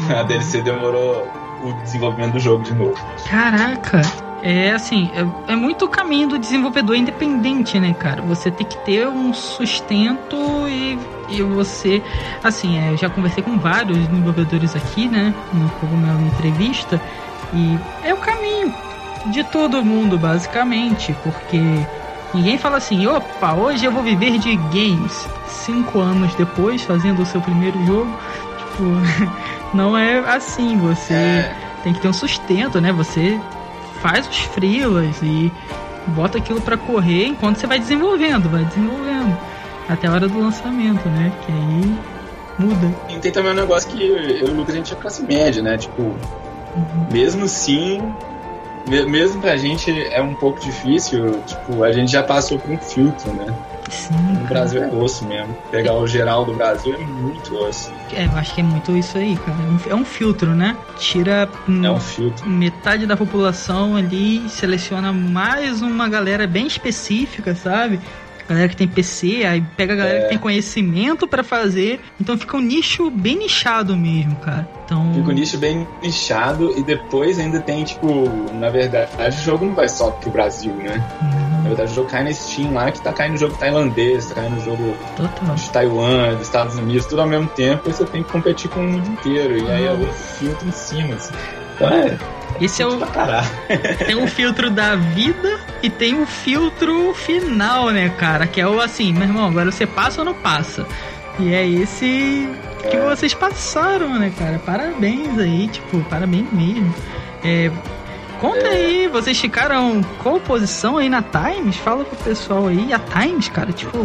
Uhum. 0.00 0.18
A 0.18 0.22
DLC 0.22 0.62
demorou 0.62 1.28
o 1.62 1.74
desenvolvimento 1.82 2.32
do 2.32 2.38
jogo 2.38 2.64
de 2.64 2.72
novo. 2.72 2.96
Caraca! 3.28 4.00
É 4.42 4.72
assim, 4.72 5.10
é, 5.14 5.52
é, 5.52 5.56
muito 5.56 5.84
o 5.84 5.88
caminho 5.88 6.28
do 6.28 6.38
desenvolvedor 6.38 6.96
independente, 6.96 7.78
né, 7.78 7.92
cara? 7.92 8.22
Você 8.22 8.50
tem 8.50 8.66
que 8.66 8.78
ter 8.78 9.06
um 9.06 9.34
sustento 9.34 10.36
e, 10.66 10.98
e 11.28 11.42
você. 11.42 12.02
Assim, 12.42 12.78
é, 12.78 12.92
eu 12.92 12.96
já 12.96 13.10
conversei 13.10 13.42
com 13.42 13.58
vários 13.58 13.98
desenvolvedores 13.98 14.74
aqui, 14.74 15.06
né? 15.06 15.34
No 15.52 15.68
Cogumelo 15.72 16.22
Entrevista. 16.22 16.98
E 17.52 17.78
é 18.02 18.14
o 18.14 18.16
caminho 18.16 18.72
de 19.26 19.44
todo 19.44 19.84
mundo, 19.84 20.18
basicamente, 20.18 21.14
porque 21.22 21.60
ninguém 22.32 22.58
fala 22.58 22.78
assim: 22.78 23.06
opa, 23.06 23.54
hoje 23.54 23.84
eu 23.84 23.92
vou 23.92 24.02
viver 24.02 24.38
de 24.38 24.56
games. 24.56 25.28
Cinco 25.48 26.00
anos 26.00 26.34
depois, 26.34 26.82
fazendo 26.82 27.22
o 27.22 27.26
seu 27.26 27.40
primeiro 27.40 27.84
jogo, 27.84 28.10
tipo, 28.58 28.84
não 29.74 29.96
é 29.96 30.18
assim. 30.20 30.76
Você 30.78 31.14
é. 31.14 31.56
tem 31.82 31.92
que 31.92 32.00
ter 32.00 32.08
um 32.08 32.12
sustento, 32.12 32.80
né? 32.80 32.92
Você 32.92 33.38
faz 34.00 34.26
os 34.26 34.38
freelas 34.38 35.16
e 35.22 35.52
bota 36.08 36.38
aquilo 36.38 36.60
para 36.60 36.76
correr 36.76 37.26
enquanto 37.26 37.58
você 37.58 37.66
vai 37.66 37.78
desenvolvendo, 37.78 38.48
vai 38.48 38.64
desenvolvendo 38.64 39.36
até 39.88 40.06
a 40.06 40.12
hora 40.12 40.28
do 40.28 40.40
lançamento, 40.40 41.08
né? 41.08 41.32
Que 41.44 41.52
aí 41.52 41.98
muda. 42.58 42.94
E 43.08 43.18
tem 43.18 43.32
também 43.32 43.52
um 43.52 43.56
negócio 43.56 43.90
que 43.90 44.02
eu 44.02 44.18
e 44.18 44.44
o 44.44 44.54
Lucas 44.54 44.74
a 44.74 44.78
gente 44.78 44.92
é 44.92 44.96
classe 44.96 45.22
média, 45.22 45.62
né? 45.62 45.76
Tipo, 45.76 46.02
uhum. 46.02 47.06
mesmo 47.10 47.44
assim, 47.44 48.00
mesmo 48.88 49.40
pra 49.40 49.56
gente 49.56 49.90
é 50.08 50.22
um 50.22 50.34
pouco 50.34 50.60
difícil, 50.60 51.42
tipo, 51.46 51.82
a 51.82 51.92
gente 51.92 52.10
já 52.10 52.22
passou 52.22 52.58
por 52.58 52.70
um 52.70 52.78
filtro, 52.78 53.32
né? 53.32 53.46
Sim, 53.90 54.14
no 54.14 54.46
Brasil 54.46 54.82
é 54.82 54.86
osso 54.88 55.24
mesmo. 55.24 55.56
Pegar 55.70 55.94
o 55.94 56.06
geral 56.06 56.44
do 56.44 56.54
Brasil 56.54 56.94
é 56.94 56.98
muito 56.98 57.56
osso. 57.56 57.92
É, 58.12 58.24
eu 58.24 58.30
acho 58.36 58.54
que 58.54 58.60
é 58.60 58.64
muito 58.64 58.96
isso 58.96 59.18
aí, 59.18 59.36
cara. 59.36 59.58
É 59.88 59.94
um 59.94 60.04
filtro, 60.04 60.54
né? 60.54 60.76
Tira 60.96 61.48
é 61.68 61.90
um 61.90 62.00
filtro. 62.00 62.48
metade 62.48 63.06
da 63.06 63.16
população 63.16 63.96
ali, 63.96 64.48
seleciona 64.48 65.12
mais 65.12 65.82
uma 65.82 66.08
galera 66.08 66.46
bem 66.46 66.66
específica, 66.66 67.54
sabe? 67.54 68.00
Galera 68.54 68.68
que 68.68 68.76
tem 68.76 68.88
PC, 68.88 69.44
aí 69.44 69.64
pega 69.76 69.92
a 69.92 69.96
galera 69.96 70.18
é. 70.18 70.22
que 70.22 70.28
tem 70.30 70.38
conhecimento 70.38 71.26
para 71.26 71.42
fazer. 71.42 72.00
Então 72.20 72.36
fica 72.36 72.56
um 72.56 72.60
nicho 72.60 73.10
bem 73.10 73.36
nichado 73.36 73.96
mesmo, 73.96 74.36
cara. 74.36 74.68
Então... 74.84 75.12
Fica 75.14 75.28
um 75.28 75.32
nicho 75.32 75.58
bem 75.58 75.86
nichado 76.02 76.76
e 76.76 76.82
depois 76.82 77.38
ainda 77.38 77.60
tem, 77.60 77.84
tipo, 77.84 78.28
na 78.54 78.68
verdade, 78.70 79.10
o 79.18 79.44
jogo 79.44 79.66
não 79.66 79.74
vai 79.74 79.88
só 79.88 80.10
pro 80.10 80.30
Brasil, 80.30 80.72
né? 80.74 81.02
Uhum. 81.22 81.62
Na 81.62 81.68
verdade, 81.68 81.92
o 81.92 81.94
jogo 81.94 82.08
cai 82.08 82.24
na 82.24 82.32
Steam 82.32 82.72
lá, 82.72 82.90
que 82.90 83.00
tá 83.00 83.12
caindo 83.12 83.32
no 83.32 83.38
jogo 83.38 83.56
tailandês, 83.56 84.26
tá 84.26 84.34
caindo 84.34 84.56
no 84.56 84.64
jogo 84.64 84.96
Total. 85.16 85.54
de 85.54 85.70
Taiwan, 85.70 86.34
dos 86.34 86.46
Estados 86.46 86.74
Unidos, 86.76 87.06
tudo 87.06 87.20
ao 87.20 87.28
mesmo 87.28 87.48
tempo, 87.48 87.88
e 87.88 87.92
você 87.92 88.04
tem 88.04 88.22
que 88.22 88.32
competir 88.32 88.70
com 88.70 88.80
o 88.80 88.84
mundo 88.84 89.08
inteiro. 89.08 89.58
E 89.58 89.70
aí 89.70 89.86
é 89.86 89.92
outro 89.92 90.12
filtro 90.12 90.68
em 90.68 90.72
cima, 90.72 91.14
assim. 91.14 91.34
Então 91.76 91.88
é 91.88 92.18
esse 92.60 92.82
é 92.82 92.86
o. 92.86 92.98
tem 94.06 94.16
o 94.16 94.26
filtro 94.26 94.70
da 94.70 94.96
vida 94.96 95.60
e 95.82 95.90
tem 95.90 96.20
o 96.20 96.26
filtro 96.26 97.14
final, 97.14 97.90
né, 97.90 98.08
cara? 98.10 98.46
Que 98.46 98.60
é 98.60 98.66
o 98.66 98.80
assim, 98.80 99.12
meu 99.12 99.24
irmão, 99.24 99.46
agora 99.46 99.70
você 99.70 99.86
passa 99.86 100.20
ou 100.20 100.24
não 100.24 100.34
passa? 100.34 100.86
E 101.38 101.54
é 101.54 101.66
esse 101.66 102.48
que 102.90 102.96
é. 102.96 103.00
vocês 103.00 103.34
passaram, 103.34 104.18
né, 104.18 104.32
cara? 104.38 104.58
Parabéns 104.58 105.38
aí, 105.38 105.68
tipo, 105.68 106.00
parabéns 106.04 106.50
mesmo. 106.52 106.94
É, 107.42 107.70
conta 108.40 108.66
é. 108.66 108.70
aí, 108.70 109.08
vocês 109.08 109.38
ficaram 109.38 110.02
qual 110.22 110.40
posição 110.40 110.98
aí 110.98 111.08
na 111.08 111.22
Times? 111.22 111.76
Fala 111.76 112.04
pro 112.04 112.16
pessoal 112.16 112.66
aí. 112.66 112.92
A 112.92 112.98
Times, 112.98 113.48
cara, 113.48 113.72
tipo, 113.72 113.96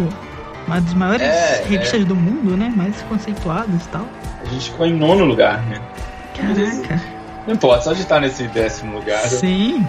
uma 0.67 0.79
das 0.81 0.93
maiores 0.93 1.27
é, 1.27 1.65
revistas 1.67 2.01
é. 2.01 2.05
do 2.05 2.15
mundo, 2.15 2.55
né? 2.55 2.71
Mais 2.75 3.01
conceituadas 3.03 3.85
e 3.85 3.89
tal. 3.89 4.07
A 4.41 4.45
gente 4.45 4.69
ficou 4.69 4.85
em 4.85 4.93
nono 4.93 5.25
lugar, 5.25 5.61
né? 5.63 5.81
Caraca. 6.35 7.14
Não 7.47 7.53
importa, 7.53 7.83
só 7.83 7.93
de 7.93 8.01
estar 8.01 8.19
nesse 8.19 8.47
décimo 8.47 8.97
lugar. 8.97 9.21
Sim. 9.27 9.85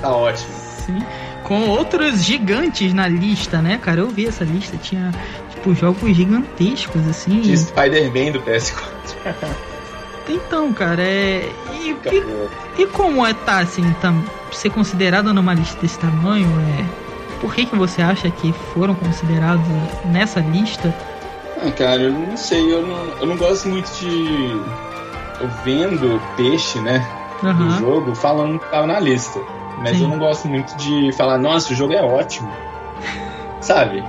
Tá 0.00 0.10
ótimo. 0.10 0.54
Sim. 0.86 1.02
Com 1.42 1.68
outros 1.68 2.24
gigantes 2.24 2.94
na 2.94 3.06
lista, 3.06 3.60
né, 3.60 3.78
cara? 3.80 4.00
Eu 4.00 4.08
vi 4.08 4.26
essa 4.26 4.44
lista, 4.44 4.76
tinha, 4.78 5.12
tipo, 5.50 5.74
jogos 5.74 6.16
gigantescos, 6.16 7.06
assim. 7.06 7.40
De 7.40 7.56
Spider-Man 7.56 8.32
do 8.32 8.40
PS4. 8.40 8.74
Então, 10.26 10.72
cara, 10.72 11.02
é. 11.02 11.50
E, 11.74 11.90
e, 11.90 12.82
e, 12.82 12.86
como 12.86 13.26
é 13.26 13.34
tá, 13.34 13.58
assim, 13.58 13.84
tá, 14.00 14.14
ser 14.52 14.70
considerado 14.70 15.34
numa 15.34 15.52
lista 15.52 15.78
desse 15.82 15.98
tamanho? 15.98 16.48
É. 16.80 17.40
Por 17.40 17.54
que, 17.54 17.66
que 17.66 17.76
você 17.76 18.00
acha 18.00 18.30
que 18.30 18.50
foram 18.72 18.94
considerados 18.94 19.66
nessa 20.06 20.40
lista? 20.40 20.94
Ah, 21.62 21.70
cara, 21.72 22.00
eu 22.00 22.12
não 22.12 22.36
sei, 22.38 22.72
eu 22.72 22.86
não, 22.86 23.04
eu 23.20 23.26
não 23.26 23.36
gosto 23.36 23.68
muito 23.68 23.90
de 23.98 24.58
vendo 25.64 26.20
peixe, 26.36 26.78
né? 26.80 27.06
Uhum. 27.42 27.52
Do 27.52 27.70
jogo, 27.78 28.14
falando 28.14 28.58
que 28.58 28.70
tava 28.70 28.86
na 28.86 29.00
lista. 29.00 29.40
Mas 29.78 29.96
Sim. 29.96 30.04
eu 30.04 30.08
não 30.08 30.18
gosto 30.18 30.48
muito 30.48 30.74
de 30.76 31.12
falar, 31.12 31.38
nossa, 31.38 31.72
o 31.72 31.76
jogo 31.76 31.92
é 31.92 32.02
ótimo. 32.02 32.50
Sabe? 33.60 34.04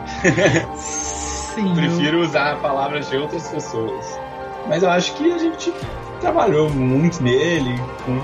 Sim. 0.75 1.73
Prefiro 1.75 2.21
usar 2.21 2.57
palavras 2.57 3.09
de 3.09 3.17
outras 3.17 3.47
pessoas. 3.47 4.19
Mas 4.67 4.83
eu 4.83 4.89
acho 4.89 5.13
que 5.15 5.31
a 5.31 5.37
gente 5.37 5.73
trabalhou 6.19 6.69
muito 6.69 7.21
nele, 7.21 7.79
com, 8.05 8.19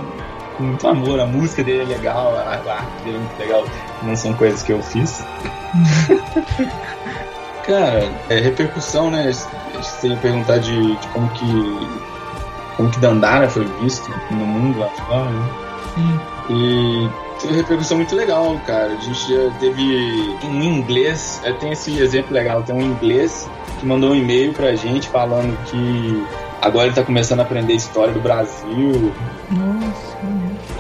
com 0.58 0.64
muito 0.64 0.88
amor. 0.88 1.20
A 1.20 1.26
música 1.26 1.64
dele 1.64 1.84
é 1.84 1.98
legal, 1.98 2.36
a 2.38 2.50
arte 2.50 3.04
dele 3.04 3.18
é 3.18 3.20
muito 3.20 3.40
legal. 3.40 3.66
Não 4.02 4.16
são 4.16 4.34
coisas 4.34 4.64
que 4.64 4.74
eu 4.74 4.82
fiz. 4.82 5.24
Cara, 7.66 8.12
é, 8.30 8.40
repercussão, 8.40 9.12
né? 9.12 9.32
Você 9.76 10.08
ia 10.08 10.18
perguntar 10.18 10.58
de, 10.58 10.96
de 10.96 11.08
como 11.10 11.30
que 11.30 12.02
como 12.82 12.90
que 12.90 13.00
Dandara 13.00 13.48
foi 13.48 13.64
visto 13.80 14.10
no 14.32 14.46
mundo 14.46 14.80
lá 14.80 14.88
fora, 14.88 15.30
né? 15.30 15.50
Sim. 15.94 16.20
E 16.50 17.10
teve 17.40 17.54
uma 17.54 17.62
repercussão 17.62 17.98
muito 17.98 18.16
legal, 18.16 18.60
cara. 18.66 18.94
A 18.94 18.96
gente 18.96 19.30
já 19.30 19.52
teve 19.60 19.84
em 20.44 20.66
inglês, 20.66 21.40
é, 21.44 21.54
tem 21.54 21.72
esse 21.72 22.00
exemplo 22.00 22.34
legal, 22.34 22.64
tem 22.64 22.76
um 22.76 22.82
inglês 22.82 23.48
que 23.80 23.86
mandou 23.86 24.12
um 24.12 24.16
e-mail 24.16 24.52
pra 24.54 24.74
gente 24.76 25.08
falando 25.10 25.56
que 25.66 26.26
agora 26.60 26.88
ele 26.88 26.96
tá 26.96 27.04
começando 27.04 27.42
a 27.42 27.44
aprender 27.44 27.74
história 27.74 28.14
do 28.14 28.20
Brasil. 28.20 29.14
Nossa. 29.52 30.18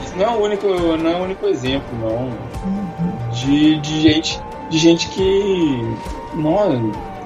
Isso 0.04 0.18
não 0.18 0.26
é 0.26 0.30
o 0.30 0.42
único, 0.42 0.68
não 0.98 1.12
é 1.12 1.16
o 1.16 1.24
único 1.24 1.46
exemplo, 1.46 1.88
não. 2.00 2.30
Uhum. 2.66 3.30
De, 3.32 3.78
de 3.80 4.02
gente 4.02 4.42
de 4.72 4.78
gente 4.78 5.10
que 5.10 5.98
nossa, 6.34 6.80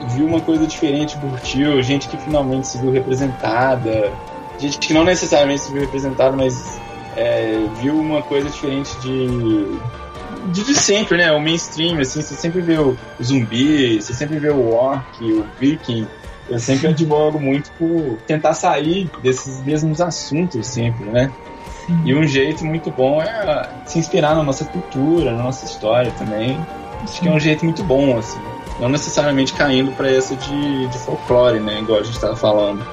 viu 0.10 0.26
uma 0.26 0.42
coisa 0.42 0.66
diferente, 0.66 1.16
curtiu, 1.18 1.82
gente 1.82 2.10
que 2.10 2.18
finalmente 2.18 2.68
se 2.68 2.78
viu 2.80 2.92
representada 2.92 4.12
gente 4.58 4.78
que 4.80 4.94
não 4.94 5.04
necessariamente 5.04 5.62
se 5.62 5.72
viu 5.72 5.82
representado, 5.82 6.36
mas 6.36 6.80
é, 7.16 7.66
viu 7.82 7.96
uma 7.98 8.22
coisa 8.22 8.50
diferente 8.50 8.96
de, 9.00 9.28
de, 10.52 10.64
de, 10.64 10.76
sempre, 10.76 11.18
né? 11.18 11.32
O 11.32 11.40
mainstream, 11.40 12.00
assim, 12.00 12.22
você 12.22 12.36
sempre 12.36 12.62
vê 12.62 12.78
o 12.78 12.98
zumbi, 13.22 14.02
você 14.02 14.14
sempre 14.14 14.38
vê 14.40 14.50
o 14.50 14.74
orc, 14.74 15.24
o 15.24 15.46
viking. 15.60 16.08
Eu 16.50 16.60
sempre 16.60 16.88
advogo 16.88 17.40
muito 17.40 17.72
por 17.72 18.18
tentar 18.28 18.54
sair 18.54 19.10
desses 19.24 19.64
mesmos 19.64 20.00
assuntos 20.00 20.68
sempre, 20.68 21.06
né? 21.06 21.32
Sim. 21.86 22.02
E 22.06 22.14
um 22.14 22.28
jeito 22.28 22.64
muito 22.66 22.92
bom 22.92 23.22
é 23.22 23.70
se 23.86 23.98
inspirar 23.98 24.36
na 24.36 24.44
nossa 24.44 24.66
cultura, 24.66 25.32
na 25.32 25.44
nossa 25.44 25.66
história 25.66 26.12
também. 26.12 26.58
Acho 27.04 27.22
que 27.22 27.28
é 27.28 27.32
um 27.32 27.40
jeito 27.40 27.64
muito 27.66 27.84
bom, 27.84 28.18
assim. 28.18 28.40
Não 28.80 28.90
necessariamente 28.90 29.54
caindo 29.54 29.92
para 29.92 30.12
essa 30.12 30.36
de, 30.36 30.88
de 30.88 30.98
folclore, 31.00 31.60
né? 31.60 31.80
Igual 31.80 32.00
a 32.00 32.04
gente 32.04 32.16
estava 32.16 32.36
falando. 32.36 32.86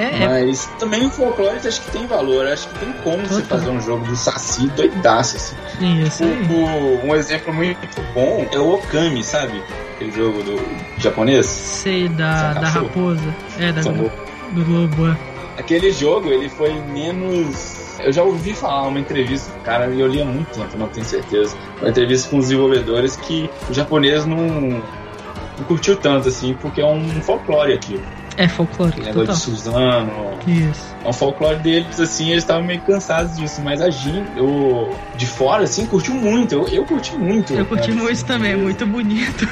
É, 0.00 0.22
é, 0.22 0.28
Mas 0.28 0.64
também 0.78 1.04
o 1.04 1.10
folclore 1.10 1.58
acho 1.58 1.82
que 1.82 1.90
tem 1.90 2.06
valor. 2.06 2.46
Acho 2.46 2.66
que 2.68 2.78
tem 2.78 2.92
como 3.04 3.26
você 3.26 3.42
fazer 3.42 3.68
um 3.68 3.80
jogo 3.82 4.06
do 4.06 4.16
Saci 4.16 4.66
doidaço, 4.68 5.36
assim. 5.36 5.56
Isso 6.02 6.24
aí. 6.24 6.42
O, 6.50 7.06
um 7.06 7.14
exemplo 7.14 7.52
muito 7.52 7.78
bom 8.14 8.46
é 8.50 8.58
o 8.58 8.76
Okami, 8.76 9.22
sabe? 9.22 9.62
Aquele 9.94 10.10
jogo 10.12 10.42
do 10.42 10.58
japonês. 10.96 11.44
Sei, 11.44 12.08
da, 12.08 12.54
da 12.54 12.68
raposa. 12.70 13.34
É, 13.58 13.70
da, 13.72 13.82
do, 13.82 14.10
do 14.52 14.72
lobo. 14.72 15.08
É. 15.08 15.16
Aquele 15.58 15.92
jogo, 15.92 16.30
ele 16.30 16.48
foi 16.48 16.72
menos 16.72 17.78
eu 18.02 18.10
já 18.10 18.22
ouvi 18.22 18.54
falar 18.54 18.88
uma 18.88 18.98
entrevista, 18.98 19.52
cara, 19.62 19.88
e 19.88 20.00
eu 20.00 20.06
li 20.06 20.22
há 20.22 20.24
muito 20.24 20.48
tempo, 20.58 20.78
não 20.78 20.88
tenho 20.88 21.04
certeza. 21.04 21.54
Uma 21.78 21.90
entrevista 21.90 22.30
com 22.30 22.38
os 22.38 22.46
desenvolvedores 22.46 23.14
que 23.16 23.50
o 23.68 23.74
japonês 23.74 24.24
não, 24.24 24.38
não 24.38 25.64
curtiu 25.68 25.94
tanto, 25.96 26.28
assim, 26.28 26.54
porque 26.54 26.80
é 26.80 26.86
um 26.86 27.20
folclore 27.20 27.74
aqui. 27.74 28.00
É 28.36 28.48
folclore. 28.48 28.96
Negócio 28.96 29.20
total. 29.20 29.34
de 29.34 29.40
Suzano. 29.40 30.38
Isso. 30.46 30.94
É 31.04 31.08
um 31.08 31.12
folclore 31.12 31.56
deles, 31.56 32.00
assim, 32.00 32.30
eles 32.30 32.42
estavam 32.42 32.64
meio 32.64 32.80
cansados 32.82 33.36
disso, 33.36 33.60
mas 33.62 33.80
a 33.80 33.90
gente, 33.90 34.30
eu, 34.36 34.96
de 35.16 35.26
fora, 35.26 35.64
assim, 35.64 35.86
curtiu 35.86 36.14
muito. 36.14 36.54
Eu, 36.54 36.68
eu 36.68 36.84
curti 36.84 37.14
muito. 37.16 37.52
Eu 37.52 37.66
curti 37.66 37.88
cara, 37.88 38.00
muito 38.00 38.12
assim, 38.12 38.26
também, 38.26 38.52
é 38.52 38.56
muito 38.56 38.86
bonito. 38.86 39.48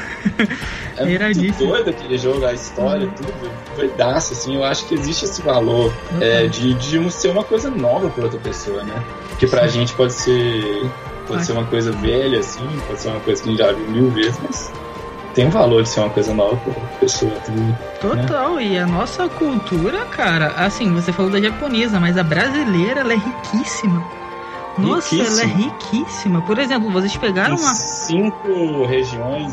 É 0.98 1.32
muito 1.32 1.58
doido 1.58 1.90
aquele 1.90 2.18
jogo, 2.18 2.44
a 2.44 2.52
história, 2.52 3.06
uhum. 3.06 3.12
tudo. 3.12 3.50
Doidaço, 3.76 4.32
assim, 4.32 4.56
eu 4.56 4.64
acho 4.64 4.84
que 4.86 4.94
existe 4.94 5.26
esse 5.26 5.40
valor 5.42 5.92
uhum. 6.12 6.18
é, 6.20 6.48
de, 6.48 6.74
de 6.74 7.12
ser 7.12 7.28
uma 7.28 7.44
coisa 7.44 7.70
nova 7.70 8.10
pra 8.10 8.24
outra 8.24 8.40
pessoa, 8.40 8.82
né? 8.82 9.00
Que 9.38 9.46
pra 9.46 9.68
Sim. 9.68 9.80
gente 9.80 9.92
pode 9.94 10.12
ser. 10.12 10.90
Pode 11.26 11.40
Ai. 11.40 11.44
ser 11.44 11.52
uma 11.52 11.66
coisa 11.66 11.92
velha, 11.92 12.40
assim, 12.40 12.66
pode 12.86 13.00
ser 13.00 13.08
uma 13.08 13.20
coisa 13.20 13.42
que 13.42 13.48
a 13.48 13.52
gente 13.52 13.58
já 13.58 13.72
viu 13.72 13.90
mil 13.90 14.10
vezes, 14.10 14.40
mas 14.42 14.72
tem 15.34 15.46
um 15.46 15.50
valor 15.50 15.82
de 15.82 15.88
ser 15.88 16.00
uma 16.00 16.10
coisa 16.10 16.34
nova 16.34 16.56
pra 16.56 16.74
pessoa. 17.00 17.32
Né? 17.48 17.78
Total, 18.00 18.60
e 18.60 18.78
a 18.78 18.86
nossa 18.86 19.28
cultura, 19.28 20.04
cara, 20.06 20.48
assim, 20.56 20.92
você 20.92 21.12
falou 21.12 21.30
da 21.30 21.40
japonesa, 21.40 22.00
mas 22.00 22.16
a 22.16 22.22
brasileira, 22.22 23.00
ela 23.00 23.12
é 23.12 23.16
riquíssima. 23.16 24.04
Nossa, 24.76 25.14
riquíssima. 25.14 25.42
ela 25.42 25.50
é 25.50 25.54
riquíssima. 25.54 26.42
Por 26.42 26.58
exemplo, 26.58 26.90
vocês 26.90 27.16
pegaram 27.16 27.56
Tem 27.56 27.64
uma. 27.64 27.74
Cinco 27.74 28.86
regiões, 28.86 29.52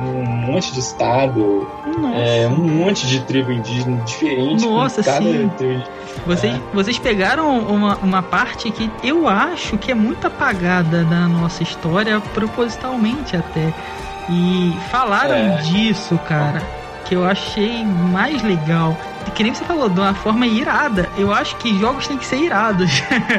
um 0.00 0.24
monte 0.24 0.72
de 0.72 0.80
estado, 0.80 1.66
é, 2.14 2.46
um 2.46 2.56
monte 2.56 3.06
de 3.06 3.20
tribo 3.20 3.50
indígena 3.50 4.02
diferente. 4.04 4.64
Nossa, 4.64 5.02
sim. 5.02 5.50
Vocês, 6.26 6.54
é. 6.54 6.60
vocês 6.72 6.98
pegaram 6.98 7.58
uma, 7.60 7.96
uma 7.96 8.22
parte 8.22 8.70
que 8.70 8.90
eu 9.02 9.28
acho 9.28 9.78
que 9.78 9.90
é 9.90 9.94
muito 9.94 10.26
apagada 10.26 11.04
da 11.04 11.28
nossa 11.28 11.62
história, 11.62 12.20
propositalmente 12.34 13.36
até. 13.36 13.72
E 14.28 14.76
falaram 14.90 15.34
é. 15.34 15.56
disso, 15.62 16.18
cara, 16.28 16.62
que 17.04 17.14
eu 17.14 17.24
achei 17.26 17.84
mais 17.84 18.42
legal. 18.42 18.96
Que 19.34 19.42
nem 19.42 19.54
você 19.54 19.64
falou, 19.64 19.88
de 19.88 20.00
uma 20.00 20.14
forma 20.14 20.46
irada. 20.46 21.08
Eu 21.16 21.32
acho 21.32 21.56
que 21.56 21.78
jogos 21.78 22.06
têm 22.06 22.18
que 22.18 22.26
ser 22.26 22.36
irados. 22.36 22.90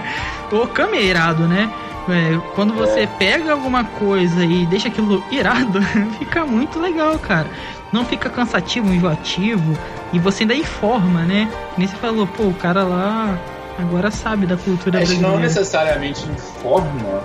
o 0.52 0.68
Kami 0.68 0.98
é 0.98 1.04
irado, 1.04 1.48
né? 1.48 1.70
É, 2.08 2.40
quando 2.56 2.74
você 2.74 3.02
é. 3.02 3.08
pega 3.08 3.52
alguma 3.52 3.84
coisa 3.84 4.44
e 4.44 4.66
deixa 4.66 4.88
aquilo 4.88 5.24
irado, 5.30 5.82
fica 6.18 6.46
muito 6.46 6.80
legal, 6.80 7.18
cara. 7.20 7.48
Não 7.92 8.06
fica 8.06 8.30
cansativo, 8.30 8.92
enjoativo. 8.94 9.78
E 10.14 10.20
você 10.20 10.44
ainda 10.44 10.56
informa, 10.56 11.22
né? 11.22 11.50
Nem 11.78 11.88
você 11.88 11.96
falou, 11.98 12.26
pô, 12.26 12.44
o 12.44 12.54
cara 12.54 12.84
lá 12.84 13.38
agora 13.78 14.12
sabe 14.12 14.46
da 14.46 14.58
cultura 14.58 14.98
é, 14.98 15.00
brasileira. 15.00 15.30
Não 15.30 15.40
necessariamente 15.40 16.28
informa, 16.30 17.22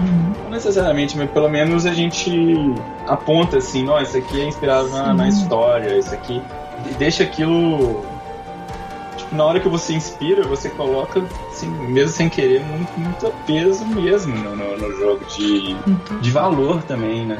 Uhum. 0.00 0.32
Não 0.44 0.50
necessariamente, 0.50 1.16
mas 1.16 1.30
pelo 1.30 1.48
menos 1.48 1.86
a 1.86 1.94
gente 1.94 2.30
aponta 3.06 3.58
assim, 3.58 3.88
ó, 3.88 4.00
isso 4.00 4.16
aqui 4.16 4.40
é 4.40 4.44
inspirado 4.44 4.88
na, 4.88 5.14
na, 5.14 5.28
história, 5.28 5.98
isso 5.98 6.12
aqui. 6.14 6.42
E 6.90 6.94
deixa 6.94 7.22
aquilo. 7.22 8.04
Tipo, 9.16 9.34
na 9.34 9.44
hora 9.44 9.60
que 9.60 9.68
você 9.68 9.94
inspira, 9.94 10.42
você 10.42 10.68
coloca, 10.70 11.22
assim, 11.50 11.68
mesmo 11.68 12.10
sem 12.10 12.28
querer, 12.28 12.62
muito, 12.64 12.98
muito 12.98 13.32
peso 13.46 13.84
mesmo 13.86 14.34
no, 14.34 14.56
no, 14.56 14.76
no 14.76 14.96
jogo, 14.98 15.24
de, 15.26 15.76
uhum. 15.86 16.20
de 16.20 16.30
valor 16.30 16.82
também, 16.82 17.24
né? 17.24 17.38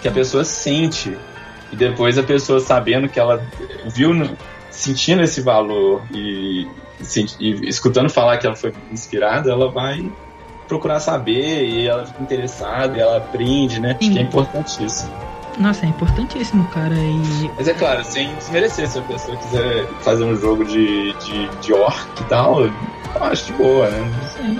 Que 0.00 0.08
a 0.08 0.12
pessoa 0.12 0.44
sente. 0.44 1.16
E 1.72 1.76
depois 1.76 2.18
a 2.18 2.22
pessoa 2.22 2.60
sabendo 2.60 3.08
que 3.08 3.18
ela 3.18 3.42
viu, 3.86 4.12
no, 4.12 4.36
sentindo 4.70 5.22
esse 5.22 5.40
valor 5.40 6.02
e, 6.12 6.68
e 7.40 7.68
escutando 7.68 8.10
falar 8.10 8.36
que 8.36 8.46
ela 8.46 8.54
foi 8.54 8.72
inspirada, 8.90 9.50
ela 9.50 9.70
vai 9.70 10.10
procurar 10.68 11.00
saber 11.00 11.64
e 11.64 11.86
ela 11.86 12.06
fica 12.06 12.22
interessada 12.22 12.96
e 12.96 13.00
ela 13.00 13.18
aprende, 13.18 13.80
né? 13.80 13.96
Sim. 14.00 14.06
Acho 14.06 14.12
que 14.12 14.18
é 14.18 14.22
importantíssimo. 14.22 15.12
Nossa, 15.58 15.84
é 15.84 15.88
importantíssimo, 15.88 16.66
cara. 16.68 16.94
E... 16.94 17.50
Mas 17.56 17.68
é 17.68 17.74
claro, 17.74 18.02
sem 18.04 18.34
desmerecer, 18.36 18.88
se 18.88 18.98
a 18.98 19.02
pessoa 19.02 19.36
quiser 19.36 19.86
fazer 20.00 20.24
um 20.24 20.36
jogo 20.36 20.64
de, 20.64 21.12
de, 21.14 21.48
de 21.60 21.72
orc 21.72 22.20
e 22.20 22.24
tal, 22.24 22.62
eu 22.62 22.72
acho 23.20 23.46
de 23.46 23.52
boa, 23.54 23.88
né? 23.88 24.10
Sim. 24.36 24.58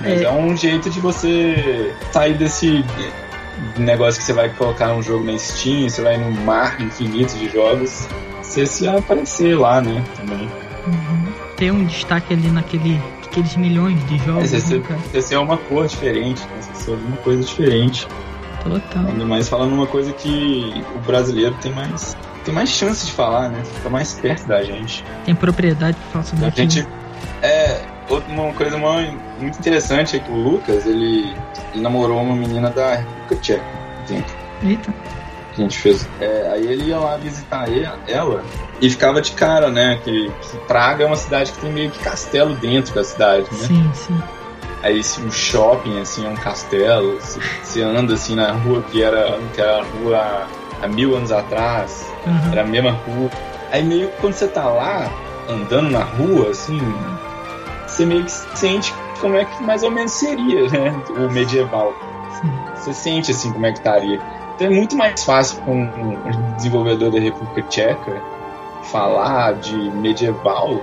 Mas 0.00 0.20
é... 0.20 0.24
é 0.24 0.30
um 0.30 0.56
jeito 0.56 0.88
de 0.88 1.00
você 1.00 1.94
sair 2.12 2.34
desse 2.34 2.84
negócio 3.76 4.20
que 4.20 4.26
você 4.26 4.32
vai 4.32 4.48
colocar 4.50 4.92
um 4.92 5.02
jogo 5.02 5.24
na 5.24 5.36
Steam, 5.38 5.88
você 5.88 6.02
vai 6.02 6.16
no 6.16 6.30
mar 6.42 6.80
infinito 6.80 7.34
de 7.36 7.48
jogos, 7.48 8.08
você 8.42 8.66
se 8.66 8.86
aparecer 8.88 9.58
lá, 9.58 9.80
né? 9.80 10.04
Também. 10.16 10.48
Uhum. 10.86 11.23
Ter 11.56 11.70
um 11.70 11.84
destaque 11.84 12.34
ali 12.34 12.48
naquele 12.48 13.00
aqueles 13.34 13.56
milhões 13.56 14.04
de 14.06 14.18
jogos. 14.18 14.52
É, 14.52 14.60
você, 14.60 14.78
né, 14.78 14.88
é 15.32 15.38
uma 15.38 15.56
cor 15.56 15.86
diferente, 15.86 16.42
né? 16.42 16.60
é 16.86 16.90
uma 16.90 17.16
coisa 17.18 17.42
diferente. 17.42 18.06
Total. 18.62 19.06
Ainda 19.06 19.24
mais 19.26 19.48
falando 19.48 19.72
uma 19.72 19.86
coisa 19.86 20.12
que 20.12 20.84
o 20.94 20.98
brasileiro 21.00 21.54
tem 21.60 21.72
mais 21.72 22.16
tem 22.44 22.54
mais 22.54 22.68
chance 22.68 23.06
de 23.06 23.12
falar, 23.12 23.48
né? 23.48 23.62
Fica 23.64 23.88
mais 23.88 24.12
perto 24.14 24.46
da 24.46 24.62
gente. 24.62 25.04
Tem 25.24 25.34
propriedade 25.34 25.96
para 25.96 26.10
falar 26.10 26.24
sobre 26.24 26.44
a 26.44 26.50
gente 26.50 26.86
É, 27.42 27.80
uma 28.28 28.52
coisa 28.52 28.76
muito 29.40 29.58
interessante 29.58 30.16
é 30.16 30.18
que 30.18 30.30
o 30.30 30.36
Lucas, 30.36 30.86
ele, 30.86 31.34
ele 31.72 31.82
namorou 31.82 32.22
uma 32.22 32.36
menina 32.36 32.70
da 32.70 32.96
República 32.96 33.36
Tcheca. 33.36 33.64
Tempo. 34.06 34.30
Eita 34.62 34.92
que 35.54 35.60
a 35.60 35.64
gente 35.64 35.78
fez. 35.78 36.08
É, 36.20 36.50
aí 36.52 36.66
ele 36.66 36.84
ia 36.84 36.98
lá 36.98 37.16
visitar 37.16 37.66
ela 38.08 38.42
e 38.80 38.90
ficava 38.90 39.20
de 39.20 39.32
cara, 39.32 39.70
né? 39.70 40.00
Que, 40.02 40.30
que, 40.30 40.56
Praga 40.66 41.04
é 41.04 41.06
uma 41.06 41.16
cidade 41.16 41.52
que 41.52 41.58
tem 41.58 41.72
meio 41.72 41.90
que 41.90 41.98
castelo 42.00 42.54
dentro 42.56 42.94
da 42.94 43.04
cidade, 43.04 43.46
né? 43.52 43.66
Sim, 43.66 43.90
sim. 43.94 44.22
Aí 44.82 45.00
um 45.24 45.30
shopping, 45.30 45.98
assim, 46.00 46.26
é 46.26 46.28
um 46.28 46.34
castelo. 46.34 47.18
Você 47.62 47.82
anda 47.82 48.14
assim 48.14 48.34
na 48.34 48.52
rua 48.52 48.82
que 48.82 49.02
era, 49.02 49.38
que 49.54 49.60
era 49.60 49.78
a 49.78 49.82
rua 49.82 50.46
há 50.82 50.88
mil 50.88 51.16
anos 51.16 51.32
atrás, 51.32 52.06
uhum. 52.26 52.52
era 52.52 52.60
a 52.60 52.66
mesma 52.66 52.90
rua. 52.90 53.30
Aí 53.72 53.82
meio 53.82 54.08
que 54.08 54.20
quando 54.20 54.34
você 54.34 54.46
tá 54.46 54.68
lá, 54.68 55.10
andando 55.48 55.90
na 55.90 56.04
rua, 56.04 56.50
assim, 56.50 56.78
você 57.86 58.04
meio 58.04 58.24
que 58.24 58.30
sente 58.30 58.94
como 59.20 59.36
é 59.36 59.44
que 59.44 59.62
mais 59.62 59.82
ou 59.82 59.90
menos 59.90 60.12
seria, 60.12 60.68
né? 60.68 60.94
O 61.16 61.32
medieval. 61.32 61.94
Sim. 62.40 62.52
Você 62.76 62.92
sente 62.92 63.30
assim 63.30 63.52
como 63.52 63.64
é 63.64 63.72
que 63.72 63.78
estaria. 63.78 64.20
Então 64.54 64.68
é 64.68 64.70
muito 64.70 64.96
mais 64.96 65.24
fácil 65.24 65.60
com 65.62 65.82
um 65.82 66.56
desenvolvedor 66.56 67.10
da 67.10 67.18
República 67.18 67.62
Tcheca 67.68 68.22
falar 68.84 69.54
de 69.54 69.76
medieval 69.76 70.80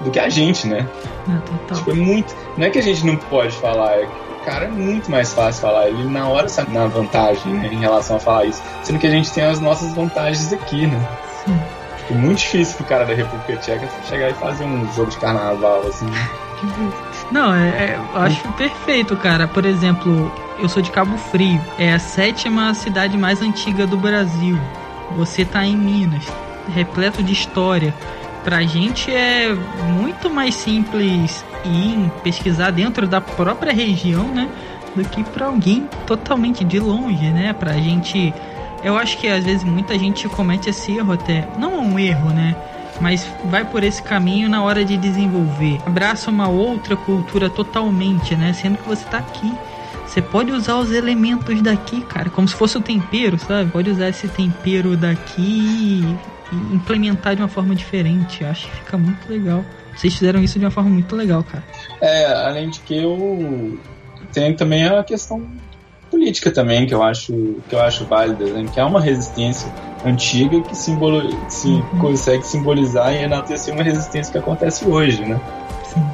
do 0.00 0.10
que 0.10 0.18
a 0.18 0.28
gente, 0.28 0.66
né? 0.66 0.88
É, 1.28 1.74
tipo, 1.74 1.90
é 1.90 1.94
muito. 1.94 2.34
Não 2.56 2.66
é 2.66 2.70
que 2.70 2.78
a 2.78 2.82
gente 2.82 3.06
não 3.06 3.16
pode 3.16 3.56
falar, 3.56 3.92
é 3.92 4.08
o 4.40 4.44
cara 4.44 4.66
é 4.66 4.68
muito 4.68 5.10
mais 5.10 5.32
fácil 5.32 5.62
falar. 5.62 5.88
Ele 5.88 6.04
na 6.04 6.28
hora 6.28 6.48
sabe 6.48 6.72
na 6.72 6.86
vantagem 6.86 7.52
né, 7.52 7.70
em 7.72 7.78
relação 7.78 8.16
a 8.16 8.20
falar 8.20 8.44
isso. 8.44 8.62
Sendo 8.82 8.98
que 8.98 9.06
a 9.06 9.10
gente 9.10 9.32
tem 9.32 9.44
as 9.44 9.58
nossas 9.58 9.94
vantagens 9.94 10.52
aqui, 10.52 10.86
né? 10.86 11.08
Sim. 11.44 11.58
É 12.10 12.14
muito 12.14 12.38
difícil 12.38 12.76
pro 12.76 12.84
cara 12.84 13.06
da 13.06 13.14
República 13.14 13.56
Tcheca 13.56 13.88
chegar 14.06 14.30
e 14.30 14.34
fazer 14.34 14.64
um 14.64 14.92
jogo 14.92 15.10
de 15.10 15.16
carnaval, 15.16 15.80
assim. 15.86 16.06
Não, 17.32 17.54
é, 17.54 17.68
é, 17.68 18.00
eu 18.14 18.20
acho 18.20 18.52
perfeito, 18.52 19.16
cara. 19.16 19.48
Por 19.48 19.64
exemplo, 19.64 20.30
eu 20.58 20.68
sou 20.68 20.82
de 20.82 20.90
Cabo 20.90 21.16
Frio. 21.16 21.60
É 21.78 21.92
a 21.92 21.98
sétima 21.98 22.72
cidade 22.74 23.16
mais 23.16 23.40
antiga 23.42 23.86
do 23.86 23.96
Brasil. 23.96 24.58
Você 25.16 25.44
tá 25.44 25.64
em 25.64 25.76
Minas, 25.76 26.24
repleto 26.74 27.22
de 27.22 27.32
história. 27.32 27.94
Pra 28.42 28.62
gente 28.62 29.10
é 29.10 29.54
muito 29.98 30.28
mais 30.28 30.54
simples 30.54 31.44
ir 31.64 32.10
pesquisar 32.22 32.70
dentro 32.70 33.06
da 33.06 33.20
própria 33.20 33.72
região, 33.72 34.28
né? 34.28 34.48
Do 34.94 35.02
que 35.02 35.24
para 35.24 35.46
alguém 35.46 35.88
totalmente 36.06 36.62
de 36.64 36.78
longe, 36.78 37.30
né? 37.30 37.52
Pra 37.52 37.74
gente. 37.74 38.32
Eu 38.82 38.98
acho 38.98 39.16
que 39.16 39.26
às 39.26 39.44
vezes 39.44 39.64
muita 39.64 39.98
gente 39.98 40.28
comete 40.28 40.68
esse 40.68 40.92
erro 40.92 41.14
até. 41.14 41.48
Não 41.58 41.74
é 41.74 41.78
um 41.78 41.98
erro, 41.98 42.30
né? 42.30 42.54
mas 43.00 43.28
vai 43.46 43.64
por 43.64 43.82
esse 43.82 44.02
caminho 44.02 44.48
na 44.48 44.62
hora 44.62 44.84
de 44.84 44.96
desenvolver. 44.96 45.80
Abraça 45.84 46.30
uma 46.30 46.48
outra 46.48 46.96
cultura 46.96 47.50
totalmente, 47.50 48.36
né? 48.36 48.52
Sendo 48.52 48.78
que 48.78 48.88
você 48.88 49.04
está 49.04 49.18
aqui. 49.18 49.52
Você 50.14 50.22
pode 50.22 50.52
usar 50.52 50.76
os 50.76 50.92
elementos 50.92 51.60
daqui, 51.60 52.00
cara, 52.02 52.30
como 52.30 52.46
se 52.46 52.54
fosse 52.54 52.78
o 52.78 52.80
tempero, 52.80 53.36
sabe? 53.36 53.68
Pode 53.68 53.90
usar 53.90 54.10
esse 54.10 54.28
tempero 54.28 54.96
daqui 54.96 55.42
e 56.52 56.54
implementar 56.72 57.34
de 57.34 57.42
uma 57.42 57.48
forma 57.48 57.74
diferente. 57.74 58.44
Acho 58.44 58.68
que 58.68 58.76
fica 58.76 58.96
muito 58.96 59.28
legal. 59.28 59.64
Vocês 59.96 60.14
fizeram 60.14 60.40
isso 60.40 60.56
de 60.56 60.64
uma 60.64 60.70
forma 60.70 60.88
muito 60.88 61.16
legal, 61.16 61.42
cara. 61.42 61.64
É, 62.00 62.26
além 62.26 62.70
de 62.70 62.78
que 62.78 62.96
eu 62.96 63.76
tem 64.32 64.54
também 64.54 64.86
a 64.86 65.02
questão 65.02 65.48
política 66.12 66.52
também 66.52 66.86
que 66.86 66.94
eu 66.94 67.02
acho 67.02 67.32
que 67.68 67.74
eu 67.74 67.80
acho 67.80 68.04
válida, 68.04 68.44
né? 68.44 68.68
que 68.72 68.78
é 68.78 68.84
uma 68.84 69.00
resistência 69.00 69.68
antiga 70.04 70.60
que 70.60 70.76
simbolo, 70.76 71.28
se 71.48 71.66
uhum. 71.66 71.98
consegue 71.98 72.46
simbolizar 72.46 73.12
e 73.12 73.24
enaltecer 73.24 73.74
uma 73.74 73.82
resistência 73.82 74.30
que 74.30 74.38
acontece 74.38 74.86
hoje, 74.86 75.24
né? 75.24 75.40
Sim. 75.92 76.06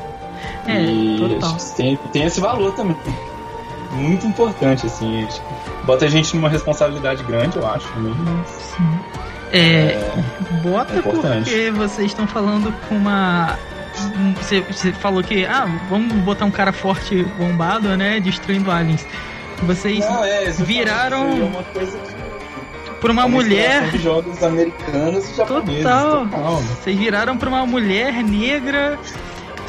É, 0.67 0.85
e 0.85 1.19
total. 1.19 1.55
acho 1.55 1.71
que 1.71 1.77
tem, 1.77 1.97
tem 2.15 2.25
esse 2.25 2.41
valor 2.41 2.73
também. 2.73 2.97
Muito 3.91 4.27
importante, 4.27 4.87
assim. 4.87 5.27
Bota 5.85 6.05
a 6.05 6.09
gente 6.09 6.35
numa 6.37 6.49
responsabilidade 6.49 7.23
grande, 7.25 7.57
eu 7.57 7.67
acho. 7.67 7.89
Né? 7.99 8.45
Sim. 8.47 9.01
É, 9.53 9.59
é, 9.59 10.13
bota 10.63 10.99
é 10.99 11.03
porque 11.03 11.71
vocês 11.73 12.07
estão 12.07 12.27
falando 12.27 12.73
com 12.89 12.95
uma 12.95 13.59
você, 14.37 14.61
você, 14.61 14.93
falou 14.93 15.23
que 15.23 15.45
ah, 15.45 15.67
vamos 15.89 16.13
botar 16.19 16.45
um 16.45 16.51
cara 16.51 16.73
forte 16.73 17.25
bombado, 17.37 17.97
né, 17.97 18.21
destruindo 18.21 18.71
aliens. 18.71 19.05
Vocês 19.63 19.99
Não, 19.99 20.25
é, 20.25 20.51
viraram 20.51 21.29
é 21.29 21.45
uma 21.45 21.63
coisa 21.65 21.99
por 23.01 23.11
uma, 23.11 23.25
uma 23.25 23.29
mulher. 23.29 23.91
De 23.91 23.99
jogos 23.99 24.43
americanos 24.43 25.31
e 25.31 25.35
japoneses. 25.35 25.83
Total. 25.83 26.27
total. 26.27 26.57
Vocês 26.57 26.97
viraram 26.97 27.37
pra 27.37 27.49
uma 27.49 27.67
mulher 27.67 28.23
negra, 28.23 28.99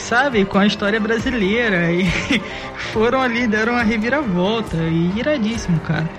sabe, 0.02 0.44
com 0.46 0.58
a 0.58 0.66
história 0.66 1.00
brasileira. 1.00 1.92
E 1.92 2.06
foram 2.92 3.22
ali, 3.22 3.48
deram 3.48 3.74
uma 3.74 3.84
reviravolta. 3.84 4.78
E 4.78 5.12
iradíssimo, 5.18 5.80
cara. 5.82 6.10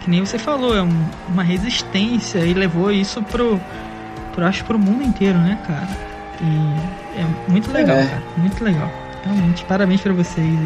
Que 0.00 0.10
nem 0.10 0.24
você 0.24 0.38
falou, 0.38 0.76
é 0.76 0.82
um, 0.82 1.04
uma 1.28 1.42
resistência 1.42 2.40
e 2.40 2.54
levou 2.54 2.90
isso 2.90 3.22
pro, 3.22 3.60
pro, 4.34 4.44
acho, 4.44 4.64
pro 4.64 4.78
mundo 4.78 5.04
inteiro, 5.04 5.38
né, 5.38 5.58
cara? 5.66 5.88
E 6.40 7.20
é 7.20 7.50
muito 7.50 7.70
legal, 7.70 7.96
é. 7.96 8.06
cara. 8.06 8.22
Muito 8.36 8.64
legal. 8.64 8.90
Realmente, 9.24 9.64
parabéns 9.64 10.00
pra 10.00 10.12
vocês. 10.12 10.58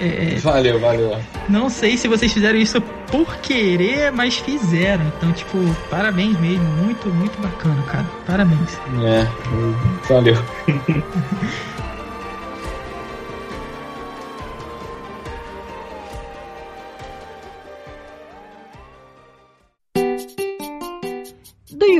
É, 0.00 0.34
é, 0.34 0.38
valeu, 0.38 0.80
valeu. 0.80 1.18
Não 1.48 1.68
sei 1.68 1.96
se 1.96 2.08
vocês 2.08 2.32
fizeram 2.32 2.58
isso 2.58 2.80
por 2.80 3.36
querer, 3.36 4.10
mas 4.10 4.36
fizeram. 4.38 5.04
Então, 5.16 5.30
tipo, 5.32 5.58
parabéns 5.90 6.40
mesmo. 6.40 6.64
Muito, 6.82 7.08
muito 7.08 7.40
bacana, 7.40 7.82
cara. 7.82 8.06
Parabéns. 8.26 8.78
É, 9.04 9.26
valeu. 10.08 10.36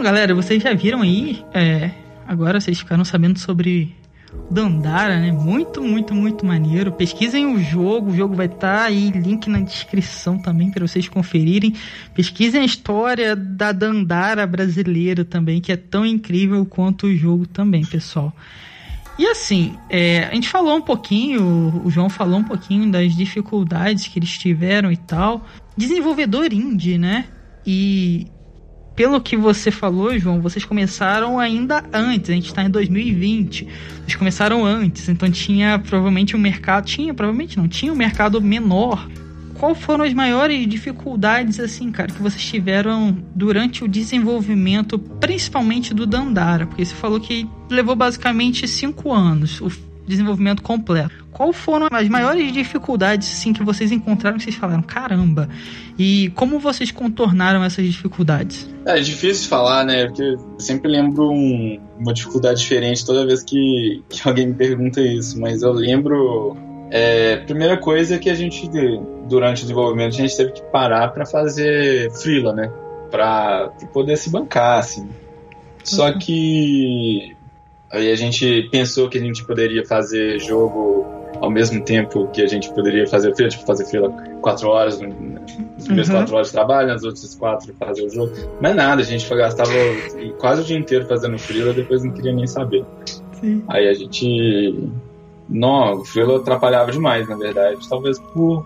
Então, 0.00 0.10
galera, 0.10 0.34
vocês 0.34 0.62
já 0.62 0.72
viram 0.72 1.02
aí? 1.02 1.44
É, 1.52 1.90
agora 2.26 2.58
vocês 2.58 2.78
ficaram 2.78 3.04
sabendo 3.04 3.38
sobre 3.38 3.94
Dandara, 4.50 5.20
né? 5.20 5.30
Muito, 5.30 5.82
muito, 5.82 6.14
muito 6.14 6.46
maneiro. 6.46 6.90
Pesquisem 6.90 7.44
o 7.44 7.62
jogo, 7.62 8.10
o 8.10 8.16
jogo 8.16 8.34
vai 8.34 8.46
estar 8.46 8.78
tá 8.78 8.84
aí, 8.84 9.10
link 9.10 9.50
na 9.50 9.60
descrição 9.60 10.38
também 10.38 10.70
para 10.70 10.86
vocês 10.86 11.06
conferirem. 11.06 11.74
Pesquisem 12.14 12.62
a 12.62 12.64
história 12.64 13.36
da 13.36 13.72
Dandara 13.72 14.46
brasileira 14.46 15.22
também, 15.22 15.60
que 15.60 15.70
é 15.70 15.76
tão 15.76 16.06
incrível 16.06 16.64
quanto 16.64 17.06
o 17.06 17.14
jogo 17.14 17.46
também, 17.46 17.84
pessoal. 17.84 18.34
E 19.18 19.26
assim, 19.26 19.76
é, 19.90 20.24
a 20.24 20.34
gente 20.34 20.48
falou 20.48 20.76
um 20.76 20.82
pouquinho, 20.82 21.82
o 21.84 21.90
João 21.90 22.08
falou 22.08 22.38
um 22.38 22.44
pouquinho 22.44 22.90
das 22.90 23.14
dificuldades 23.14 24.06
que 24.06 24.18
eles 24.18 24.38
tiveram 24.38 24.90
e 24.90 24.96
tal. 24.96 25.46
Desenvolvedor 25.76 26.54
indie, 26.54 26.96
né? 26.96 27.26
E 27.66 28.28
pelo 28.94 29.20
que 29.20 29.36
você 29.36 29.70
falou, 29.70 30.18
João, 30.18 30.40
vocês 30.40 30.64
começaram 30.64 31.38
ainda 31.38 31.84
antes. 31.92 32.30
A 32.30 32.34
gente 32.34 32.46
está 32.46 32.62
em 32.62 32.70
2020. 32.70 33.66
Vocês 34.00 34.16
começaram 34.16 34.64
antes, 34.64 35.08
então 35.08 35.30
tinha 35.30 35.78
provavelmente 35.78 36.36
um 36.36 36.38
mercado. 36.38 36.86
Tinha, 36.86 37.14
provavelmente 37.14 37.56
não, 37.56 37.68
tinha 37.68 37.92
um 37.92 37.96
mercado 37.96 38.40
menor. 38.40 39.08
Qual 39.54 39.74
foram 39.74 40.04
as 40.04 40.14
maiores 40.14 40.66
dificuldades, 40.66 41.60
assim, 41.60 41.90
cara, 41.90 42.10
que 42.10 42.22
vocês 42.22 42.42
tiveram 42.42 43.16
durante 43.34 43.84
o 43.84 43.88
desenvolvimento, 43.88 44.98
principalmente 44.98 45.92
do 45.92 46.06
Dandara? 46.06 46.66
Porque 46.66 46.84
você 46.84 46.94
falou 46.94 47.20
que 47.20 47.46
levou 47.68 47.94
basicamente 47.94 48.66
cinco 48.66 49.12
anos 49.12 49.60
desenvolvimento 50.10 50.62
completo. 50.62 51.24
Qual 51.32 51.52
foram 51.52 51.88
as 51.90 52.08
maiores 52.08 52.52
dificuldades 52.52 53.30
assim, 53.32 53.52
que 53.52 53.62
vocês 53.62 53.90
encontraram 53.90 54.36
que 54.36 54.44
vocês 54.44 54.56
falaram, 54.56 54.82
caramba? 54.82 55.48
E 55.98 56.30
como 56.34 56.58
vocês 56.58 56.90
contornaram 56.90 57.64
essas 57.64 57.86
dificuldades? 57.86 58.68
É, 58.84 58.98
é 58.98 59.00
difícil 59.00 59.48
falar, 59.48 59.84
né? 59.84 60.06
Porque 60.06 60.22
eu 60.22 60.58
sempre 60.58 60.90
lembro 60.90 61.30
um, 61.30 61.80
uma 61.98 62.12
dificuldade 62.12 62.60
diferente 62.60 63.06
toda 63.06 63.24
vez 63.24 63.42
que, 63.42 64.02
que 64.08 64.20
alguém 64.28 64.48
me 64.48 64.54
pergunta 64.54 65.00
isso. 65.00 65.40
Mas 65.40 65.62
eu 65.62 65.72
lembro. 65.72 66.56
É, 66.90 67.36
primeira 67.36 67.76
coisa 67.76 68.16
é 68.16 68.18
que 68.18 68.28
a 68.28 68.34
gente, 68.34 68.68
durante 69.28 69.58
o 69.58 69.62
desenvolvimento, 69.62 70.14
a 70.14 70.16
gente 70.16 70.36
teve 70.36 70.52
que 70.52 70.62
parar 70.72 71.08
para 71.08 71.24
fazer 71.24 72.10
freela, 72.10 72.52
né? 72.52 72.70
Para 73.10 73.68
poder 73.92 74.16
se 74.16 74.28
bancar, 74.28 74.80
assim. 74.80 75.08
Só 75.84 76.08
uhum. 76.08 76.18
que 76.18 77.36
Aí 77.92 78.10
a 78.10 78.16
gente 78.16 78.68
pensou 78.70 79.08
que 79.08 79.18
a 79.18 79.20
gente 79.20 79.44
poderia 79.44 79.84
fazer 79.84 80.38
jogo 80.38 81.06
ao 81.40 81.50
mesmo 81.50 81.82
tempo 81.82 82.28
que 82.28 82.42
a 82.42 82.46
gente 82.46 82.72
poderia 82.72 83.06
fazer 83.06 83.34
fila, 83.34 83.48
tipo 83.48 83.64
fazer 83.64 83.86
fila 83.86 84.10
quatro 84.40 84.68
horas, 84.68 85.00
nas 85.00 85.84
primeiras 85.84 86.08
uhum. 86.08 86.16
quatro 86.16 86.34
horas 86.34 86.46
de 86.48 86.52
trabalho, 86.52 86.88
nas 86.88 87.02
outras 87.02 87.34
quatro 87.34 87.74
fazer 87.74 88.04
o 88.04 88.10
jogo. 88.10 88.32
Mas 88.60 88.76
nada, 88.76 89.00
a 89.00 89.04
gente 89.04 89.28
gastava 89.28 89.72
quase 90.38 90.62
o 90.62 90.64
dia 90.64 90.78
inteiro 90.78 91.06
fazendo 91.06 91.38
fila, 91.38 91.72
depois 91.72 92.04
não 92.04 92.12
queria 92.12 92.32
nem 92.32 92.46
saber. 92.46 92.84
Sim. 93.40 93.64
Aí 93.68 93.88
a 93.88 93.94
gente. 93.94 94.90
Não, 95.48 95.94
o 95.94 96.04
fila 96.04 96.36
atrapalhava 96.36 96.92
demais, 96.92 97.28
na 97.28 97.36
verdade. 97.36 97.88
Talvez 97.88 98.20
por 98.20 98.64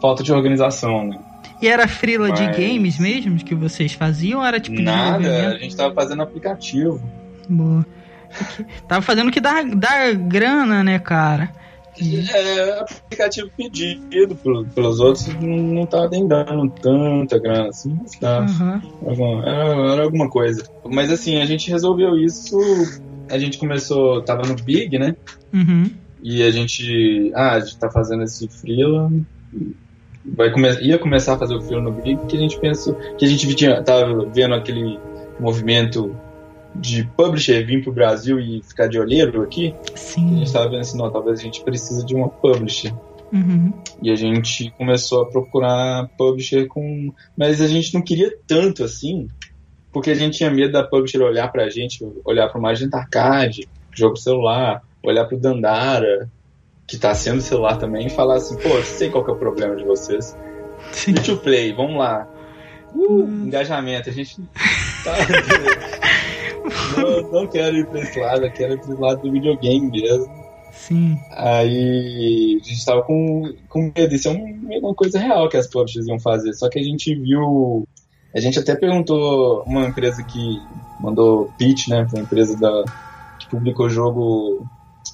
falta 0.00 0.22
de 0.22 0.32
organização, 0.32 1.06
né? 1.06 1.20
E 1.62 1.68
era 1.68 1.86
frila 1.86 2.28
Mas... 2.28 2.38
de 2.38 2.46
games 2.46 2.98
mesmo 2.98 3.36
que 3.36 3.54
vocês 3.54 3.92
faziam 3.92 4.40
ou 4.40 4.46
era 4.46 4.58
tipo 4.58 4.80
Nada, 4.80 5.48
a 5.48 5.58
gente 5.58 5.76
tava 5.76 5.94
fazendo 5.94 6.22
aplicativo. 6.22 7.00
Boa. 7.48 7.86
Tava 8.88 9.02
fazendo 9.02 9.28
o 9.28 9.32
que 9.32 9.40
dá, 9.40 9.62
dá 9.62 10.12
grana, 10.12 10.82
né, 10.82 10.98
cara? 10.98 11.50
É, 11.98 12.80
aplicativo 12.80 13.50
pedido 13.56 14.36
pelos 14.74 15.00
outros 15.00 15.26
não 15.40 15.86
tava 15.86 16.08
nem 16.08 16.28
dando 16.28 16.68
tanta 16.70 17.38
grana 17.38 17.68
assim, 17.70 17.98
mas 18.02 18.12
tá. 18.16 18.44
Uhum. 18.44 19.42
Era, 19.42 19.92
era, 19.92 20.02
alguma 20.02 20.28
coisa. 20.28 20.62
Mas 20.84 21.10
assim, 21.10 21.40
a 21.40 21.46
gente 21.46 21.70
resolveu 21.70 22.18
isso. 22.18 22.58
A 23.30 23.38
gente 23.38 23.56
começou, 23.56 24.20
tava 24.22 24.46
no 24.46 24.54
Big, 24.56 24.98
né? 24.98 25.16
Uhum. 25.54 25.90
E 26.22 26.42
a 26.42 26.50
gente. 26.50 27.32
Ah, 27.34 27.52
a 27.52 27.60
gente 27.60 27.78
tá 27.78 27.90
fazendo 27.90 28.24
esse 28.24 28.46
freela. 28.46 29.10
Vai 30.24 30.50
come, 30.50 30.68
ia 30.82 30.98
começar 30.98 31.34
a 31.34 31.38
fazer 31.38 31.54
o 31.54 31.62
freela 31.62 31.82
no 31.82 31.92
Big, 31.92 32.18
que 32.26 32.36
a 32.36 32.40
gente 32.40 32.60
pensou. 32.60 32.94
Que 33.16 33.24
a 33.24 33.28
gente 33.28 33.54
tinha, 33.54 33.82
tava 33.82 34.26
vendo 34.26 34.54
aquele 34.54 34.98
movimento 35.40 36.14
de 36.74 37.04
publisher 37.16 37.64
vir 37.64 37.82
pro 37.82 37.92
Brasil 37.92 38.38
e 38.38 38.62
ficar 38.62 38.86
de 38.86 38.98
olheiro 38.98 39.42
aqui, 39.42 39.74
Sim. 39.94 40.36
a 40.36 40.38
gente 40.38 40.52
tava 40.52 40.68
vendo 40.68 40.80
assim, 40.80 40.98
não, 40.98 41.10
talvez 41.10 41.40
a 41.40 41.42
gente 41.42 41.62
precisa 41.62 42.04
de 42.04 42.14
uma 42.14 42.28
publisher. 42.28 42.92
Uhum. 43.32 43.72
E 44.02 44.10
a 44.10 44.16
gente 44.16 44.70
começou 44.76 45.22
a 45.22 45.26
procurar 45.26 46.08
publisher 46.16 46.66
com. 46.66 47.12
Mas 47.36 47.60
a 47.60 47.66
gente 47.66 47.92
não 47.92 48.02
queria 48.02 48.32
tanto 48.46 48.84
assim, 48.84 49.28
porque 49.92 50.10
a 50.10 50.14
gente 50.14 50.36
tinha 50.38 50.50
medo 50.50 50.72
da 50.72 50.84
publisher 50.84 51.22
olhar 51.22 51.50
pra 51.50 51.68
gente, 51.68 52.06
olhar 52.24 52.48
pro 52.48 52.60
Magenta 52.60 52.98
Arcade, 52.98 53.68
jogo 53.92 54.16
celular, 54.16 54.82
olhar 55.02 55.24
pro 55.24 55.38
Dandara, 55.38 56.30
que 56.86 56.96
tá 56.96 57.14
sendo 57.14 57.40
celular 57.40 57.76
também, 57.76 58.06
e 58.06 58.10
falar 58.10 58.36
assim: 58.36 58.56
pô, 58.56 58.80
sei 58.82 59.10
qual 59.10 59.24
que 59.24 59.30
é 59.30 59.34
o 59.34 59.38
problema 59.38 59.74
de 59.74 59.84
vocês. 59.84 60.36
Sim. 60.92 61.14
to 61.14 61.36
play, 61.38 61.72
vamos 61.72 61.98
lá. 61.98 62.28
Uh, 62.94 63.22
engajamento, 63.44 64.08
a 64.08 64.12
gente 64.12 64.36
tá. 65.04 65.16
Não, 66.96 67.32
não 67.32 67.46
quero 67.46 67.76
ir 67.76 67.86
pra 67.86 68.00
esse 68.00 68.18
lado, 68.18 68.44
eu 68.44 68.52
quero 68.52 68.74
ir 68.74 68.80
pro 68.80 69.00
lado 69.00 69.22
do 69.22 69.32
videogame 69.32 69.90
mesmo. 69.90 70.46
Sim. 70.76 71.18
Aí 71.32 72.60
a 72.62 72.68
gente 72.68 72.84
tava 72.84 73.02
com, 73.02 73.54
com 73.68 73.92
medo. 73.96 74.14
Isso 74.14 74.28
é 74.28 74.32
uma 74.78 74.94
coisa 74.94 75.18
real 75.18 75.48
que 75.48 75.56
as 75.56 75.66
publishers 75.66 76.06
iam 76.06 76.20
fazer. 76.20 76.52
Só 76.52 76.68
que 76.68 76.78
a 76.78 76.82
gente 76.82 77.14
viu. 77.14 77.88
A 78.34 78.40
gente 78.40 78.58
até 78.58 78.76
perguntou 78.76 79.62
uma 79.66 79.86
empresa 79.86 80.22
que 80.22 80.60
mandou 81.00 81.50
pitch, 81.58 81.88
né? 81.88 82.06
Foi 82.08 82.20
uma 82.20 82.24
empresa 82.24 82.56
da, 82.58 82.84
que 83.38 83.48
publicou 83.48 83.88
jogo 83.88 84.66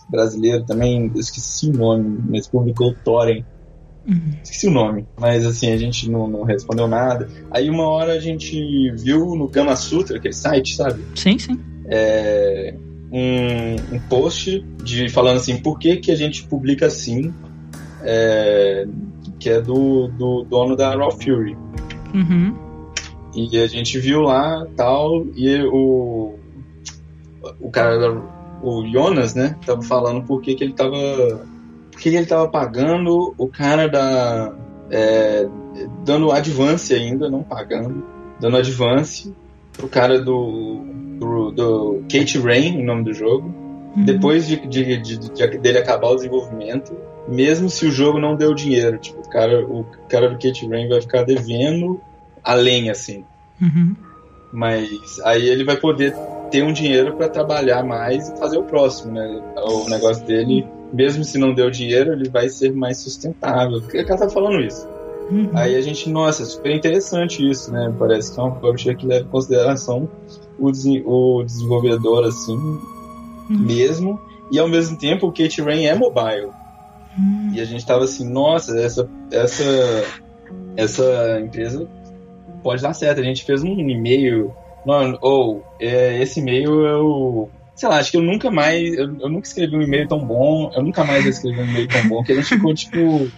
brasileiro 0.08 0.64
também. 0.64 1.10
Eu 1.14 1.20
esqueci 1.20 1.70
o 1.70 1.72
nome, 1.72 2.18
mas 2.28 2.48
publicou 2.48 2.88
o 2.88 2.94
Torrent. 2.94 3.44
Uhum. 4.06 4.34
Esqueci 4.42 4.66
o 4.66 4.70
nome, 4.72 5.06
mas 5.16 5.46
assim, 5.46 5.70
a 5.70 5.76
gente 5.76 6.10
não, 6.10 6.26
não, 6.26 6.42
respondeu 6.42 6.88
nada. 6.88 7.28
Aí 7.52 7.70
uma 7.70 7.86
hora 7.86 8.14
a 8.14 8.18
gente 8.18 8.90
viu 8.96 9.36
no 9.36 9.46
Gama 9.46 9.76
Sutra, 9.76 10.16
aquele 10.16 10.34
site, 10.34 10.74
sabe? 10.74 11.04
Sim, 11.14 11.38
sim. 11.38 11.71
É, 11.86 12.74
um, 13.10 13.96
um 13.96 14.00
post 14.08 14.60
de 14.82 15.08
falando 15.08 15.36
assim, 15.36 15.58
por 15.60 15.78
que, 15.78 15.96
que 15.96 16.10
a 16.10 16.16
gente 16.16 16.44
publica 16.44 16.86
assim? 16.86 17.32
É, 18.02 18.86
que 19.38 19.50
é 19.50 19.60
do, 19.60 20.08
do 20.08 20.44
dono 20.44 20.76
da 20.76 20.94
Raw 20.94 21.10
Fury. 21.10 21.56
Uhum. 22.14 22.56
E 23.34 23.58
a 23.58 23.66
gente 23.66 23.98
viu 23.98 24.22
lá 24.22 24.66
tal, 24.76 25.26
e 25.34 25.62
o, 25.64 26.34
o 27.60 27.70
cara, 27.70 28.22
o 28.62 28.86
Jonas, 28.86 29.34
né, 29.34 29.56
tava 29.64 29.82
falando 29.82 30.24
por 30.24 30.40
que, 30.40 30.54
que 30.54 30.64
ele 30.64 30.74
tava 30.74 30.96
que 31.98 32.08
ele 32.08 32.18
estava 32.18 32.48
pagando 32.48 33.34
o 33.38 33.46
cara 33.46 33.88
da, 33.88 34.52
é, 34.90 35.46
dando 36.04 36.32
advance 36.32 36.92
ainda, 36.92 37.30
não 37.30 37.42
pagando, 37.42 38.04
dando 38.40 38.56
advance 38.56 39.32
pro 39.72 39.88
cara 39.88 40.20
do, 40.20 40.84
do, 41.18 41.50
do 41.50 42.04
Kate 42.10 42.38
Rain, 42.38 42.80
o 42.80 42.84
nome 42.84 43.04
do 43.04 43.12
jogo. 43.12 43.54
Uhum. 43.96 44.04
Depois 44.04 44.46
de, 44.46 44.56
de, 44.66 44.96
de, 44.96 45.18
de, 45.18 45.58
dele 45.58 45.78
acabar 45.78 46.08
o 46.08 46.16
desenvolvimento, 46.16 46.96
mesmo 47.28 47.68
se 47.68 47.86
o 47.86 47.90
jogo 47.90 48.18
não 48.18 48.36
deu 48.36 48.54
dinheiro, 48.54 48.98
tipo, 48.98 49.20
o 49.20 49.28
cara, 49.28 49.64
o 49.64 49.84
cara 50.08 50.28
do 50.28 50.34
Kate 50.34 50.66
Rain 50.68 50.88
vai 50.88 51.00
ficar 51.00 51.22
devendo 51.24 52.00
além, 52.42 52.90
assim. 52.90 53.24
Uhum. 53.60 53.94
Mas 54.52 55.20
aí 55.24 55.48
ele 55.48 55.64
vai 55.64 55.76
poder 55.76 56.14
ter 56.50 56.62
um 56.62 56.72
dinheiro 56.72 57.16
para 57.16 57.28
trabalhar 57.28 57.82
mais 57.82 58.28
e 58.28 58.38
fazer 58.38 58.58
o 58.58 58.64
próximo, 58.64 59.12
né? 59.12 59.42
O 59.56 59.88
negócio 59.88 60.26
dele, 60.26 60.66
mesmo 60.92 61.24
se 61.24 61.38
não 61.38 61.54
deu 61.54 61.70
dinheiro, 61.70 62.12
ele 62.12 62.28
vai 62.28 62.48
ser 62.48 62.72
mais 62.72 62.98
sustentável. 62.98 63.80
Porque 63.80 64.00
o 64.00 64.06
cara 64.06 64.20
tá 64.20 64.28
falando 64.28 64.60
isso. 64.60 64.86
Uhum. 65.30 65.50
Aí 65.54 65.76
a 65.76 65.80
gente, 65.80 66.08
nossa, 66.10 66.44
super 66.44 66.74
interessante 66.74 67.48
isso, 67.48 67.72
né? 67.72 67.92
Parece 67.98 68.34
que 68.34 68.40
é 68.40 68.42
um 68.42 68.52
publisher 68.52 68.96
que 68.96 69.06
leva 69.06 69.24
em 69.24 69.28
consideração 69.28 70.08
o, 70.58 70.68
o 70.68 71.42
desenvolvedor, 71.44 72.24
assim, 72.24 72.56
uhum. 72.56 72.78
mesmo. 73.48 74.20
E 74.50 74.58
ao 74.58 74.68
mesmo 74.68 74.98
tempo, 74.98 75.26
o 75.26 75.32
Kate 75.32 75.62
Rain 75.62 75.84
é 75.84 75.94
mobile. 75.94 76.50
Uhum. 77.16 77.52
E 77.54 77.60
a 77.60 77.64
gente 77.64 77.86
tava 77.86 78.04
assim, 78.04 78.28
nossa, 78.28 78.78
essa, 78.78 79.08
essa, 79.30 80.04
essa 80.76 81.40
empresa 81.40 81.88
pode 82.62 82.82
dar 82.82 82.92
certo. 82.92 83.20
A 83.20 83.24
gente 83.24 83.44
fez 83.44 83.62
um 83.62 83.68
e-mail, 83.68 84.52
ou 85.20 85.56
oh, 85.56 85.62
é, 85.80 86.20
esse 86.22 86.40
e-mail 86.40 86.84
eu 86.84 87.50
sei 87.74 87.88
lá, 87.88 87.98
acho 87.98 88.10
que 88.10 88.16
eu 88.16 88.22
nunca 88.22 88.50
mais, 88.50 88.94
eu, 88.94 89.06
eu, 89.18 89.28
nunca 89.28 89.46
escrevi 89.46 89.76
um 89.76 89.82
e-mail 89.82 90.06
tão 90.06 90.24
bom, 90.24 90.70
eu 90.74 90.82
nunca 90.82 91.04
mais 91.04 91.24
escrevi 91.26 91.60
um 91.60 91.64
e-mail 91.64 91.88
tão 91.88 92.06
bom, 92.06 92.22
que 92.22 92.32
a 92.32 92.34
gente 92.36 92.48
ficou, 92.48 92.74
tipo, 92.74 93.30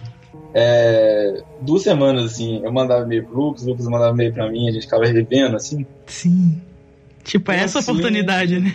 é, 0.57 1.43
duas 1.61 1.83
semanas, 1.83 2.31
assim, 2.31 2.61
eu 2.63 2.71
mandava 2.71 3.03
e-mail 3.03 3.25
pro 3.25 3.37
Lucas, 3.37 3.63
o 3.63 3.69
Lucas 3.69 3.85
mandava 3.87 4.13
e-mail 4.13 4.33
pra 4.33 4.49
mim, 4.49 4.69
a 4.69 4.71
gente 4.71 4.83
ficava 4.83 5.05
revendo, 5.05 5.57
assim. 5.57 5.85
Sim. 6.07 6.61
Tipo, 7.25 7.51
é 7.51 7.57
essa 7.57 7.79
assim, 7.79 7.91
oportunidade, 7.91 8.57
né? 8.59 8.73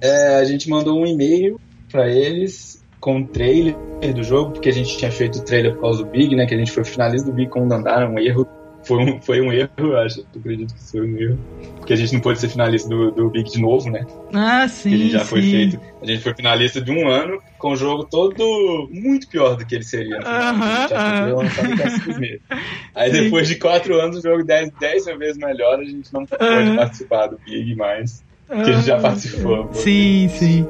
É, 0.00 0.36
a 0.36 0.44
gente 0.44 0.70
mandou 0.70 0.98
um 0.98 1.06
e-mail 1.06 1.60
para 1.90 2.08
eles 2.08 2.82
com 2.98 3.20
o 3.20 3.26
trailer 3.26 3.76
do 4.14 4.22
jogo, 4.22 4.52
porque 4.52 4.70
a 4.70 4.72
gente 4.72 4.96
tinha 4.96 5.10
feito 5.10 5.40
o 5.40 5.44
trailer 5.44 5.74
por 5.74 5.82
causa 5.82 6.02
do 6.02 6.10
Big, 6.10 6.34
né? 6.34 6.46
Que 6.46 6.54
a 6.54 6.58
gente 6.58 6.72
foi 6.72 6.84
finalista 6.84 7.28
do 7.28 7.34
Big 7.34 7.50
com 7.50 7.66
o 7.66 7.68
Dandara, 7.68 8.08
um 8.08 8.18
erro 8.18 8.46
foi 8.88 8.96
um, 9.04 9.20
foi 9.20 9.40
um 9.42 9.52
erro, 9.52 9.70
eu 9.76 9.98
acho. 9.98 10.20
Eu 10.20 10.40
acredito 10.40 10.74
que 10.74 10.90
foi 10.90 11.00
um 11.02 11.16
erro. 11.18 11.38
Porque 11.76 11.92
a 11.92 11.96
gente 11.96 12.14
não 12.14 12.20
pôde 12.20 12.40
ser 12.40 12.48
finalista 12.48 12.88
do, 12.88 13.10
do 13.10 13.28
Big 13.28 13.50
de 13.50 13.60
novo, 13.60 13.90
né? 13.90 14.06
Ah, 14.32 14.66
sim. 14.66 14.94
A 14.94 14.96
gente 14.96 15.12
já 15.12 15.20
sim. 15.20 15.26
foi 15.26 15.42
feito. 15.42 15.80
A 16.02 16.06
gente 16.06 16.22
foi 16.22 16.34
finalista 16.34 16.80
de 16.80 16.90
um 16.90 17.06
ano 17.06 17.38
com 17.58 17.72
o 17.72 17.76
jogo 17.76 18.04
todo 18.04 18.88
muito 18.90 19.28
pior 19.28 19.56
do 19.56 19.66
que 19.66 19.74
ele 19.74 19.84
seria. 19.84 20.18
Aham. 20.18 20.86
Uh 20.86 21.42
-huh, 21.42 22.40
Aí 22.94 23.10
sim. 23.12 23.22
depois 23.24 23.46
de 23.46 23.56
quatro 23.56 24.00
anos, 24.00 24.18
o 24.18 24.22
jogo 24.22 24.42
10, 24.42 24.70
10 24.80 25.04
vezes 25.18 25.36
melhor, 25.36 25.78
a 25.78 25.84
gente 25.84 26.12
não 26.12 26.24
pode 26.24 26.42
uh 26.42 26.46
-huh. 26.46 26.76
participar 26.76 27.26
do 27.26 27.38
Big 27.44 27.74
mais. 27.76 28.24
Que 28.46 28.54
a 28.54 28.64
gente 28.64 28.86
já 28.86 28.98
participou. 28.98 29.68
Sim, 29.74 30.28
sim. 30.30 30.66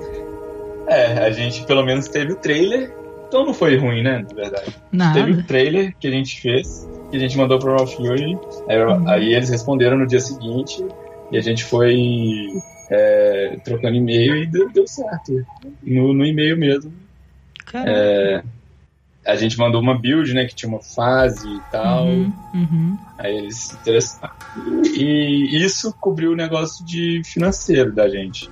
É, 0.89 1.25
a 1.25 1.31
gente 1.31 1.65
pelo 1.65 1.85
menos 1.85 2.09
teve 2.09 2.33
o 2.33 2.37
trailer. 2.37 2.98
Então 3.29 3.45
não 3.47 3.53
foi 3.55 3.77
ruim, 3.77 4.03
né? 4.03 4.25
Na 4.29 4.35
verdade. 4.35 4.75
Nada. 4.91 5.15
Teve 5.21 5.33
o 5.33 5.45
trailer 5.45 5.95
que 6.01 6.09
a 6.09 6.11
gente 6.11 6.41
fez 6.41 6.89
que 7.11 7.17
a 7.17 7.21
gente 7.21 7.37
mandou 7.39 7.59
pro 7.59 7.75
Raw 7.75 7.87
Fury. 7.87 8.37
Aí, 8.69 8.83
Uhum. 8.83 9.09
aí 9.09 9.35
eles 9.35 9.49
responderam 9.49 9.97
no 9.99 10.07
dia 10.07 10.21
seguinte 10.21 10.85
e 11.31 11.37
a 11.39 11.41
gente 11.41 11.65
foi 11.65 12.49
é, 12.91 13.57
trocando 13.65 13.97
e-mail 13.97 14.37
e 14.37 14.47
deu, 14.47 14.69
deu 14.71 14.87
certo. 14.87 15.45
No, 15.83 16.13
no 16.13 16.25
e-mail 16.25 16.57
mesmo. 16.59 16.93
Caramba. 17.67 17.91
É, 17.91 18.43
a 19.27 19.37
gente 19.37 19.59
mandou 19.59 19.81
uma 19.81 19.99
build, 19.99 20.33
né, 20.35 20.47
que 20.47 20.55
tinha 20.55 20.69
uma 20.71 20.81
fase 20.83 21.47
e 21.49 21.61
tal. 21.71 22.07
Uhum, 22.07 22.33
uhum. 22.55 22.99
Aí 23.19 23.37
eles 23.37 23.57
se 23.57 23.75
interessaram. 23.77 24.35
E 24.97 25.63
isso 25.65 25.95
cobriu 26.01 26.33
o 26.33 26.37
negócio 26.37 26.85
de 26.85 27.21
financeiro 27.25 27.93
da 27.95 28.09
gente. 28.09 28.51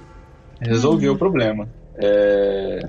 Resolveu 0.61 1.11
Uhum. 1.11 1.17
o 1.17 1.19
problema. 1.19 1.69
É, 1.97 2.81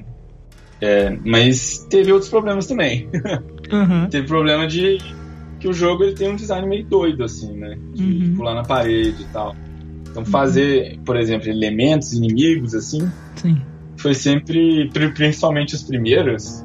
é, 0.82 1.10
mas 1.26 1.86
teve 1.90 2.12
outros 2.12 2.30
problemas 2.30 2.68
também. 2.68 3.10
Uhum. 3.70 4.08
teve 4.10 4.26
problema 4.28 4.66
de 4.66 4.98
que 5.60 5.68
o 5.68 5.74
jogo 5.74 6.04
ele 6.04 6.14
tem 6.16 6.30
um 6.32 6.38
design 6.38 6.66
meio 6.66 6.86
doido, 6.86 7.26
assim, 7.26 7.52
né? 7.58 7.78
De 7.94 8.04
Uhum. 8.04 8.34
pular 8.38 8.56
na 8.56 8.64
parede 8.64 9.24
e 9.24 9.26
tal. 9.26 9.54
Então 10.10 10.24
fazer, 10.26 10.98
por 11.06 11.18
exemplo, 11.18 11.50
elementos 11.50 12.14
inimigos, 12.14 12.74
assim, 12.74 13.12
Sim. 13.36 13.62
foi 13.98 14.14
sempre, 14.14 14.90
pri- 14.94 15.14
principalmente 15.14 15.76
os 15.76 15.84
primeiros, 15.84 16.64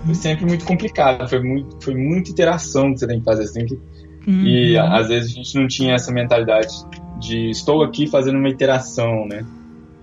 foi 0.00 0.08
Uhum. 0.08 0.14
sempre 0.14 0.46
muito 0.46 0.64
complicado. 0.64 1.28
Foi, 1.28 1.40
muito, 1.40 1.78
foi 1.80 1.94
muita 1.94 2.30
interação 2.32 2.92
que 2.92 2.98
você 2.98 3.06
tem 3.06 3.20
que 3.20 3.24
fazer. 3.24 3.46
Você 3.46 3.52
tem 3.60 3.66
que, 3.66 3.78
Uhum. 4.26 4.44
E 4.44 4.76
a- 4.76 4.96
às 4.98 5.08
vezes 5.08 5.30
a 5.30 5.34
gente 5.34 5.54
não 5.58 5.66
tinha 5.68 5.94
essa 5.94 6.12
mentalidade 6.12 6.72
de 7.20 7.50
estou 7.50 7.82
aqui 7.84 8.08
fazendo 8.08 8.38
uma 8.38 8.48
interação, 8.48 9.26
né? 9.28 9.44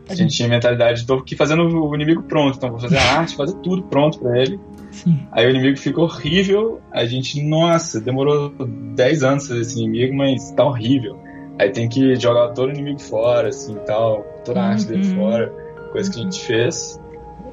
A 0.09 0.15
gente 0.15 0.35
tinha 0.35 0.47
a 0.47 0.51
mentalidade 0.51 0.95
de 0.95 0.99
estou 1.01 1.19
aqui 1.19 1.35
fazendo 1.35 1.63
o 1.63 1.95
inimigo 1.95 2.23
pronto. 2.23 2.57
Então 2.57 2.69
vou 2.71 2.79
fazer 2.79 2.97
a 2.97 3.19
arte, 3.19 3.35
fazer 3.35 3.55
tudo 3.57 3.83
pronto 3.83 4.19
pra 4.19 4.41
ele. 4.41 4.59
Sim. 4.91 5.19
Aí 5.31 5.45
o 5.45 5.49
inimigo 5.51 5.77
fica 5.77 6.01
horrível. 6.01 6.81
A 6.91 7.05
gente, 7.05 7.41
nossa, 7.43 8.01
demorou 8.01 8.51
10 8.95 9.23
anos 9.23 9.47
fazer 9.47 9.61
esse 9.61 9.79
inimigo, 9.79 10.15
mas 10.15 10.51
tá 10.51 10.63
horrível. 10.65 11.19
Aí 11.59 11.69
tem 11.69 11.87
que 11.87 12.15
jogar 12.15 12.49
todo 12.53 12.69
o 12.69 12.71
inimigo 12.71 12.99
fora, 13.01 13.49
assim, 13.49 13.75
tal, 13.85 14.23
toda 14.45 14.61
a 14.61 14.69
arte 14.69 14.85
dele 14.87 15.07
Uhum. 15.09 15.15
fora, 15.15 15.53
coisa 15.91 16.09
que 16.11 16.19
a 16.19 16.23
gente 16.23 16.39
fez. 16.45 16.99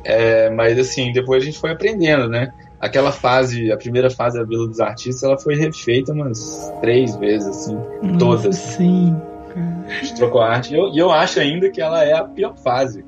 É, 0.04 0.48
mas 0.50 0.78
assim, 0.78 1.12
depois 1.12 1.42
a 1.42 1.46
gente 1.46 1.58
foi 1.58 1.72
aprendendo, 1.72 2.28
né? 2.28 2.52
Aquela 2.80 3.10
fase, 3.10 3.72
a 3.72 3.76
primeira 3.76 4.08
fase 4.08 4.38
da 4.38 4.44
Vila 4.44 4.68
dos 4.68 4.78
Artistas, 4.80 5.22
ela 5.24 5.36
foi 5.38 5.56
refeita 5.56 6.12
umas 6.12 6.72
três 6.80 7.16
vezes, 7.16 7.48
assim. 7.48 7.74
Nossa, 8.02 8.18
Todas. 8.18 8.56
Sim. 8.56 9.16
A 9.56 10.04
gente 10.04 10.14
trocou 10.16 10.40
a 10.40 10.50
arte. 10.50 10.74
E 10.74 10.76
eu, 10.76 10.88
e 10.92 10.98
eu 10.98 11.10
acho 11.10 11.40
ainda 11.40 11.70
que 11.70 11.80
ela 11.80 12.04
é 12.04 12.12
a 12.12 12.24
pior 12.24 12.54
fase, 12.56 13.04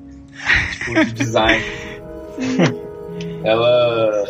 tipo, 0.71 1.05
de 1.05 1.13
design. 1.13 1.63
ela. 3.43 4.23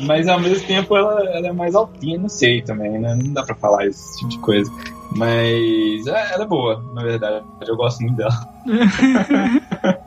Mas 0.00 0.26
ao 0.26 0.40
mesmo 0.40 0.66
tempo 0.66 0.96
ela, 0.96 1.20
ela 1.30 1.48
é 1.48 1.52
mais 1.52 1.74
altinha, 1.74 2.18
não 2.18 2.28
sei 2.28 2.60
também, 2.62 2.98
né? 2.98 3.14
Não 3.14 3.32
dá 3.32 3.44
pra 3.44 3.54
falar 3.54 3.86
esse 3.86 4.18
tipo 4.18 4.30
de 4.30 4.38
coisa. 4.40 4.70
Mas 5.14 6.06
é, 6.08 6.32
ela 6.34 6.42
é 6.44 6.46
boa, 6.46 6.82
na 6.92 7.02
verdade. 7.02 7.44
Eu 7.66 7.76
gosto 7.76 8.00
muito 8.00 8.16
dela. 8.16 8.32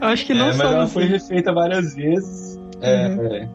Eu 0.00 0.08
acho 0.08 0.26
que 0.26 0.34
não 0.34 0.48
É, 0.48 0.54
mas 0.56 0.60
ela 0.60 0.86
foi 0.86 1.04
refeita 1.04 1.52
várias 1.52 1.94
vezes. 1.94 2.60
É, 2.82 3.08
Uhum. 3.08 3.48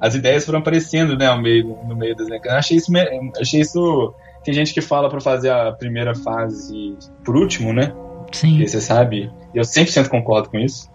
as 0.00 0.14
ideias 0.14 0.46
foram 0.46 0.60
aparecendo, 0.60 1.18
né, 1.18 1.26
ao 1.26 1.38
meio, 1.40 1.76
no 1.86 1.94
meio 1.94 2.16
das 2.16 2.28
Eu 2.28 2.40
achei 2.52 2.78
isso, 2.78 2.90
achei 3.38 3.60
isso. 3.60 4.14
Tem 4.44 4.52
gente 4.54 4.74
que 4.74 4.80
fala 4.80 5.08
pra 5.08 5.20
fazer 5.20 5.50
a 5.50 5.72
primeira 5.72 6.14
fase 6.14 6.96
por 7.24 7.36
último, 7.36 7.72
né? 7.72 7.92
Sim. 8.32 8.50
Porque 8.50 8.68
você 8.68 8.80
sabe, 8.80 9.30
eu 9.54 9.62
100% 9.62 10.08
concordo 10.08 10.50
com 10.50 10.58
isso. 10.58 10.88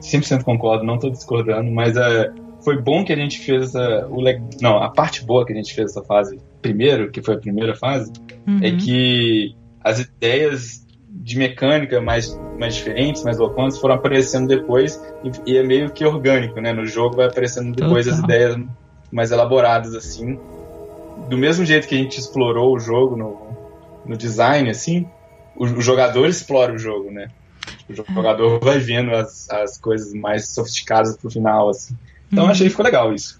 100% 0.00 0.42
concordo, 0.44 0.84
não 0.84 0.98
tô 0.98 1.08
discordando, 1.10 1.70
mas 1.70 1.96
é, 1.96 2.30
foi 2.64 2.80
bom 2.82 3.04
que 3.04 3.12
a 3.12 3.16
gente 3.16 3.38
fez 3.38 3.74
a, 3.76 4.06
o 4.08 4.20
leg- 4.20 4.42
não, 4.60 4.78
a 4.82 4.90
parte 4.90 5.24
boa 5.24 5.44
que 5.46 5.52
a 5.52 5.56
gente 5.56 5.72
fez 5.74 5.90
essa 5.90 6.02
fase 6.04 6.40
primeiro, 6.60 7.10
que 7.10 7.22
foi 7.22 7.34
a 7.34 7.38
primeira 7.38 7.74
fase, 7.76 8.10
Uhum. 8.46 8.60
é 8.62 8.70
que 8.72 9.54
as 9.84 10.00
ideias 10.00 10.86
de 11.10 11.36
mecânica 11.38 12.00
mais, 12.00 12.34
mais 12.58 12.74
diferentes, 12.74 13.22
mais 13.22 13.38
loucas, 13.38 13.78
foram 13.78 13.94
aparecendo 13.94 14.46
depois 14.48 15.00
e, 15.46 15.52
e 15.52 15.56
é 15.58 15.62
meio 15.62 15.90
que 15.90 16.04
orgânico, 16.04 16.60
né? 16.60 16.72
No 16.72 16.86
jogo 16.86 17.16
vai 17.16 17.26
aparecendo 17.26 17.74
depois 17.74 18.08
as 18.08 18.20
Total. 18.20 18.30
ideias 18.36 18.56
mais 19.12 19.30
elaboradas, 19.30 19.94
assim. 19.94 20.38
Do 21.28 21.36
mesmo 21.36 21.64
jeito 21.64 21.86
que 21.88 21.94
a 21.94 21.98
gente 21.98 22.18
explorou 22.18 22.74
o 22.74 22.78
jogo 22.78 23.16
no, 23.16 23.36
no 24.06 24.16
design, 24.16 24.68
assim, 24.70 25.06
o, 25.56 25.64
o 25.64 25.80
jogador 25.82 26.26
explora 26.28 26.72
o 26.72 26.78
jogo, 26.78 27.10
né? 27.10 27.28
O 27.88 27.94
jogador 27.94 28.60
vai 28.60 28.78
vendo 28.78 29.12
as, 29.14 29.48
as 29.50 29.78
coisas 29.78 30.12
mais 30.14 30.48
sofisticadas 30.50 31.16
pro 31.16 31.30
final, 31.30 31.68
assim. 31.70 31.96
Então 32.30 32.44
eu 32.44 32.46
Uhum. 32.46 32.52
achei 32.52 32.66
que 32.66 32.70
ficou 32.70 32.84
legal 32.84 33.12
isso. 33.14 33.36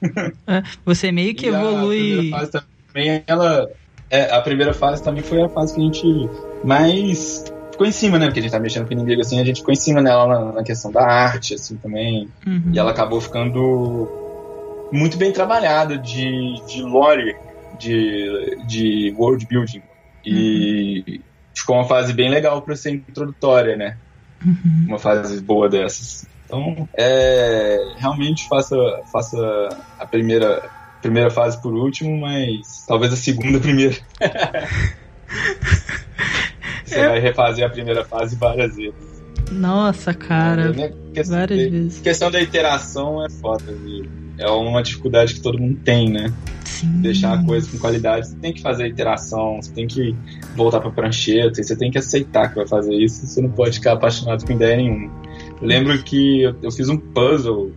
É, 0.46 0.62
Você 0.84 1.12
meio 1.12 1.34
que 1.34 1.46
E 1.46 1.54
A 1.54 1.58
evolui. 1.58 1.98
primeira 1.98 2.38
fase 2.38 2.52
também, 2.92 3.22
ela. 3.26 3.68
é, 4.10 4.34
a 4.34 4.40
primeira 4.40 4.72
fase 4.72 5.02
também 5.02 5.22
foi 5.22 5.42
a 5.42 5.48
fase 5.50 5.74
que 5.74 5.80
a 5.80 5.84
gente 5.84 6.06
mais 6.64 7.44
ficou 7.70 7.86
em 7.86 7.92
cima, 7.92 8.18
né? 8.18 8.26
Porque 8.26 8.40
a 8.40 8.42
gente 8.42 8.52
tá 8.52 8.58
mexendo 8.58 8.84
com 8.84 8.90
o 8.90 8.92
inimigo 8.94 9.20
assim, 9.20 9.38
a 9.40 9.44
gente 9.44 9.60
ficou 9.60 9.72
em 9.72 9.76
cima 9.76 10.00
nela 10.00 10.26
na, 10.26 10.52
na 10.52 10.62
questão 10.64 10.90
da 10.90 11.02
arte, 11.06 11.54
assim, 11.54 11.76
também. 11.76 12.28
Uhum. 12.46 12.70
E 12.72 12.78
ela 12.78 12.90
acabou 12.90 13.20
ficando 13.20 14.08
muito 14.90 15.16
bem 15.18 15.32
trabalhada 15.32 15.98
de, 15.98 16.54
de 16.66 16.82
lore, 16.82 17.36
de, 17.78 18.56
de 18.66 19.14
world 19.16 19.46
building. 19.46 19.82
E 20.24 21.20
ficou 21.54 21.76
uma 21.76 21.84
fase 21.88 22.12
bem 22.12 22.30
legal 22.30 22.62
pra 22.62 22.76
ser 22.76 22.90
introdutória, 22.92 23.76
né? 23.76 23.96
Uhum. 24.44 24.84
Uma 24.88 24.98
fase 24.98 25.40
boa 25.40 25.68
dessas. 25.68 26.26
Então, 26.46 26.88
é, 26.96 27.94
realmente 27.98 28.46
faça, 28.48 28.76
faça 29.12 29.36
a 29.98 30.06
primeira, 30.06 30.68
primeira 31.02 31.30
fase 31.30 31.60
por 31.60 31.74
último, 31.74 32.18
mas 32.20 32.84
talvez 32.86 33.12
a 33.12 33.16
segunda 33.16 33.58
primeiro. 33.60 33.96
Você 36.84 37.00
Eu- 37.00 37.08
vai 37.10 37.18
refazer 37.20 37.66
a 37.66 37.70
primeira 37.70 38.04
fase 38.04 38.36
várias 38.36 38.74
vezes. 38.76 39.18
Nossa, 39.50 40.12
cara. 40.14 40.62
É, 40.70 40.72
né? 40.72 40.92
questão, 41.14 41.38
várias 41.38 41.58
de- 41.58 41.68
vezes. 41.70 42.00
questão 42.00 42.30
da 42.30 42.40
iteração 42.40 43.24
é 43.24 43.30
foda 43.30 43.72
de, 43.74 44.08
é 44.38 44.48
uma 44.50 44.82
dificuldade 44.82 45.34
que 45.34 45.40
todo 45.40 45.58
mundo 45.58 45.78
tem, 45.84 46.08
né? 46.08 46.32
Sim. 46.64 47.00
Deixar 47.00 47.34
a 47.34 47.44
coisa 47.44 47.68
com 47.70 47.78
qualidade, 47.78 48.28
você 48.28 48.36
tem 48.36 48.52
que 48.52 48.62
fazer 48.62 48.84
a 48.84 48.88
interação, 48.88 49.60
você 49.60 49.72
tem 49.72 49.86
que 49.86 50.14
voltar 50.54 50.80
pra 50.80 50.90
prancheta, 50.90 51.62
você 51.62 51.76
tem 51.76 51.90
que 51.90 51.98
aceitar 51.98 52.48
que 52.48 52.56
vai 52.56 52.66
fazer 52.66 52.94
isso, 52.94 53.26
você 53.26 53.40
não 53.40 53.50
pode 53.50 53.78
ficar 53.78 53.94
apaixonado 53.94 54.46
com 54.46 54.52
ideia 54.52 54.76
nenhuma. 54.76 55.10
Eu 55.60 55.66
lembro 55.66 56.02
que 56.02 56.42
eu, 56.42 56.54
eu 56.62 56.70
fiz 56.70 56.88
um 56.88 56.96
puzzle 56.96 57.72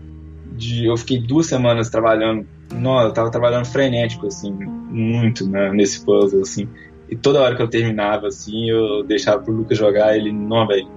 de. 0.55 0.85
Eu 0.85 0.95
fiquei 0.97 1.19
duas 1.19 1.47
semanas 1.47 1.89
trabalhando. 1.89 2.45
Não, 2.73 3.01
eu 3.01 3.11
tava 3.11 3.31
trabalhando 3.31 3.65
frenético, 3.65 4.27
assim, 4.27 4.51
muito 4.51 5.49
né, 5.49 5.71
nesse 5.73 6.05
puzzle, 6.05 6.41
assim. 6.41 6.67
E 7.09 7.15
toda 7.15 7.41
hora 7.41 7.55
que 7.55 7.61
eu 7.61 7.67
terminava, 7.67 8.27
assim, 8.27 8.69
eu 8.69 9.03
deixava 9.03 9.41
pro 9.41 9.53
Lucas 9.53 9.77
jogar, 9.77 10.15
ele, 10.15 10.31
não, 10.31 10.65
velho, 10.67 10.87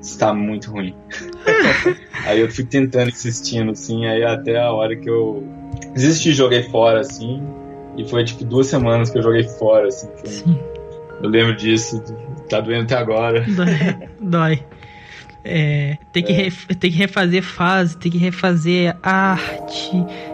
está 0.00 0.32
muito 0.32 0.70
ruim. 0.70 0.94
aí 2.26 2.40
eu 2.40 2.50
fui 2.50 2.64
tentando, 2.64 3.10
insistindo, 3.10 3.72
assim, 3.72 4.06
aí 4.06 4.24
até 4.24 4.58
a 4.58 4.72
hora 4.72 4.96
que 4.96 5.08
eu 5.08 5.44
desisti, 5.92 6.32
joguei 6.32 6.62
fora, 6.64 7.00
assim, 7.00 7.42
e 7.96 8.08
foi 8.08 8.24
tipo 8.24 8.44
duas 8.44 8.66
semanas 8.66 9.10
que 9.10 9.18
eu 9.18 9.22
joguei 9.22 9.44
fora, 9.44 9.88
assim. 9.88 10.08
Foi... 10.16 10.60
Eu 11.22 11.28
lembro 11.28 11.54
disso, 11.54 12.02
tá 12.48 12.60
doendo 12.60 12.84
até 12.84 12.96
agora. 12.96 13.44
Dói. 13.48 14.08
Dói. 14.20 14.64
É, 15.42 15.96
tem, 16.12 16.22
que 16.22 16.32
é. 16.32 16.50
tem 16.74 16.90
que 16.90 16.96
refazer 16.98 17.42
fase, 17.42 17.96
tem 17.96 18.12
que 18.12 18.18
refazer 18.18 18.94
arte, 19.02 19.92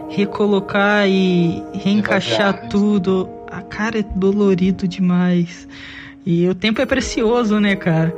recolocar 0.09 1.07
e 1.07 1.63
reencaixar 1.73 2.67
tudo. 2.67 3.29
A 3.49 3.61
cara 3.61 3.99
é 3.99 4.03
dolorido 4.03 4.87
demais. 4.87 5.67
E 6.25 6.47
o 6.49 6.53
tempo 6.53 6.81
é 6.81 6.85
precioso, 6.85 7.57
né, 7.57 7.75
cara? 7.75 8.13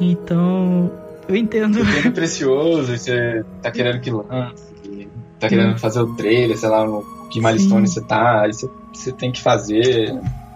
Então, 0.00 0.90
eu 1.28 1.36
entendo. 1.36 1.80
O 1.80 1.84
tempo 1.84 2.08
é 2.08 2.10
precioso, 2.10 2.96
você 2.96 3.44
tá 3.62 3.70
querendo 3.70 4.00
que 4.00 4.10
lance, 4.10 5.08
tá 5.38 5.48
querendo 5.48 5.78
fazer 5.78 6.00
o 6.00 6.14
trailer, 6.16 6.56
sei 6.56 6.68
lá, 6.68 6.84
no 6.84 7.28
que 7.30 7.40
milestone 7.40 7.86
Sim. 7.86 7.94
você 7.94 8.00
tá, 8.00 8.42
aí 8.42 8.52
você, 8.52 8.68
você 8.92 9.12
tem 9.12 9.30
que 9.30 9.40
fazer. 9.40 10.14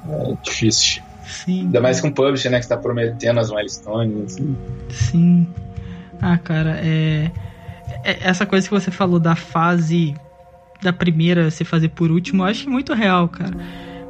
É 0.09 0.34
difícil. 0.42 1.03
Sim. 1.26 1.62
Ainda 1.62 1.80
mais 1.80 2.01
com 2.01 2.09
o 2.09 2.12
publisher, 2.12 2.51
né, 2.51 2.61
que 2.61 2.68
tá 2.68 2.76
prometendo 2.76 3.40
as 3.40 3.51
milestones. 3.51 4.34
Assim. 4.34 4.57
Sim. 4.90 5.47
Ah, 6.20 6.36
cara, 6.38 6.78
é... 6.82 7.30
é. 8.05 8.28
Essa 8.28 8.45
coisa 8.45 8.68
que 8.68 8.74
você 8.74 8.90
falou 8.90 9.18
da 9.18 9.34
fase 9.34 10.14
da 10.82 10.92
primeira 10.92 11.51
se 11.51 11.64
fazer 11.64 11.88
por 11.88 12.11
último, 12.11 12.42
eu 12.42 12.47
acho 12.47 12.68
muito 12.68 12.92
real, 12.92 13.28
cara. 13.28 13.57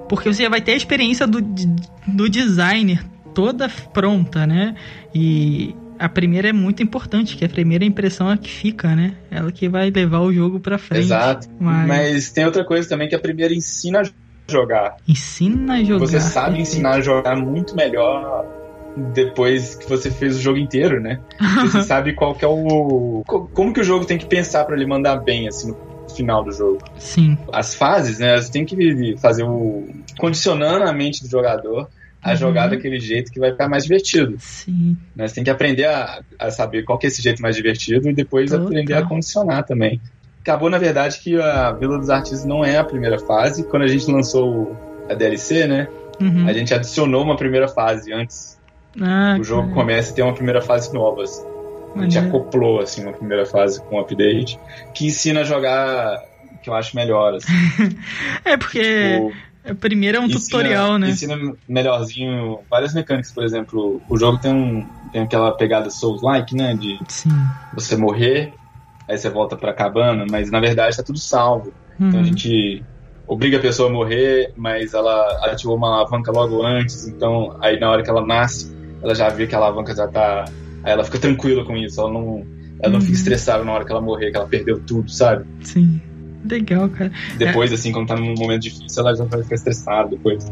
Porque 0.08 0.32
você 0.32 0.42
já 0.42 0.48
vai 0.48 0.60
ter 0.60 0.72
a 0.72 0.76
experiência 0.76 1.26
do, 1.26 1.40
do 1.40 2.28
designer 2.28 3.04
toda 3.34 3.68
pronta, 3.92 4.46
né? 4.46 4.74
E 5.14 5.74
a 5.98 6.08
primeira 6.08 6.48
é 6.48 6.52
muito 6.52 6.82
importante, 6.82 7.36
que 7.36 7.44
a 7.44 7.48
primeira 7.48 7.84
impressão 7.84 8.30
é 8.30 8.36
que 8.36 8.48
fica, 8.48 8.94
né? 8.94 9.14
Ela 9.30 9.50
que 9.52 9.68
vai 9.68 9.90
levar 9.90 10.20
o 10.20 10.32
jogo 10.32 10.60
pra 10.60 10.78
frente. 10.78 11.04
Exato. 11.04 11.48
Mas, 11.58 11.88
Mas 11.88 12.32
tem 12.32 12.44
outra 12.44 12.64
coisa 12.64 12.88
também 12.88 13.08
que 13.08 13.14
a 13.14 13.18
primeira 13.18 13.54
ensina 13.54 14.00
a 14.00 14.04
jogar. 14.50 14.96
Ensina 15.06 15.74
a 15.74 15.84
jogar. 15.84 16.06
Você 16.06 16.20
sabe 16.20 16.60
ensinar 16.60 16.96
a 16.96 17.00
jogar 17.00 17.36
muito 17.36 17.74
melhor 17.74 18.44
depois 19.12 19.74
que 19.74 19.88
você 19.88 20.10
fez 20.10 20.36
o 20.36 20.40
jogo 20.40 20.58
inteiro, 20.58 21.00
né? 21.00 21.20
Você 21.62 21.82
sabe 21.82 22.14
qual 22.14 22.34
que 22.34 22.44
é 22.44 22.48
o. 22.48 23.24
Como 23.26 23.72
que 23.72 23.80
o 23.80 23.84
jogo 23.84 24.04
tem 24.04 24.16
que 24.16 24.26
pensar 24.26 24.64
para 24.64 24.76
ele 24.76 24.86
mandar 24.86 25.16
bem, 25.16 25.48
assim, 25.48 25.68
no 25.68 26.08
final 26.14 26.44
do 26.44 26.52
jogo. 26.52 26.78
Sim. 26.96 27.36
As 27.52 27.74
fases, 27.74 28.20
né? 28.20 28.40
Você 28.40 28.52
tem 28.52 28.64
que 28.64 29.16
fazer 29.18 29.42
o. 29.42 29.88
condicionando 30.16 30.84
a 30.84 30.92
mente 30.92 31.24
do 31.24 31.28
jogador 31.28 31.88
a 32.24 32.30
uhum. 32.30 32.36
jogar 32.36 32.68
daquele 32.68 32.98
jeito 32.98 33.30
que 33.30 33.38
vai 33.38 33.52
ficar 33.52 33.68
mais 33.68 33.82
divertido. 33.82 34.34
Sim. 34.38 34.96
Né? 35.14 35.28
Você 35.28 35.34
tem 35.34 35.44
que 35.44 35.50
aprender 35.50 35.84
a, 35.84 36.22
a 36.38 36.50
saber 36.50 36.82
qual 36.82 36.98
que 36.98 37.06
é 37.06 37.08
esse 37.08 37.20
jeito 37.20 37.42
mais 37.42 37.54
divertido 37.54 38.08
e 38.08 38.14
depois 38.14 38.50
Total. 38.50 38.66
aprender 38.66 38.94
a 38.94 39.02
condicionar 39.02 39.62
também. 39.64 40.00
Acabou, 40.40 40.70
na 40.70 40.78
verdade, 40.78 41.18
que 41.20 41.38
a 41.38 41.70
Vila 41.72 41.98
dos 41.98 42.08
Artistas 42.08 42.44
não 42.44 42.64
é 42.64 42.78
a 42.78 42.84
primeira 42.84 43.18
fase. 43.18 43.64
Quando 43.64 43.82
a 43.82 43.86
gente 43.86 44.10
lançou 44.10 44.74
a 45.08 45.14
DLC, 45.14 45.66
né? 45.66 45.86
Uhum. 46.18 46.48
A 46.48 46.52
gente 46.54 46.72
adicionou 46.72 47.22
uma 47.22 47.36
primeira 47.36 47.68
fase 47.68 48.12
antes. 48.12 48.58
Ah, 49.00 49.36
o 49.38 49.44
jogo 49.44 49.72
começa 49.74 50.12
a 50.12 50.14
ter 50.14 50.22
uma 50.22 50.34
primeira 50.34 50.62
fase 50.62 50.92
nova. 50.94 51.22
Assim. 51.22 51.44
A 51.96 52.02
gente 52.02 52.18
acoplou 52.18 52.80
assim 52.80 53.02
uma 53.02 53.12
primeira 53.12 53.44
fase 53.44 53.80
com 53.82 53.96
um 53.96 54.00
update 54.00 54.58
que 54.94 55.06
ensina 55.06 55.40
a 55.40 55.44
jogar 55.44 56.22
que 56.62 56.70
eu 56.70 56.74
acho 56.74 56.96
melhor. 56.96 57.34
Assim. 57.34 57.52
é 58.44 58.56
porque 58.56 58.80
tipo, 58.80 59.32
é, 59.64 59.72
primeira 59.72 60.18
é 60.18 60.20
um 60.20 60.26
ensina, 60.26 60.40
tutorial, 60.40 60.98
né? 60.98 61.10
Ensina 61.10 61.36
melhorzinho 61.66 62.60
várias 62.70 62.92
mecânicas, 62.92 63.32
por 63.32 63.42
exemplo, 63.42 64.00
o 64.08 64.16
jogo 64.18 64.38
tem, 64.38 64.52
um, 64.52 64.86
tem 65.10 65.22
aquela 65.22 65.52
pegada 65.52 65.88
Souls-like, 65.88 66.54
né? 66.54 66.74
De 66.74 66.98
Sim. 67.08 67.30
você 67.74 67.96
morrer, 67.96 68.52
aí 69.08 69.16
você 69.16 69.30
volta 69.30 69.56
pra 69.56 69.72
cabana, 69.72 70.26
mas 70.30 70.50
na 70.50 70.60
verdade 70.60 70.96
tá 70.96 71.02
tudo 71.02 71.18
salvo. 71.18 71.72
Uhum. 71.98 72.08
Então 72.08 72.20
a 72.20 72.22
uhum. 72.22 72.28
gente 72.28 72.84
obriga 73.26 73.56
a 73.56 73.60
pessoa 73.60 73.88
a 73.88 73.92
morrer, 73.92 74.52
mas 74.54 74.92
ela 74.92 75.46
ativou 75.46 75.76
uma 75.76 75.88
alavanca 75.88 76.30
logo 76.30 76.62
antes, 76.62 77.08
então 77.08 77.56
aí 77.60 77.80
na 77.80 77.90
hora 77.90 78.02
que 78.02 78.10
ela 78.10 78.24
nasce, 78.24 78.76
ela 79.02 79.14
já 79.14 79.30
vê 79.30 79.46
que 79.46 79.54
a 79.54 79.58
alavanca 79.58 79.94
já 79.94 80.06
tá. 80.06 80.44
Aí 80.82 80.92
ela 80.92 81.04
fica 81.04 81.18
tranquila 81.18 81.64
com 81.64 81.74
isso, 81.74 81.98
ela 82.02 82.12
não, 82.12 82.46
ela 82.80 82.92
não 82.92 83.00
fica 83.00 83.12
uhum. 83.12 83.18
estressada 83.18 83.64
na 83.64 83.72
hora 83.72 83.84
que 83.86 83.90
ela 83.90 84.02
morrer, 84.02 84.30
que 84.30 84.36
ela 84.36 84.46
perdeu 84.46 84.78
tudo, 84.80 85.10
sabe? 85.10 85.46
Sim. 85.62 86.02
Legal, 86.44 86.88
cara. 86.90 87.10
Depois, 87.36 87.72
é. 87.72 87.74
assim, 87.74 87.90
quando 87.90 88.08
tá 88.08 88.16
num 88.16 88.34
momento 88.34 88.62
difícil, 88.62 89.02
ela 89.02 89.14
já 89.14 89.24
vai 89.24 89.42
ficar 89.42 89.54
estressada 89.54 90.10
depois. 90.10 90.50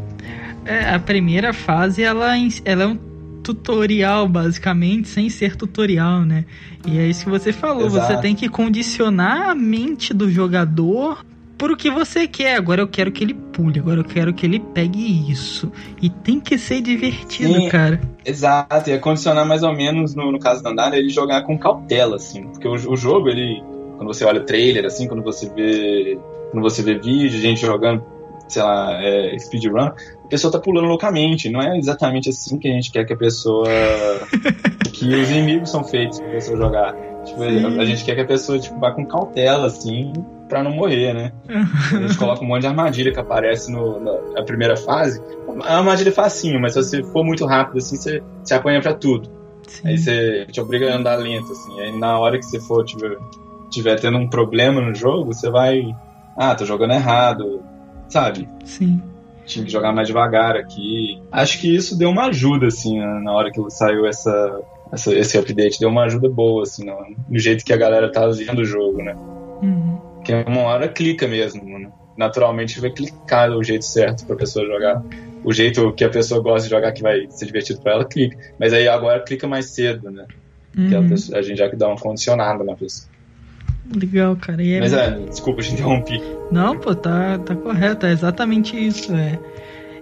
É, 0.65 0.93
a 0.93 0.99
primeira 0.99 1.53
fase, 1.53 2.01
ela, 2.01 2.33
ela 2.65 2.83
é 2.83 2.87
um 2.87 2.97
tutorial, 3.43 4.27
basicamente, 4.27 5.09
sem 5.09 5.29
ser 5.29 5.55
tutorial, 5.55 6.21
né? 6.21 6.45
E 6.87 6.97
é 6.97 7.07
isso 7.07 7.25
que 7.25 7.29
você 7.29 7.51
falou, 7.51 7.85
Exato. 7.85 8.07
você 8.07 8.21
tem 8.21 8.33
que 8.33 8.47
condicionar 8.49 9.49
a 9.49 9.55
mente 9.55 10.13
do 10.13 10.31
jogador 10.31 11.23
por 11.57 11.71
o 11.71 11.77
que 11.77 11.91
você 11.91 12.27
quer. 12.27 12.55
Agora 12.55 12.81
eu 12.81 12.87
quero 12.87 13.11
que 13.11 13.23
ele 13.23 13.33
pule, 13.33 13.79
agora 13.79 13.99
eu 13.99 14.03
quero 14.03 14.33
que 14.33 14.45
ele 14.45 14.59
pegue 14.59 15.31
isso. 15.31 15.71
E 16.01 16.09
tem 16.09 16.39
que 16.39 16.57
ser 16.57 16.81
divertido, 16.81 17.53
Sim, 17.53 17.69
cara. 17.69 18.01
Exato, 18.25 18.89
e 18.89 18.93
é 18.93 18.97
condicionar 18.97 19.45
mais 19.45 19.63
ou 19.63 19.73
menos, 19.73 20.15
no, 20.15 20.31
no 20.31 20.39
caso 20.39 20.63
da 20.63 20.71
Andara, 20.71 20.97
ele 20.97 21.09
jogar 21.09 21.43
com 21.43 21.57
cautela, 21.57 22.15
assim. 22.15 22.43
Porque 22.47 22.67
o, 22.67 22.73
o 22.73 22.97
jogo, 22.97 23.29
ele 23.29 23.61
quando 24.03 24.13
você 24.13 24.25
olha 24.25 24.41
o 24.41 24.45
trailer, 24.45 24.85
assim, 24.85 25.07
quando 25.07 25.23
você 25.23 25.49
vê. 25.49 26.19
Quando 26.51 26.63
você 26.63 26.83
vê 26.83 26.95
vídeo, 26.95 27.39
gente 27.39 27.61
jogando, 27.61 28.03
sei 28.47 28.61
lá, 28.61 29.01
é, 29.01 29.37
speedrun, 29.39 29.79
a 29.79 30.27
pessoa 30.29 30.51
tá 30.51 30.59
pulando 30.59 30.87
loucamente. 30.87 31.49
Não 31.49 31.61
é 31.61 31.77
exatamente 31.77 32.29
assim 32.29 32.59
que 32.59 32.67
a 32.67 32.71
gente 32.71 32.91
quer 32.91 33.05
que 33.05 33.13
a 33.13 33.17
pessoa. 33.17 33.65
que 34.93 35.15
os 35.15 35.31
inimigos 35.31 35.69
são 35.71 35.83
feitos 35.83 36.19
pra 36.19 36.29
pessoa 36.29 36.57
jogar. 36.57 36.95
Tipo, 37.25 37.41
a 37.41 37.85
gente 37.85 38.03
quer 38.03 38.15
que 38.15 38.21
a 38.21 38.25
pessoa 38.25 38.59
tipo, 38.59 38.77
vá 38.79 38.91
com 38.91 39.05
cautela, 39.05 39.67
assim, 39.67 40.11
pra 40.49 40.61
não 40.61 40.71
morrer, 40.71 41.13
né? 41.13 41.31
A 41.47 42.01
gente 42.01 42.17
coloca 42.17 42.43
um 42.43 42.47
monte 42.47 42.61
de 42.61 42.67
armadilha 42.67 43.13
que 43.13 43.19
aparece 43.19 43.71
no, 43.71 43.99
na, 43.99 44.21
na 44.33 44.43
primeira 44.43 44.75
fase. 44.75 45.21
A 45.63 45.77
armadilha 45.77 46.09
é 46.09 46.11
facinho, 46.11 46.59
mas 46.59 46.73
se 46.73 46.83
você 46.83 47.03
for 47.03 47.23
muito 47.23 47.45
rápido, 47.45 47.77
assim, 47.77 47.95
você, 47.95 48.21
você 48.43 48.53
apanha 48.53 48.81
pra 48.81 48.93
tudo. 48.93 49.29
Sim. 49.67 49.87
Aí 49.87 49.97
você 49.97 50.45
te 50.51 50.59
obriga 50.59 50.91
a 50.91 50.97
andar 50.97 51.15
lento, 51.15 51.51
assim. 51.51 51.79
Aí 51.79 51.97
na 51.97 52.19
hora 52.19 52.37
que 52.37 52.45
você 52.45 52.59
for, 52.59 52.83
tipo, 52.83 53.05
tiver 53.73 53.99
tendo 53.99 54.17
um 54.17 54.29
problema 54.29 54.79
no 54.79 54.93
jogo, 54.93 55.33
você 55.33 55.49
vai. 55.49 55.83
Ah, 56.37 56.55
tô 56.55 56.65
jogando 56.65 56.93
errado, 56.93 57.63
sabe? 58.07 58.47
Sim. 58.63 59.01
Tinha 59.45 59.65
que 59.65 59.71
jogar 59.71 59.91
mais 59.91 60.07
devagar 60.07 60.55
aqui. 60.55 61.21
Acho 61.31 61.59
que 61.59 61.75
isso 61.75 61.97
deu 61.97 62.09
uma 62.09 62.27
ajuda, 62.27 62.67
assim, 62.67 62.99
na 62.99 63.31
hora 63.33 63.51
que 63.51 63.59
saiu 63.69 64.05
essa, 64.05 64.61
essa 64.91 65.13
esse 65.13 65.37
update. 65.37 65.79
Deu 65.79 65.89
uma 65.89 66.03
ajuda 66.03 66.29
boa, 66.29 66.63
assim, 66.63 66.85
no, 66.85 66.95
no, 67.29 67.39
jeito 67.39 67.65
que 67.65 67.73
a 67.73 67.77
galera 67.77 68.11
tá 68.11 68.25
vendo 68.27 68.59
o 68.59 68.65
jogo, 68.65 69.03
né? 69.03 69.15
Uhum. 69.61 69.97
Que 70.23 70.33
uma 70.47 70.61
hora 70.61 70.87
clica 70.87 71.27
mesmo, 71.27 71.63
né? 71.77 71.91
Naturalmente 72.15 72.79
vai 72.79 72.91
clicar 72.91 73.49
do 73.51 73.61
jeito 73.63 73.85
certo 73.85 74.25
pra 74.25 74.35
pessoa 74.35 74.65
jogar. 74.65 75.03
O 75.43 75.51
jeito 75.51 75.91
que 75.91 76.05
a 76.05 76.09
pessoa 76.09 76.41
gosta 76.41 76.63
de 76.63 76.69
jogar, 76.69 76.91
que 76.93 77.01
vai 77.01 77.27
ser 77.29 77.45
divertido 77.45 77.81
pra 77.81 77.93
ela, 77.93 78.05
clica. 78.05 78.37
Mas 78.57 78.71
aí 78.71 78.87
agora 78.87 79.19
clica 79.19 79.47
mais 79.47 79.65
cedo, 79.65 80.09
né? 80.09 80.25
Uhum. 80.77 80.89
Que 80.89 80.95
a, 80.95 81.01
pessoa, 81.01 81.39
a 81.39 81.41
gente 81.41 81.57
já 81.57 81.69
que 81.69 81.75
dá 81.75 81.87
uma 81.87 81.97
condicionada 81.97 82.63
na 82.63 82.75
pessoa. 82.75 83.12
Legal, 83.91 84.35
cara. 84.35 84.65
É 84.65 84.79
Mas 84.79 84.93
é, 84.93 85.11
desculpa, 85.27 85.61
te 85.61 85.73
interrompi. 85.73 86.21
Não, 86.51 86.77
pô, 86.77 86.95
tá, 86.95 87.37
tá 87.39 87.55
correto. 87.55 88.05
É 88.05 88.11
exatamente 88.11 88.75
isso. 88.77 89.13
É. 89.13 89.39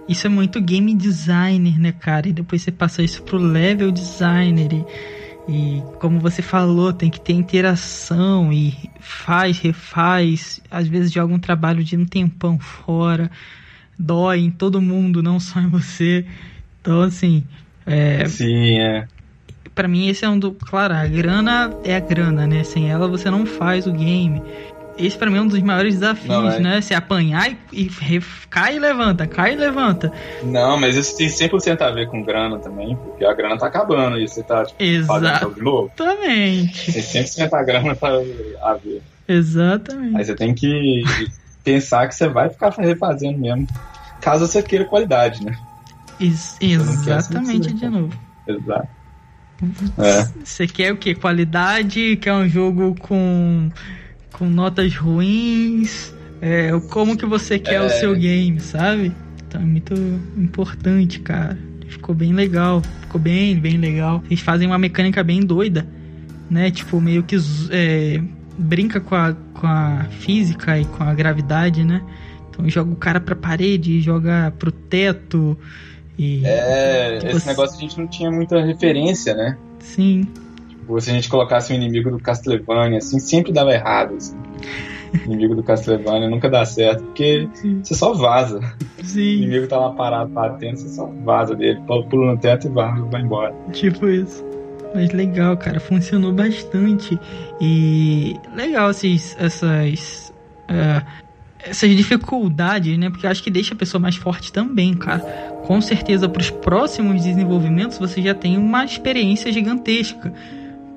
Isso 0.08 0.26
é 0.26 0.30
muito 0.30 0.60
game 0.60 0.94
designer, 0.94 1.78
né, 1.78 1.92
cara? 1.92 2.28
E 2.28 2.32
depois 2.32 2.62
você 2.62 2.70
passa 2.70 3.02
isso 3.02 3.22
pro 3.22 3.38
level 3.38 3.90
designer. 3.90 4.72
E, 4.72 4.84
e 5.48 5.82
como 5.98 6.20
você 6.20 6.42
falou, 6.42 6.92
tem 6.92 7.10
que 7.10 7.20
ter 7.20 7.32
interação 7.32 8.52
e 8.52 8.74
faz, 9.00 9.58
refaz. 9.58 10.60
Às 10.70 10.86
vezes 10.86 11.12
joga 11.12 11.34
um 11.34 11.38
trabalho 11.38 11.82
de 11.82 11.96
um 11.96 12.04
tempão 12.04 12.58
fora. 12.58 13.30
Dói 13.98 14.40
em 14.40 14.50
todo 14.50 14.80
mundo, 14.80 15.22
não 15.22 15.38
só 15.40 15.60
em 15.60 15.68
você. 15.68 16.24
Então, 16.80 17.02
assim. 17.02 17.44
É, 17.84 18.26
Sim, 18.26 18.78
é 18.78 19.06
para 19.74 19.88
mim 19.88 20.08
esse 20.08 20.24
é 20.24 20.28
um 20.28 20.38
do. 20.38 20.52
Claro, 20.52 20.94
a 20.94 21.06
grana 21.06 21.74
é 21.84 21.96
a 21.96 22.00
grana, 22.00 22.46
né? 22.46 22.64
Sem 22.64 22.90
ela 22.90 23.08
você 23.08 23.30
não 23.30 23.46
faz 23.46 23.86
o 23.86 23.92
game. 23.92 24.42
esse 24.98 25.16
pra 25.16 25.30
mim 25.30 25.38
é 25.38 25.40
um 25.42 25.46
dos 25.46 25.60
maiores 25.60 25.94
desafios, 25.94 26.28
não, 26.28 26.50
é... 26.50 26.60
né? 26.60 26.80
Se 26.80 26.94
apanhar 26.94 27.50
e, 27.50 27.56
e, 27.72 28.20
cai 28.50 28.76
e 28.76 28.78
levanta, 28.78 29.26
cai 29.26 29.54
e 29.54 29.56
levanta. 29.56 30.12
Não, 30.42 30.78
mas 30.78 30.96
isso 30.96 31.16
tem 31.16 31.28
100% 31.28 31.80
a 31.80 31.90
ver 31.90 32.08
com 32.08 32.22
grana 32.22 32.58
também, 32.58 32.96
porque 32.96 33.24
a 33.24 33.32
grana 33.32 33.58
tá 33.58 33.66
acabando 33.66 34.18
e 34.18 34.28
você 34.28 34.42
tá 34.42 34.64
tipo, 34.64 34.82
Exatamente. 34.82 35.54
de 35.54 35.62
novo. 35.62 35.90
Exatamente. 35.98 36.92
Tem 36.92 37.02
100% 37.02 37.52
a 37.52 37.62
grana 37.62 37.96
tá 37.96 38.08
a 38.62 38.74
ver. 38.74 39.02
Exatamente. 39.26 40.16
Aí 40.16 40.24
você 40.24 40.34
tem 40.34 40.54
que 40.54 41.04
pensar 41.64 42.08
que 42.08 42.14
você 42.14 42.28
vai 42.28 42.48
ficar 42.48 42.70
refazendo 42.70 43.38
mesmo, 43.38 43.66
caso 44.20 44.46
você 44.46 44.62
queira 44.62 44.84
qualidade, 44.84 45.44
né? 45.44 45.56
Ex 46.20 46.56
exatamente, 46.60 47.72
de 47.72 47.88
novo. 47.88 48.12
Exato. 48.46 49.01
É. 49.98 50.28
Você 50.44 50.66
quer 50.66 50.92
o 50.92 50.96
que? 50.96 51.14
Qualidade? 51.14 52.16
Quer 52.16 52.32
um 52.32 52.48
jogo 52.48 52.94
com, 52.98 53.70
com 54.32 54.48
notas 54.48 54.94
ruins? 54.96 56.12
É, 56.40 56.70
como 56.90 57.16
que 57.16 57.24
você 57.24 57.58
quer 57.58 57.74
é. 57.74 57.86
o 57.86 57.88
seu 57.88 58.14
game, 58.16 58.58
sabe? 58.60 59.12
Então 59.46 59.60
é 59.60 59.64
muito 59.64 59.94
importante, 60.36 61.20
cara. 61.20 61.58
Ficou 61.86 62.14
bem 62.14 62.32
legal. 62.32 62.82
Ficou 63.02 63.20
bem, 63.20 63.58
bem 63.58 63.76
legal. 63.76 64.22
Eles 64.26 64.40
fazem 64.40 64.66
uma 64.66 64.78
mecânica 64.78 65.22
bem 65.22 65.40
doida, 65.40 65.86
né? 66.50 66.70
Tipo, 66.70 67.00
meio 67.00 67.22
que 67.22 67.36
é, 67.70 68.20
brinca 68.58 69.00
com 69.00 69.14
a, 69.14 69.34
com 69.54 69.66
a 69.66 70.06
física 70.20 70.80
e 70.80 70.84
com 70.84 71.04
a 71.04 71.14
gravidade, 71.14 71.84
né? 71.84 72.02
Então 72.50 72.68
joga 72.68 72.90
o 72.90 72.96
cara 72.96 73.20
pra 73.20 73.36
parede, 73.36 74.00
joga 74.00 74.52
pro 74.58 74.72
teto. 74.72 75.56
E, 76.18 76.44
é, 76.44 77.18
tipo, 77.18 77.36
esse 77.36 77.46
negócio 77.46 77.76
a 77.76 77.80
gente 77.80 77.98
não 77.98 78.06
tinha 78.06 78.30
muita 78.30 78.60
referência, 78.62 79.34
né? 79.34 79.56
Sim. 79.80 80.26
Tipo, 80.68 81.00
se 81.00 81.10
a 81.10 81.14
gente 81.14 81.28
colocasse 81.28 81.72
um 81.72 81.76
inimigo 81.76 82.10
do 82.10 82.18
Castlevania, 82.18 82.98
assim, 82.98 83.18
sempre 83.18 83.52
dava 83.52 83.72
errado. 83.72 84.16
Assim. 84.16 84.36
inimigo 85.24 85.54
do 85.54 85.62
Castlevania 85.62 86.28
nunca 86.28 86.48
dá 86.48 86.64
certo, 86.64 87.04
porque 87.04 87.48
Sim. 87.54 87.80
você 87.82 87.94
só 87.94 88.12
vaza. 88.14 88.60
Sim. 89.02 89.20
O 89.20 89.42
inimigo 89.42 89.66
tá 89.66 89.78
lá 89.78 89.90
parado 89.90 90.30
batendo, 90.30 90.76
você 90.76 90.88
só 90.88 91.06
vaza 91.24 91.54
dele, 91.54 91.80
pula 91.86 92.32
no 92.32 92.38
teto 92.38 92.66
e 92.66 92.70
vai, 92.70 93.00
vai 93.02 93.20
embora. 93.22 93.54
Tipo 93.72 94.08
isso. 94.08 94.44
Mas 94.94 95.10
legal, 95.12 95.56
cara, 95.56 95.80
funcionou 95.80 96.32
bastante. 96.32 97.18
E 97.60 98.36
legal 98.54 98.90
esses, 98.90 99.36
essas. 99.38 100.32
Uh, 100.70 101.04
essas 101.64 101.94
dificuldades, 101.96 102.98
né? 102.98 103.08
Porque 103.10 103.26
acho 103.26 103.42
que 103.42 103.50
deixa 103.50 103.74
a 103.74 103.76
pessoa 103.76 104.00
mais 104.00 104.16
forte 104.16 104.52
também, 104.52 104.94
cara. 104.94 105.20
Com 105.64 105.80
certeza, 105.80 106.28
para 106.28 106.42
os 106.42 106.50
próximos 106.50 107.22
desenvolvimentos, 107.22 107.98
você 107.98 108.20
já 108.20 108.34
tem 108.34 108.56
uma 108.58 108.84
experiência 108.84 109.52
gigantesca. 109.52 110.32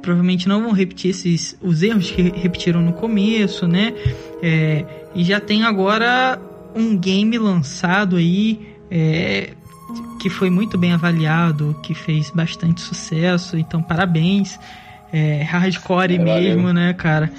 Provavelmente 0.01 0.47
não 0.47 0.61
vão 0.61 0.71
repetir 0.71 1.11
esses 1.11 1.57
os 1.61 1.81
erros 1.81 2.11
que 2.11 2.21
repetiram 2.21 2.81
no 2.81 2.93
começo, 2.93 3.67
né? 3.67 3.93
É, 4.41 4.85
e 5.15 5.23
já 5.23 5.39
tem 5.39 5.63
agora 5.63 6.39
um 6.75 6.97
game 6.97 7.37
lançado 7.37 8.17
aí 8.17 8.75
é, 8.91 9.51
que 10.19 10.29
foi 10.29 10.49
muito 10.49 10.77
bem 10.77 10.93
avaliado, 10.93 11.79
que 11.81 11.93
fez 11.93 12.31
bastante 12.31 12.81
sucesso. 12.81 13.57
Então, 13.57 13.81
parabéns. 13.81 14.59
É, 15.13 15.43
hardcore 15.43 16.15
é, 16.15 16.17
mesmo, 16.17 16.63
valeu. 16.63 16.73
né, 16.73 16.93
cara? 16.93 17.31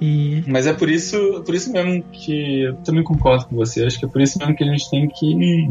E... 0.00 0.42
Mas 0.46 0.66
é 0.66 0.72
por 0.72 0.88
isso, 0.88 1.42
por 1.44 1.54
isso 1.54 1.70
mesmo 1.70 2.02
que 2.04 2.62
eu 2.62 2.76
também 2.76 3.04
concordo 3.04 3.46
com 3.46 3.56
você. 3.56 3.84
Acho 3.84 3.98
que 3.98 4.06
é 4.06 4.08
por 4.08 4.20
isso 4.20 4.38
mesmo 4.38 4.56
que 4.56 4.64
a 4.64 4.66
gente 4.66 4.90
tem 4.90 5.08
que 5.08 5.68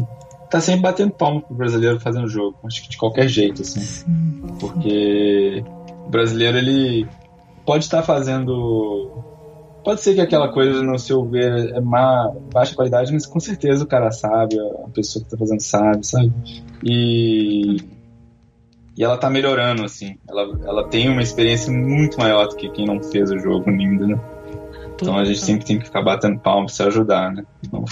tá 0.50 0.60
sempre 0.60 0.82
batendo 0.82 1.12
palmo 1.12 1.40
pro 1.40 1.54
brasileiro 1.54 2.00
fazendo 2.00 2.28
jogo. 2.28 2.56
Acho 2.64 2.82
que 2.82 2.90
de 2.90 2.96
qualquer 2.96 3.28
jeito, 3.28 3.62
assim. 3.62 3.80
Sim. 3.80 4.42
Porque 4.58 5.64
o 6.04 6.10
brasileiro, 6.10 6.58
ele 6.58 7.08
pode 7.64 7.84
estar 7.84 7.98
tá 7.98 8.02
fazendo. 8.02 9.10
Pode 9.84 10.02
ser 10.02 10.14
que 10.14 10.20
aquela 10.20 10.52
coisa, 10.52 10.82
no 10.82 10.98
seu 10.98 11.24
ver, 11.24 11.72
é 11.72 11.80
má, 11.80 12.30
baixa 12.52 12.74
qualidade, 12.74 13.12
mas 13.12 13.24
com 13.24 13.40
certeza 13.40 13.84
o 13.84 13.86
cara 13.86 14.10
sabe, 14.10 14.56
a 14.58 14.90
pessoa 14.90 15.24
que 15.24 15.30
tá 15.30 15.38
fazendo 15.38 15.60
sabe, 15.60 16.06
sabe? 16.06 16.32
E. 16.84 17.76
E 18.96 19.04
ela 19.04 19.16
tá 19.16 19.30
melhorando, 19.30 19.84
assim. 19.84 20.16
Ela, 20.28 20.42
ela 20.64 20.88
tem 20.88 21.08
uma 21.08 21.22
experiência 21.22 21.72
muito 21.72 22.18
maior 22.18 22.46
do 22.48 22.56
que 22.56 22.68
quem 22.70 22.86
não 22.86 23.02
fez 23.02 23.30
o 23.30 23.38
jogo 23.38 23.70
ainda, 23.70 24.06
né? 24.06 24.20
Então 24.94 25.18
a 25.18 25.24
gente 25.24 25.40
sempre 25.40 25.64
tem 25.64 25.78
que 25.78 25.86
ficar 25.86 26.02
batendo 26.02 26.38
palma 26.38 26.66
pra 26.66 26.74
se 26.74 26.82
ajudar, 26.82 27.32
né? 27.32 27.44
Não, 27.72 27.84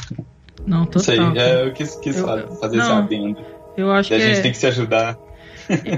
não 0.66 0.84
total. 0.84 1.00
Sei, 1.00 1.18
é, 1.18 1.66
eu 1.66 1.72
quis, 1.72 1.94
quis 1.96 2.18
eu, 2.18 2.26
fazer 2.56 2.76
não, 2.76 2.84
esse 2.84 2.92
adendo. 2.92 3.38
Eu 3.76 3.90
acho 3.90 4.12
e 4.12 4.16
que 4.16 4.22
a 4.22 4.26
gente 4.26 4.38
é... 4.38 4.42
tem 4.42 4.52
que 4.52 4.58
se 4.58 4.66
ajudar. 4.66 5.16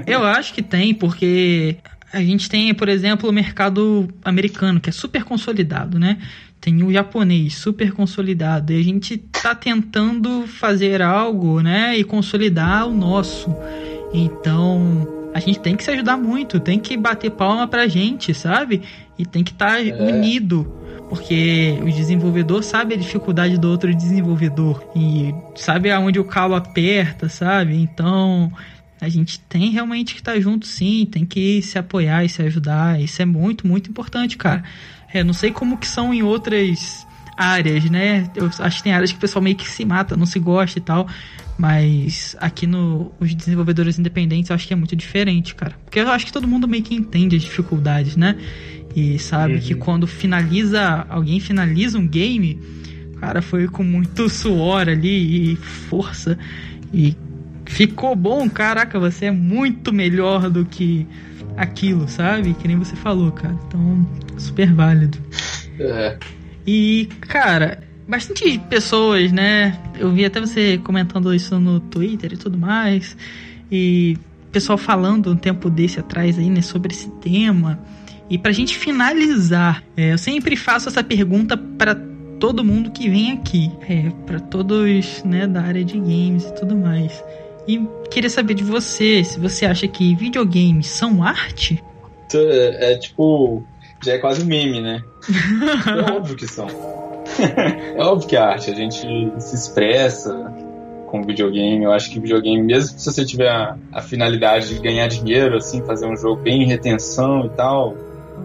eu 0.07 0.23
acho 0.23 0.53
que 0.53 0.61
tem, 0.61 0.93
porque 0.93 1.77
a 2.13 2.21
gente 2.21 2.49
tem, 2.49 2.73
por 2.73 2.87
exemplo, 2.87 3.29
o 3.29 3.33
mercado 3.33 4.07
americano, 4.23 4.79
que 4.79 4.89
é 4.89 4.93
super 4.93 5.23
consolidado, 5.23 5.99
né? 5.99 6.17
Tem 6.59 6.83
o 6.83 6.93
japonês 6.93 7.55
super 7.55 7.91
consolidado. 7.91 8.71
E 8.71 8.79
a 8.79 8.83
gente 8.83 9.17
tá 9.17 9.55
tentando 9.55 10.45
fazer 10.45 11.01
algo, 11.01 11.59
né? 11.61 11.97
E 11.97 12.03
consolidar 12.03 12.87
o 12.87 12.93
nosso. 12.93 13.49
Então, 14.13 15.07
a 15.33 15.39
gente 15.39 15.59
tem 15.59 15.75
que 15.75 15.83
se 15.83 15.91
ajudar 15.91 16.17
muito, 16.17 16.59
tem 16.59 16.79
que 16.79 16.97
bater 16.97 17.31
palma 17.31 17.67
pra 17.67 17.87
gente, 17.87 18.33
sabe? 18.33 18.81
E 19.17 19.25
tem 19.25 19.43
que 19.43 19.51
estar 19.51 19.77
tá 19.77 19.81
é. 19.81 19.93
unido. 19.93 20.79
Porque 21.09 21.77
o 21.81 21.91
desenvolvedor 21.91 22.63
sabe 22.63 22.93
a 22.93 22.97
dificuldade 22.97 23.57
do 23.57 23.69
outro 23.69 23.93
desenvolvedor. 23.93 24.83
E 24.95 25.33
sabe 25.55 25.91
aonde 25.91 26.19
o 26.19 26.23
calo 26.23 26.55
aperta, 26.55 27.27
sabe? 27.27 27.75
Então, 27.75 28.51
a 28.99 29.09
gente 29.09 29.39
tem 29.39 29.71
realmente 29.71 30.13
que 30.13 30.21
estar 30.21 30.33
tá 30.33 30.39
junto 30.39 30.65
sim, 30.65 31.05
tem 31.09 31.25
que 31.25 31.61
se 31.61 31.77
apoiar 31.77 32.23
e 32.23 32.29
se 32.29 32.41
ajudar. 32.43 33.01
Isso 33.01 33.21
é 33.21 33.25
muito, 33.25 33.67
muito 33.67 33.89
importante, 33.89 34.37
cara. 34.37 34.63
É, 35.13 35.23
não 35.23 35.33
sei 35.33 35.51
como 35.51 35.77
que 35.77 35.87
são 35.87 36.13
em 36.13 36.23
outras 36.23 37.05
áreas, 37.35 37.89
né? 37.89 38.29
Eu 38.35 38.49
acho 38.59 38.77
que 38.77 38.83
tem 38.83 38.93
áreas 38.93 39.11
que 39.11 39.17
o 39.17 39.21
pessoal 39.21 39.41
meio 39.41 39.55
que 39.55 39.67
se 39.67 39.83
mata, 39.83 40.15
não 40.15 40.25
se 40.25 40.39
gosta 40.39 40.77
e 40.77 40.81
tal. 40.81 41.07
Mas 41.61 42.35
aqui 42.39 42.65
no 42.65 43.11
os 43.19 43.35
desenvolvedores 43.35 43.99
independentes 43.99 44.49
eu 44.49 44.55
acho 44.55 44.67
que 44.67 44.73
é 44.73 44.75
muito 44.75 44.95
diferente, 44.95 45.53
cara. 45.53 45.75
Porque 45.85 45.99
eu 45.99 46.09
acho 46.09 46.25
que 46.25 46.33
todo 46.33 46.47
mundo 46.47 46.67
meio 46.67 46.81
que 46.81 46.95
entende 46.95 47.35
as 47.35 47.43
dificuldades, 47.43 48.15
né? 48.15 48.35
E 48.95 49.19
sabe 49.19 49.53
uhum. 49.53 49.59
que 49.59 49.75
quando 49.75 50.07
finaliza, 50.07 51.05
alguém 51.07 51.39
finaliza 51.39 51.99
um 51.99 52.07
game, 52.07 52.59
cara, 53.19 53.43
foi 53.43 53.67
com 53.67 53.83
muito 53.83 54.27
suor 54.27 54.89
ali 54.89 55.51
e 55.51 55.55
força. 55.55 56.35
E 56.91 57.15
ficou 57.67 58.15
bom, 58.15 58.49
caraca, 58.49 58.99
você 58.99 59.25
é 59.25 59.31
muito 59.31 59.93
melhor 59.93 60.49
do 60.49 60.65
que 60.65 61.05
aquilo, 61.55 62.07
sabe? 62.07 62.55
Que 62.55 62.67
nem 62.67 62.75
você 62.75 62.95
falou, 62.95 63.31
cara. 63.33 63.55
Então, 63.67 64.09
super 64.35 64.73
válido. 64.73 65.19
É. 65.79 66.17
E, 66.65 67.07
cara, 67.21 67.83
bastante 68.11 68.59
pessoas, 68.69 69.31
né? 69.31 69.79
Eu 69.97 70.11
vi 70.11 70.25
até 70.25 70.41
você 70.41 70.77
comentando 70.79 71.33
isso 71.33 71.57
no 71.61 71.79
Twitter 71.79 72.33
e 72.33 72.37
tudo 72.37 72.57
mais. 72.57 73.15
E 73.71 74.17
pessoal 74.51 74.77
falando 74.77 75.31
um 75.31 75.35
tempo 75.37 75.69
desse 75.69 75.97
atrás 75.97 76.37
aí, 76.37 76.49
né, 76.49 76.61
sobre 76.61 76.93
esse 76.93 77.09
tema. 77.21 77.79
E 78.29 78.37
pra 78.37 78.51
gente 78.51 78.77
finalizar, 78.77 79.81
é, 79.95 80.11
eu 80.11 80.17
sempre 80.17 80.57
faço 80.57 80.89
essa 80.89 81.01
pergunta 81.01 81.55
para 81.55 81.95
todo 82.37 82.65
mundo 82.65 82.91
que 82.91 83.09
vem 83.09 83.31
aqui, 83.31 83.71
é, 83.87 84.09
para 84.25 84.41
todos, 84.41 85.23
né, 85.23 85.47
da 85.47 85.61
área 85.61 85.83
de 85.83 85.97
games 85.97 86.43
e 86.43 86.53
tudo 86.55 86.75
mais. 86.75 87.23
E 87.65 87.81
queria 88.09 88.29
saber 88.29 88.55
de 88.55 88.63
você, 88.63 89.23
se 89.23 89.39
você 89.39 89.65
acha 89.65 89.87
que 89.87 90.13
videogames 90.15 90.87
são 90.87 91.23
arte? 91.23 91.81
É, 92.33 92.91
é 92.91 92.97
tipo, 92.97 93.63
já 94.03 94.13
é 94.13 94.17
quase 94.17 94.43
um 94.43 94.47
meme, 94.47 94.81
né? 94.81 95.01
é 95.87 96.11
óbvio 96.11 96.35
que 96.35 96.47
são. 96.47 97.00
é 97.95 98.03
óbvio 98.03 98.27
que 98.27 98.35
é 98.35 98.39
arte, 98.39 98.71
a 98.71 98.75
gente 98.75 99.31
se 99.39 99.55
expressa 99.55 100.51
com 101.07 101.21
videogame. 101.21 101.83
Eu 101.83 101.91
acho 101.91 102.09
que 102.09 102.19
videogame, 102.19 102.63
mesmo 102.63 102.97
se 102.97 103.11
você 103.11 103.25
tiver 103.25 103.49
a, 103.49 103.77
a 103.91 104.01
finalidade 104.01 104.73
de 104.73 104.79
ganhar 104.79 105.07
dinheiro, 105.07 105.57
assim, 105.57 105.83
fazer 105.83 106.07
um 106.07 106.15
jogo 106.15 106.41
bem 106.41 106.63
em 106.63 106.67
retenção 106.67 107.45
e 107.45 107.49
tal, 107.49 107.95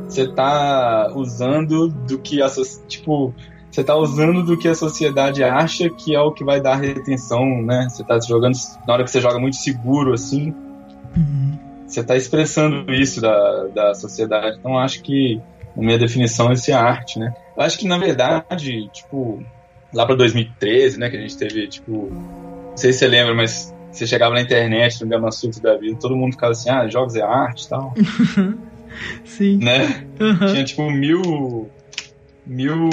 você 0.09 0.27
tá 0.27 1.13
usando 1.15 1.89
do 1.89 2.19
que 2.19 2.43
a 2.43 2.49
tipo 2.89 3.33
você 3.71 3.85
tá 3.85 3.95
usando 3.95 4.43
do 4.43 4.57
que 4.57 4.69
a 4.69 4.75
sociedade 4.75 5.45
acha 5.45 5.91
que 5.91 6.15
é 6.15 6.21
o 6.21 6.33
que 6.33 6.43
vai 6.43 6.61
dar 6.61 6.77
retenção, 6.77 7.63
né? 7.63 7.87
Você 7.91 8.03
tá 8.03 8.19
jogando 8.19 8.57
na 8.87 8.95
hora 8.95 9.05
que 9.05 9.11
você 9.11 9.21
joga 9.21 9.39
muito 9.39 9.57
seguro 9.57 10.15
assim, 10.15 10.55
uhum. 11.15 11.59
você 11.87 12.03
tá 12.03 12.17
expressando 12.17 12.91
isso 12.93 13.21
da, 13.21 13.65
da 13.75 13.95
sociedade. 13.95 14.57
Então 14.59 14.79
acho 14.79 15.03
que 15.03 15.41
na 15.77 15.83
minha 15.83 15.99
definição 15.99 16.51
isso 16.53 16.71
é 16.71 16.75
arte, 16.75 17.19
né? 17.19 17.35
Eu 17.57 17.63
acho 17.63 17.79
que 17.79 17.87
na 17.87 17.99
verdade, 17.99 18.89
tipo, 18.93 19.43
lá 19.93 20.05
para 20.05 20.17
2013, 20.17 20.99
né, 20.99 21.11
que 21.11 21.17
a 21.17 21.21
gente 21.21 21.37
teve 21.37 21.67
tipo, 21.69 22.11
não 22.11 22.77
sei 22.77 22.93
se 22.93 23.01
você 23.01 23.09
lembra, 23.09 23.35
mas 23.35 23.75
você 23.91 24.07
chegava 24.07 24.35
na 24.35 24.43
internet, 24.43 25.03
no 25.03 25.09
Gama 25.09 25.31
Suits 25.33 25.61
da 25.61 25.77
vida, 25.77 25.99
todo 25.99 26.17
mundo 26.17 26.33
ficava 26.33 26.53
assim, 26.53 26.69
ah, 26.69 26.87
jogos 26.87 27.15
é 27.15 27.23
arte 27.23 27.65
e 27.65 27.69
tal. 27.69 27.95
Sim. 29.25 29.59
Né? 29.59 30.07
Uhum. 30.21 30.53
Tinha 30.53 30.65
tipo 30.65 30.91
mil. 30.91 31.71
mil 32.47 32.91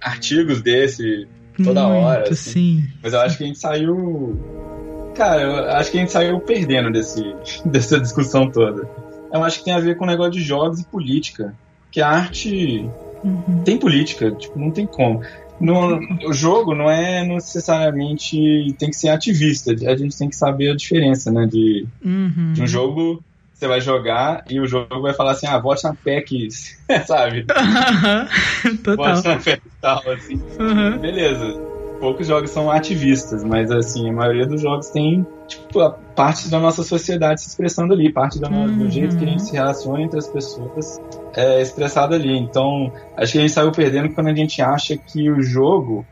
artigos 0.00 0.62
desse 0.62 1.26
toda 1.56 1.88
Muito, 1.88 2.04
hora. 2.04 2.22
Assim. 2.30 2.50
Sim. 2.50 2.88
Mas 3.02 3.12
eu 3.12 3.20
acho 3.20 3.38
que 3.38 3.44
a 3.44 3.46
gente 3.46 3.58
saiu. 3.58 5.12
Cara, 5.14 5.42
eu 5.42 5.70
acho 5.72 5.90
que 5.90 5.96
a 5.96 6.00
gente 6.00 6.12
saiu 6.12 6.40
perdendo 6.40 6.92
desse, 6.92 7.22
dessa 7.64 8.00
discussão 8.00 8.50
toda. 8.50 8.88
Eu 9.32 9.42
acho 9.44 9.58
que 9.58 9.64
tem 9.64 9.74
a 9.74 9.80
ver 9.80 9.96
com 9.96 10.04
o 10.04 10.06
negócio 10.06 10.32
de 10.32 10.42
jogos 10.42 10.80
e 10.80 10.84
política. 10.84 11.54
Que 11.90 12.00
a 12.00 12.08
arte. 12.08 12.88
Uhum. 13.22 13.62
tem 13.64 13.78
política, 13.78 14.30
tipo, 14.30 14.58
não 14.58 14.70
tem 14.70 14.86
como. 14.86 15.22
No, 15.60 15.98
o 16.24 16.32
jogo 16.32 16.74
não 16.74 16.88
é 16.88 17.24
necessariamente 17.24 18.74
tem 18.78 18.90
que 18.90 18.96
ser 18.96 19.08
ativista. 19.08 19.72
A 19.72 19.96
gente 19.96 20.16
tem 20.16 20.28
que 20.28 20.36
saber 20.36 20.70
a 20.70 20.76
diferença, 20.76 21.32
né? 21.32 21.46
De, 21.46 21.86
uhum. 22.04 22.52
de 22.52 22.62
um 22.62 22.66
jogo 22.66 23.22
você 23.58 23.66
vai 23.66 23.80
jogar 23.80 24.44
e 24.48 24.60
o 24.60 24.66
jogo 24.66 25.02
vai 25.02 25.12
falar 25.12 25.32
assim, 25.32 25.48
ah, 25.48 25.58
vote 25.58 25.82
na 25.82 25.92
PEC, 25.92 26.48
sabe? 27.06 27.44
Total. 28.84 29.14
Vote 29.16 29.28
na 29.28 29.36
PEC 29.36 29.62
tal, 29.80 30.10
assim. 30.10 30.40
Uhum. 30.60 30.98
Beleza. 30.98 31.77
Poucos 32.00 32.26
jogos 32.26 32.50
são 32.50 32.70
ativistas, 32.70 33.42
mas 33.42 33.70
assim, 33.70 34.08
a 34.08 34.12
maioria 34.12 34.46
dos 34.46 34.60
jogos 34.60 34.88
tem, 34.90 35.26
tipo, 35.46 35.90
parte 36.14 36.48
da 36.48 36.60
nossa 36.60 36.82
sociedade 36.82 37.40
se 37.40 37.48
expressando 37.48 37.92
ali, 37.92 38.12
parte 38.12 38.38
do, 38.38 38.48
uhum. 38.48 38.78
do 38.78 38.90
jeito 38.90 39.16
que 39.16 39.24
a 39.24 39.28
gente 39.28 39.42
se 39.42 39.52
relaciona 39.52 40.02
entre 40.02 40.18
as 40.18 40.28
pessoas 40.28 41.00
é 41.38 41.62
expressado 41.62 42.14
ali. 42.14 42.36
Então, 42.36 42.92
acho 43.16 43.32
que 43.32 43.38
a 43.38 43.40
gente 43.42 43.52
saiu 43.52 43.70
perdendo 43.70 44.10
quando 44.10 44.28
a 44.28 44.34
gente 44.34 44.60
acha 44.60 44.96
que 44.96 45.30
o 45.30 45.42
jogo 45.42 46.04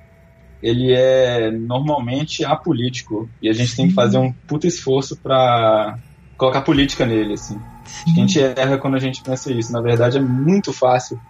ele 0.62 0.93
é 0.93 1.51
normalmente 1.51 2.45
apolítico 2.45 3.28
e 3.43 3.49
a 3.49 3.53
gente 3.53 3.70
Sim. 3.70 3.76
tem 3.76 3.89
que 3.89 3.95
fazer 3.95 4.18
um 4.18 4.32
puta 4.32 4.66
esforço 4.66 5.16
para 5.16 5.99
colocar 6.37 6.62
política 6.62 7.05
nele, 7.05 7.34
assim. 7.34 7.59
A 8.07 8.11
gente 8.11 8.41
erra 8.41 8.78
quando 8.78 8.95
a 8.95 9.01
gente 9.01 9.22
pensa 9.22 9.53
isso. 9.53 9.72
Na 9.72 9.80
verdade, 9.80 10.18
é 10.18 10.20
muito 10.20 10.72
fácil 10.72 11.20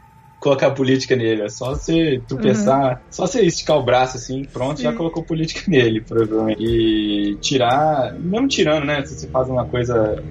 colocar 0.41 0.71
política 0.71 1.17
nele. 1.17 1.43
É 1.43 1.49
só 1.49 1.75
você 1.75 2.21
tu 2.27 2.37
pensar, 2.37 2.93
uhum. 2.93 2.99
só 3.11 3.27
você 3.27 3.43
esticar 3.43 3.77
o 3.79 3.83
braço 3.83 4.17
assim, 4.17 4.45
pronto, 4.45 4.79
Sim. 4.79 4.85
já 4.85 4.93
colocou 4.93 5.23
política 5.23 5.63
nele, 5.69 6.01
provavelmente. 6.01 6.63
E 6.63 7.37
tirar, 7.37 8.15
mesmo 8.19 8.49
tirando, 8.49 8.85
né? 8.85 9.05
Se 9.05 9.15
você 9.15 9.29
faz 9.29 9.49
uma 9.49 9.65
coisa, 9.65 10.23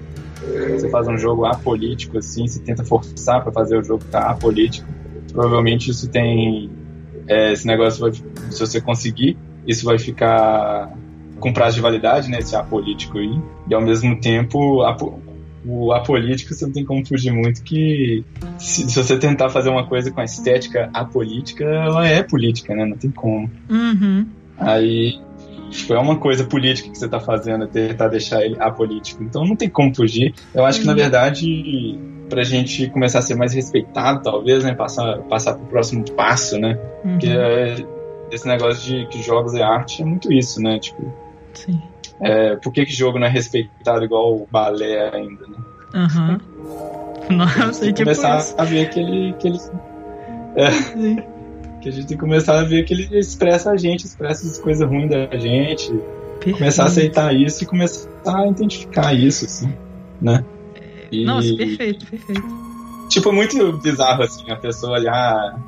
você 0.70 0.88
faz 0.88 1.08
um 1.08 1.18
jogo 1.18 1.44
apolítico 1.44 2.18
assim, 2.18 2.46
você 2.46 2.60
tenta 2.60 2.84
forçar 2.84 3.42
para 3.42 3.52
fazer 3.52 3.78
o 3.78 3.84
jogo 3.84 4.04
ficar 4.04 4.30
apolítico, 4.30 4.86
provavelmente 5.32 5.90
isso 5.90 6.08
tem 6.08 6.70
é, 7.28 7.52
esse 7.52 7.66
negócio 7.66 8.00
vai, 8.00 8.12
se 8.12 8.60
você 8.60 8.80
conseguir, 8.80 9.36
isso 9.66 9.84
vai 9.84 9.98
ficar 9.98 10.92
com 11.40 11.52
prazo 11.52 11.76
de 11.76 11.82
validade, 11.82 12.30
né, 12.30 12.38
esse 12.38 12.56
apolítico 12.56 13.18
aí, 13.18 13.38
e 13.68 13.74
ao 13.74 13.80
mesmo 13.80 14.18
tempo 14.20 14.82
o 15.66 15.92
apolítico 15.92 16.54
você 16.54 16.64
não 16.64 16.72
tem 16.72 16.84
como 16.84 17.04
fugir 17.06 17.32
muito 17.32 17.62
que 17.62 18.24
se, 18.58 18.88
se, 18.88 18.96
você 18.96 19.18
tentar 19.18 19.50
fazer 19.50 19.68
uma 19.68 19.86
coisa 19.86 20.10
com 20.10 20.20
a 20.20 20.24
estética 20.24 20.88
apolítica, 20.92 21.64
ela 21.64 22.06
é 22.06 22.22
política, 22.22 22.74
né, 22.74 22.84
não 22.84 22.96
tem 22.96 23.10
como. 23.10 23.50
Uhum. 23.68 24.26
Aí 24.58 25.18
tipo, 25.70 25.92
é 25.94 25.98
uma 25.98 26.16
coisa 26.16 26.44
política 26.44 26.90
que 26.90 26.98
você 26.98 27.06
está 27.06 27.20
fazendo, 27.20 27.64
é 27.64 27.66
tentar 27.66 28.08
deixar 28.08 28.44
ele 28.44 28.56
apolítico, 28.60 29.22
então 29.22 29.44
não 29.44 29.56
tem 29.56 29.68
como 29.68 29.94
fugir. 29.94 30.34
Eu 30.54 30.64
acho 30.64 30.78
uhum. 30.78 30.82
que 30.82 30.86
na 30.86 30.92
uhum. 30.92 30.98
verdade 30.98 31.98
pra 32.28 32.42
gente 32.42 32.88
começar 32.90 33.20
a 33.20 33.22
ser 33.22 33.34
mais 33.34 33.52
respeitado, 33.52 34.22
talvez, 34.22 34.64
né? 34.64 34.74
Passar, 34.74 35.18
passar 35.22 35.54
pro 35.54 35.66
próximo 35.66 36.04
passo, 36.12 36.58
né? 36.58 36.78
Uhum. 37.04 37.12
Porque 37.12 37.28
é, 37.28 37.76
esse 38.30 38.46
negócio 38.46 38.82
de 38.82 39.06
que 39.06 39.22
jogos 39.22 39.54
é 39.54 39.62
arte 39.62 40.02
é 40.02 40.04
muito 40.04 40.32
isso, 40.32 40.60
né? 40.60 40.78
Tipo, 40.78 41.12
Sim. 41.56 41.82
É, 42.20 42.56
por 42.56 42.72
que, 42.72 42.86
que 42.86 42.92
jogo 42.92 43.18
não 43.18 43.26
é 43.26 43.30
respeitado 43.30 44.04
igual 44.04 44.34
o 44.34 44.48
balé 44.50 45.10
ainda, 45.14 45.46
né? 45.46 45.56
Aham. 45.94 46.40
Uhum. 46.40 46.66
Nossa, 47.36 47.80
tem 47.80 47.92
que 47.92 48.04
começar 48.04 48.44
a 48.56 48.64
ver 48.64 48.88
que 48.90 49.00
ele. 49.00 49.32
Que, 49.34 49.48
ele 49.48 49.58
é, 50.54 50.70
que 51.80 51.88
a 51.88 51.92
gente 51.92 52.06
tem 52.06 52.16
que 52.16 52.22
começar 52.22 52.58
a 52.58 52.64
ver 52.64 52.84
que 52.84 52.94
ele 52.94 53.18
expressa 53.18 53.72
a 53.72 53.76
gente, 53.76 54.06
expressa 54.06 54.46
as 54.46 54.58
coisas 54.58 54.88
ruins 54.88 55.10
da 55.10 55.36
gente. 55.36 55.88
Perfeito. 56.46 56.58
Começar 56.58 56.84
a 56.84 56.86
aceitar 56.86 57.34
isso 57.34 57.64
e 57.64 57.66
começar 57.66 58.08
a 58.24 58.46
identificar 58.46 59.12
isso, 59.14 59.44
assim, 59.44 59.72
né? 60.20 60.44
E, 61.10 61.24
Nossa, 61.24 61.54
perfeito, 61.56 62.06
perfeito. 62.06 62.42
Tipo, 63.08 63.30
é 63.30 63.32
muito 63.32 63.72
bizarro, 63.78 64.22
assim, 64.22 64.50
a 64.50 64.56
pessoa 64.56 64.92
olhar. 64.92 65.60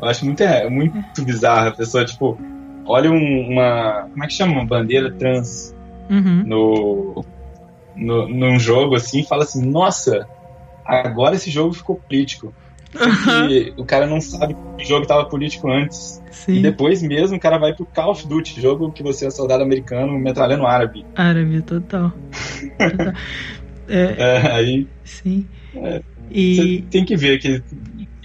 Eu 0.00 0.08
acho 0.08 0.24
muito, 0.24 0.40
é, 0.42 0.68
muito 0.68 1.22
bizarro 1.22 1.68
a 1.68 1.72
pessoa, 1.72 2.04
tipo, 2.04 2.38
olha 2.86 3.10
um, 3.10 3.50
uma. 3.50 4.08
Como 4.10 4.24
é 4.24 4.26
que 4.26 4.34
chama? 4.34 4.52
Uma 4.52 4.64
bandeira 4.64 5.10
trans 5.12 5.74
uhum. 6.10 6.42
no, 6.44 7.24
no, 7.94 8.28
num 8.28 8.58
jogo 8.58 8.94
assim 8.94 9.20
e 9.20 9.26
fala 9.26 9.44
assim: 9.44 9.64
Nossa, 9.64 10.28
agora 10.84 11.36
esse 11.36 11.50
jogo 11.50 11.72
ficou 11.72 11.96
político. 11.96 12.52
Porque 12.92 13.74
o 13.76 13.84
cara 13.84 14.06
não 14.06 14.20
sabe 14.20 14.54
que 14.54 14.84
o 14.84 14.86
jogo 14.86 15.02
estava 15.02 15.24
político 15.26 15.68
antes. 15.68 16.22
Sim. 16.30 16.54
E 16.54 16.62
depois 16.62 17.02
mesmo 17.02 17.36
o 17.36 17.40
cara 17.40 17.58
vai 17.58 17.74
pro 17.74 17.84
Call 17.84 18.12
of 18.12 18.26
Duty, 18.26 18.60
jogo 18.60 18.90
que 18.92 19.02
você 19.02 19.26
é 19.26 19.30
soldado 19.30 19.62
americano 19.62 20.18
metralhando 20.18 20.66
árabe. 20.66 21.04
Árabe, 21.14 21.62
total. 21.62 22.12
total. 22.78 23.12
É, 23.88 24.16
é, 24.18 24.50
aí. 24.50 24.88
Sim. 25.04 25.46
É, 25.76 26.02
e... 26.28 26.84
tem 26.90 27.04
que 27.04 27.16
ver 27.16 27.38
que 27.38 27.62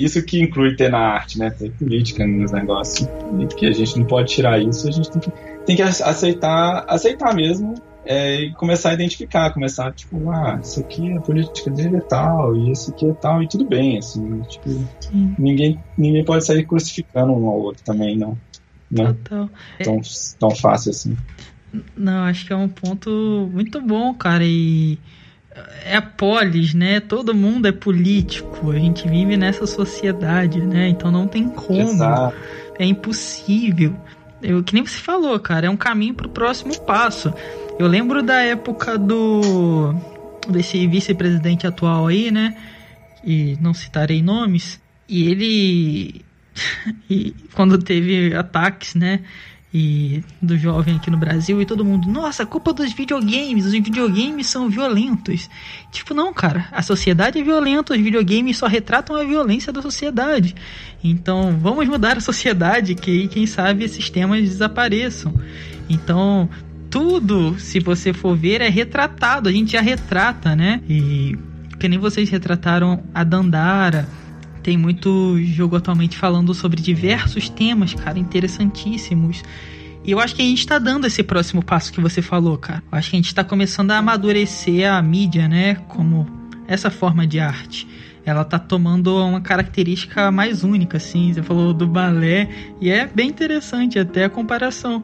isso 0.04 0.24
que 0.24 0.42
inclui 0.42 0.76
ter 0.76 0.90
na 0.90 1.00
arte, 1.00 1.38
né? 1.38 1.50
Ter 1.50 1.72
política 1.72 2.26
nos 2.26 2.52
negócios. 2.52 3.08
E 3.40 3.46
que 3.48 3.66
a 3.68 3.72
gente 3.72 4.00
não 4.00 4.06
pode 4.06 4.34
tirar 4.34 4.62
isso, 4.62 4.88
a 4.88 4.92
gente 4.92 5.12
tem 5.12 5.22
que, 5.22 5.32
tem 5.66 5.76
que 5.76 5.82
aceitar, 5.82 6.86
aceitar 6.88 7.34
mesmo 7.34 7.76
é, 8.06 8.42
e 8.42 8.54
começar 8.54 8.90
a 8.90 8.94
identificar, 8.94 9.54
começar, 9.54 9.92
tipo, 9.94 10.30
ah, 10.32 10.60
isso 10.62 10.80
aqui, 10.80 11.16
a 11.16 11.22
política 11.22 11.70
dele 11.70 11.98
é 11.98 12.02
tal, 12.02 12.56
e 12.56 12.72
isso 12.72 12.92
aqui 12.92 13.10
é 13.10 13.14
tal, 13.14 13.44
e 13.44 13.48
tudo 13.48 13.66
bem, 13.66 13.98
assim, 13.98 14.42
tipo, 14.42 14.70
ninguém, 15.38 15.80
ninguém 15.98 16.26
pode 16.26 16.46
sair 16.46 16.66
crucificando 16.66 17.32
um 17.32 17.48
ao 17.48 17.60
outro 17.60 17.84
também, 17.84 18.18
não. 18.18 18.38
Total. 18.94 19.50
Tão, 19.84 19.98
é... 19.98 20.02
tão 20.40 20.52
fácil 20.52 20.92
assim. 20.92 21.18
Não, 21.96 22.26
acho 22.26 22.46
que 22.46 22.52
é 22.52 22.56
um 22.56 22.68
ponto 22.68 23.50
muito 23.54 23.82
bom, 23.82 24.14
cara, 24.14 24.44
e 24.44 24.98
é 25.86 25.96
a 25.96 26.02
polis, 26.02 26.74
né? 26.74 27.00
Todo 27.00 27.34
mundo 27.34 27.68
é 27.68 27.72
político. 27.72 28.72
A 28.72 28.80
gente 28.80 29.08
vive 29.08 29.36
nessa 29.36 29.66
sociedade, 29.66 30.62
né? 30.62 30.90
Então 30.90 31.12
não 31.12 31.28
tem 31.28 31.48
como. 31.50 31.82
Exato. 31.82 32.36
É 32.80 32.86
impossível. 32.86 33.96
Eu, 34.42 34.64
que 34.64 34.74
nem 34.74 34.86
você 34.86 34.98
falou, 34.98 35.40
cara, 35.40 35.68
é 35.68 35.70
um 35.70 35.78
caminho 35.78 36.14
para 36.14 36.28
o 36.28 36.30
próximo 36.30 36.80
passo. 36.82 37.34
Eu 37.78 37.88
lembro 37.88 38.24
da 38.24 38.42
época 38.42 38.98
do 38.98 39.94
desse 40.48 40.88
vice-presidente 40.88 41.68
atual 41.68 42.08
aí, 42.08 42.32
né? 42.32 42.56
E 43.24 43.58
não 43.62 43.74
citarei 43.74 44.24
nomes. 44.24 44.82
E 45.08 45.28
ele 45.28 46.26
e 47.10 47.36
quando 47.54 47.78
teve 47.78 48.34
ataques, 48.34 48.96
né? 48.96 49.22
E 49.74 50.24
do 50.42 50.58
jovem 50.58 50.98
aqui 50.98 51.10
no 51.10 51.18
Brasil 51.18 51.62
e 51.62 51.66
todo 51.66 51.86
mundo, 51.86 52.10
nossa, 52.10 52.46
culpa 52.46 52.74
dos 52.74 52.92
videogames, 52.92 53.66
os 53.66 53.72
videogames 53.72 54.48
são 54.48 54.70
violentos. 54.70 55.50
Tipo, 55.92 56.14
não, 56.14 56.34
cara, 56.34 56.68
a 56.72 56.82
sociedade 56.82 57.40
é 57.40 57.44
violenta, 57.44 57.94
os 57.94 58.00
videogames 58.00 58.58
só 58.58 58.68
retratam 58.68 59.16
a 59.16 59.24
violência 59.24 59.72
da 59.72 59.82
sociedade. 59.82 60.56
Então, 61.04 61.58
vamos 61.60 61.88
mudar 61.88 62.18
a 62.18 62.22
sociedade 62.22 62.96
que 62.96 63.28
quem 63.30 63.46
sabe 63.46 63.86
esses 63.86 64.10
temas 64.10 64.42
desapareçam. 64.42 65.34
Então, 65.90 66.50
tudo, 66.90 67.58
se 67.58 67.80
você 67.80 68.12
for 68.12 68.36
ver, 68.36 68.60
é 68.60 68.70
retratado, 68.70 69.48
a 69.48 69.52
gente 69.52 69.72
já 69.72 69.82
retrata, 69.82 70.56
né? 70.56 70.82
E 70.90 71.38
que 71.80 71.88
nem 71.88 71.98
vocês 71.98 72.30
retrataram 72.30 73.04
a 73.14 73.24
Dandara, 73.24 74.08
tem 74.62 74.78
muito 74.78 75.38
jogo 75.44 75.76
atualmente 75.76 76.18
falando 76.18 76.54
sobre 76.54 76.82
diversos 76.82 77.50
temas, 77.50 77.94
cara, 77.94 78.18
interessantíssimos. 78.18 79.44
E 80.04 80.12
eu 80.12 80.20
acho 80.20 80.36
que 80.36 80.42
a 80.42 80.46
gente 80.46 80.66
tá 80.66 80.80
dando 80.80 81.06
esse 81.06 81.22
próximo 81.22 81.64
passo 81.64 81.92
que 81.92 82.02
você 82.02 82.22
falou, 82.22 82.58
cara. 82.58 82.84
Eu 82.92 82.98
acho 82.98 83.12
que 83.12 83.16
a 83.16 83.20
gente 83.20 83.36
tá 83.36 83.44
começando 83.44 83.92
a 83.92 83.98
amadurecer 83.98 84.92
a 84.92 85.02
mídia, 85.02 85.48
né? 85.48 85.76
Como 85.88 86.28
essa 86.68 86.90
forma 86.90 87.28
de 87.28 87.40
arte. 87.40 87.88
Ela 88.26 88.44
tá 88.44 88.58
tomando 88.58 89.16
uma 89.24 89.42
característica 89.42 90.32
mais 90.32 90.64
única, 90.64 90.98
assim. 90.98 91.34
Você 91.34 91.44
falou 91.44 91.74
do 91.74 91.88
balé, 91.88 92.50
e 92.80 92.90
é 92.90 93.08
bem 93.08 93.30
interessante 93.30 94.00
até 94.00 94.26
a 94.26 94.30
comparação. 94.30 95.04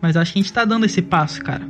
Mas 0.00 0.16
acho 0.16 0.32
que 0.32 0.38
a 0.38 0.42
gente 0.42 0.52
tá 0.52 0.64
dando 0.64 0.86
esse 0.86 1.02
passo, 1.02 1.42
cara. 1.42 1.62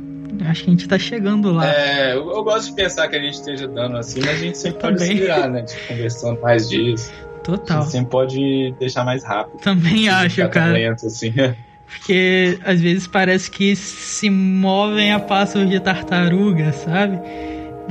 Acho 0.47 0.63
que 0.63 0.69
a 0.69 0.71
gente 0.71 0.87
tá 0.87 0.97
chegando 0.97 1.51
lá. 1.51 1.67
É, 1.67 2.13
eu, 2.13 2.29
eu 2.29 2.43
gosto 2.43 2.69
de 2.69 2.75
pensar 2.75 3.07
que 3.07 3.15
a 3.15 3.19
gente 3.19 3.33
esteja 3.33 3.67
dando 3.67 3.97
assim, 3.97 4.21
mas 4.21 4.29
a 4.29 4.43
gente 4.43 4.57
sempre 4.57 4.79
pode 4.79 5.03
se 5.03 5.13
virar, 5.13 5.49
né? 5.49 5.63
Tipo, 5.63 5.87
conversando 5.87 6.41
mais 6.41 6.69
disso. 6.69 7.11
Total. 7.43 7.83
Você 7.83 7.91
sempre 7.91 8.09
pode 8.09 8.75
deixar 8.79 9.03
mais 9.03 9.23
rápido. 9.23 9.59
Também 9.61 10.09
acho, 10.09 10.47
cara. 10.49 10.73
Lento, 10.73 11.05
assim. 11.05 11.33
Porque 11.89 12.59
às 12.63 12.79
vezes 12.79 13.07
parece 13.07 13.49
que 13.49 13.75
se 13.75 14.29
movem 14.29 15.11
a 15.11 15.19
passos 15.19 15.67
de 15.67 15.79
tartaruga, 15.79 16.71
sabe? 16.71 17.19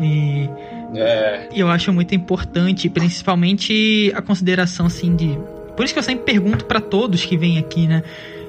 E 0.00 0.48
é. 0.94 1.48
eu 1.52 1.68
acho 1.68 1.92
muito 1.92 2.14
importante, 2.14 2.88
principalmente 2.88 4.12
a 4.14 4.22
consideração 4.22 4.86
assim 4.86 5.16
de. 5.16 5.38
Por 5.76 5.84
isso 5.84 5.92
que 5.92 5.98
eu 5.98 6.04
sempre 6.04 6.24
pergunto 6.24 6.64
para 6.64 6.80
todos 6.80 7.24
que 7.24 7.36
vêm 7.36 7.58
aqui, 7.58 7.86
né? 7.88 8.02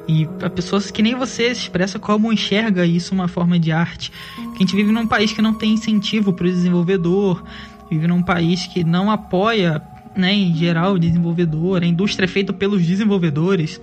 E 0.07 0.27
a 0.41 0.49
pessoas 0.49 0.89
que 0.89 1.03
nem 1.03 1.13
você 1.13 1.53
se 1.53 1.61
expressa 1.61 1.99
como 1.99 2.33
enxerga 2.33 2.85
isso 2.85 3.13
uma 3.13 3.27
forma 3.27 3.59
de 3.59 3.71
arte. 3.71 4.11
Porque 4.35 4.57
a 4.57 4.59
gente 4.59 4.75
vive 4.75 4.91
num 4.91 5.05
país 5.05 5.31
que 5.31 5.41
não 5.41 5.53
tem 5.53 5.73
incentivo 5.73 6.33
para 6.33 6.47
o 6.47 6.49
desenvolvedor, 6.49 7.43
vive 7.89 8.07
num 8.07 8.23
país 8.23 8.65
que 8.65 8.83
não 8.83 9.11
apoia 9.11 9.81
né, 10.19 10.33
em 10.33 10.55
geral, 10.55 10.99
desenvolvedor, 10.99 11.83
a 11.83 11.85
indústria 11.85 12.25
é 12.25 12.27
feita 12.27 12.53
pelos 12.53 12.85
desenvolvedores. 12.85 13.81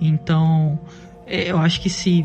Então, 0.00 0.78
é, 1.26 1.50
eu 1.50 1.58
acho 1.58 1.80
que 1.80 1.90
se 1.90 2.24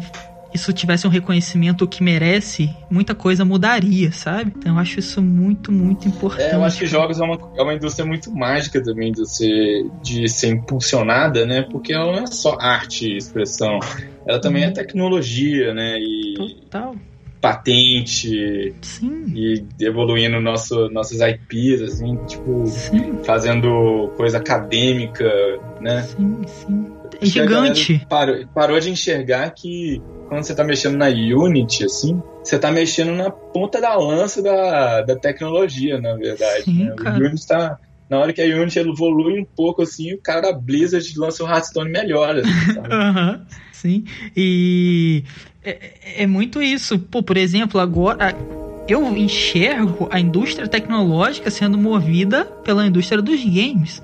isso 0.56 0.72
tivesse 0.72 1.06
um 1.06 1.10
reconhecimento 1.10 1.86
que 1.86 2.01
merece, 2.01 2.74
muita 2.89 3.14
coisa 3.14 3.43
mudaria, 3.43 4.12
sabe? 4.14 4.53
Então 4.58 4.74
eu 4.74 4.80
acho 4.80 4.99
isso 4.99 5.22
muito, 5.22 5.70
muito 5.70 6.08
importante. 6.08 6.49
É, 6.49 6.56
eu 6.56 6.64
acho 6.64 6.80
que 6.80 6.86
jogos 6.86 7.20
é 7.20 7.24
uma, 7.24 7.38
é 7.58 7.62
uma 7.62 7.74
indústria 7.74 8.06
muito 8.06 8.32
mágica 8.32 8.82
também 8.82 9.12
de 9.12 9.30
ser, 9.30 9.86
de 10.01 10.30
ser 10.30 10.47
impulsionada, 10.47 11.45
né? 11.45 11.64
Porque 11.64 11.93
ela 11.93 12.06
não 12.06 12.24
é 12.24 12.28
só 12.28 12.58
arte 12.60 13.06
e 13.06 13.18
expressão, 13.18 13.80
ela 14.26 14.39
também 14.39 14.64
é 14.64 14.68
uhum. 14.68 14.74
tecnologia, 14.74 15.74
né? 15.74 15.97
E 15.99 16.34
Total. 16.36 16.95
Patente. 17.46 18.74
Sim. 18.82 19.26
E 19.36 19.64
evoluindo 19.80 20.41
nosso, 20.41 20.89
nossas 20.89 21.20
IPs, 21.22 21.82
assim, 21.82 22.18
tipo, 22.26 22.66
sim. 22.66 23.20
fazendo 23.24 24.12
coisa 24.18 24.39
acadêmica, 24.39 25.30
né? 25.80 26.02
Sim, 26.02 26.41
sim. 26.48 26.88
É 27.22 27.26
gigante. 27.26 28.04
Parou, 28.10 28.48
parou 28.48 28.80
de 28.80 28.89
enxergar 28.89 29.52
que 29.52 30.02
quando 30.28 30.43
você 30.43 30.54
está 30.54 30.64
mexendo 30.64 30.98
na 30.98 31.08
Unity, 31.08 31.86
assim, 31.86 32.20
você 32.43 32.56
está 32.56 32.72
mexendo 32.72 33.12
na 33.12 33.30
ponta 33.30 33.80
da 33.80 33.96
lança 33.96 34.41
da, 34.41 35.02
da 35.02 35.16
tecnologia, 35.16 36.02
na 36.02 36.16
verdade. 36.16 36.64
Sim, 36.64 36.86
né? 36.86 36.96
O 37.00 37.10
Unity 37.10 37.48
tá. 37.48 37.78
Na 38.10 38.20
hora 38.20 38.34
que 38.34 38.41
a 38.41 38.46
Unity 38.46 38.80
evolui 38.80 39.39
um 39.39 39.46
pouco, 39.46 39.82
assim, 39.82 40.14
o 40.14 40.22
cara 40.22 40.41
da 40.41 40.54
Blizzard 40.54 41.08
lança 41.18 41.43
o 41.43 41.48
Hearthstone 41.48 41.91
melhor. 41.91 42.36
Assim, 42.38 42.80
uhum, 42.80 43.46
sim. 43.72 44.04
E 44.36 45.24
é, 45.66 46.24
é 46.24 46.28
muito 46.28 46.61
isso. 46.61 46.99
Pô, 46.99 47.24
por 47.24 47.38
exemplo, 47.38 47.80
agora 47.80 48.36
eu 48.88 49.16
enxergo 49.18 50.07
a 50.11 50.20
indústria 50.20 50.68
tecnológica 50.68 51.49
sendo 51.49 51.78
movida 51.78 52.45
pela 52.63 52.86
indústria 52.86 53.22
dos 53.22 53.43
games. 53.43 54.01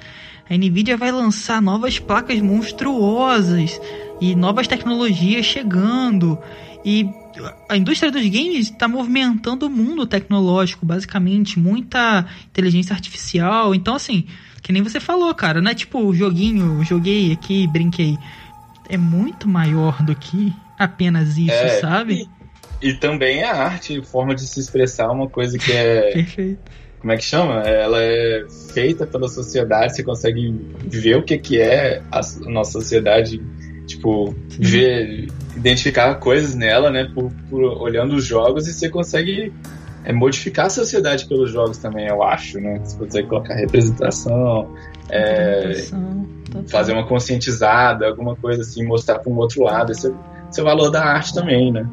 A 0.49 0.57
Nvidia 0.57 0.97
vai 0.97 1.11
lançar 1.11 1.61
novas 1.61 1.99
placas 1.99 2.41
monstruosas 2.41 3.79
e 4.19 4.35
novas 4.35 4.67
tecnologias 4.67 5.45
chegando. 5.45 6.37
E 6.83 7.07
a 7.69 7.77
indústria 7.77 8.11
dos 8.11 8.23
games 8.23 8.69
está 8.69 8.87
movimentando 8.87 9.67
o 9.67 9.69
mundo 9.69 10.05
tecnológico, 10.05 10.85
basicamente. 10.85 11.59
Muita 11.59 12.25
inteligência 12.49 12.93
artificial. 12.93 13.73
Então, 13.73 13.95
assim, 13.95 14.25
que 14.61 14.73
nem 14.73 14.81
você 14.81 14.99
falou, 14.99 15.33
cara, 15.33 15.61
não 15.61 15.71
é 15.71 15.75
tipo 15.75 15.99
o 15.99 16.13
joguinho, 16.13 16.83
joguei 16.83 17.31
aqui, 17.31 17.67
brinquei. 17.67 18.17
É 18.89 18.97
muito 18.97 19.47
maior 19.47 20.03
do 20.03 20.13
que 20.15 20.53
apenas 20.83 21.37
isso, 21.37 21.51
é, 21.51 21.79
sabe? 21.79 22.27
E, 22.81 22.89
e, 22.89 22.93
também 22.93 23.43
a 23.43 23.53
arte, 23.53 24.01
forma 24.03 24.33
de 24.33 24.47
se 24.47 24.59
expressar, 24.59 25.11
uma 25.11 25.29
coisa 25.29 25.57
que 25.57 25.71
é. 25.71 26.11
Perfeito. 26.13 26.59
Como 26.99 27.11
é 27.13 27.17
que 27.17 27.23
chama? 27.23 27.61
Ela 27.61 27.97
é 27.99 28.45
feita 28.73 29.07
pela 29.07 29.27
sociedade, 29.27 29.95
você 29.95 30.03
consegue 30.03 30.55
ver 30.83 31.17
o 31.17 31.23
que, 31.23 31.35
que 31.39 31.59
é 31.59 31.99
a 32.11 32.21
nossa 32.47 32.73
sociedade 32.73 33.41
Tipo, 33.91 34.33
ver, 34.47 35.27
identificar 35.55 36.15
coisas 36.15 36.55
nela, 36.55 36.89
né? 36.89 37.09
Por, 37.13 37.31
por, 37.49 37.61
olhando 37.81 38.15
os 38.15 38.25
jogos 38.25 38.65
e 38.67 38.73
você 38.73 38.89
consegue 38.89 39.51
é, 40.05 40.13
modificar 40.13 40.67
a 40.67 40.69
sociedade 40.69 41.27
pelos 41.27 41.51
jogos 41.51 41.77
também, 41.77 42.07
eu 42.07 42.23
acho, 42.23 42.59
né? 42.59 42.79
Você 42.83 42.97
consegue 42.97 43.27
colocar 43.27 43.53
representação, 43.55 44.73
é, 45.09 45.73
fazer 46.69 46.93
uma 46.93 47.05
conscientizada, 47.05 48.07
alguma 48.07 48.35
coisa 48.35 48.61
assim, 48.61 48.85
mostrar 48.85 49.19
para 49.19 49.31
um 49.31 49.35
outro 49.35 49.63
lado. 49.63 49.91
Esse 49.91 50.07
é, 50.07 50.11
o 50.59 50.63
valor 50.63 50.89
da 50.89 51.03
arte 51.03 51.33
também, 51.33 51.71
né? 51.71 51.87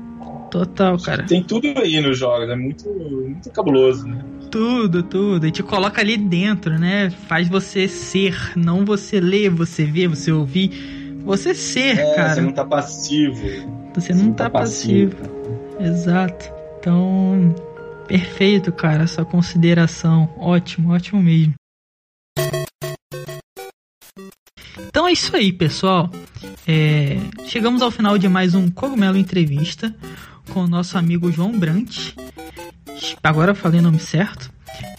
Total, 0.51 0.99
cara. 0.99 1.25
Tem 1.25 1.43
tudo 1.43 1.67
aí 1.79 2.01
nos 2.01 2.19
jogos, 2.19 2.49
é 2.49 2.57
muito, 2.57 2.89
muito 2.89 3.51
cabuloso, 3.51 4.09
né? 4.09 4.19
Tudo, 4.51 5.03
tudo. 5.03 5.47
E 5.47 5.51
te 5.51 5.63
coloca 5.63 6.01
ali 6.01 6.17
dentro, 6.17 6.79
né? 6.79 7.11
Faz 7.11 7.49
você 7.49 7.87
ser, 7.87 8.53
não 8.57 8.85
você 8.85 9.21
ler, 9.21 9.51
você 9.51 9.85
ver, 9.85 10.09
você 10.09 10.33
ouvir 10.33 10.99
você 11.29 11.55
ser, 11.55 11.99
é, 11.99 12.15
cara. 12.15 12.35
Você 12.35 12.41
não 12.41 12.53
tá 12.53 12.65
passivo. 12.65 13.47
Você 13.95 14.15
não, 14.15 14.21
você 14.21 14.31
tá, 14.31 14.45
tá 14.45 14.51
passivo. 14.51 15.17
passivo. 15.17 15.79
Exato. 15.79 16.53
Então, 16.81 17.55
perfeito, 18.07 18.73
cara, 18.73 19.03
essa 19.03 19.25
consideração. 19.27 20.29
Ótimo, 20.39 20.93
ótimo 20.93 21.23
mesmo. 21.23 21.53
Então 24.87 25.07
é 25.09 25.13
isso 25.13 25.35
aí, 25.35 25.53
pessoal. 25.53 26.11
É, 26.67 27.19
chegamos 27.47 27.83
ao 27.83 27.91
final 27.91 28.19
de 28.19 28.29
mais 28.29 28.55
um 28.55 28.71
Cogumelo 28.71 29.17
Entrevista 29.17 29.95
com 30.51 30.61
o 30.61 30.69
nosso 30.69 30.97
amigo 30.97 31.31
João 31.33 31.59
Brant. 31.59 32.13
Agora 33.23 33.53
eu 33.53 33.57
falei 33.57 33.81
o 33.81 33.83
nome 33.83 33.99
certo. 33.99 34.51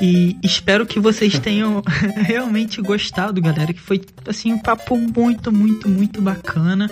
E 0.02 0.38
espero 0.44 0.86
que 0.86 1.00
vocês 1.00 1.38
tenham 1.40 1.82
realmente 2.16 2.82
gostado, 2.82 3.42
galera. 3.42 3.74
Que 3.74 3.80
foi 3.80 4.02
assim 4.28 4.54
um 4.54 4.60
papo 4.60 4.98
muito, 4.98 5.52
muito, 5.52 5.88
muito 5.88 6.22
bacana. 6.22 6.90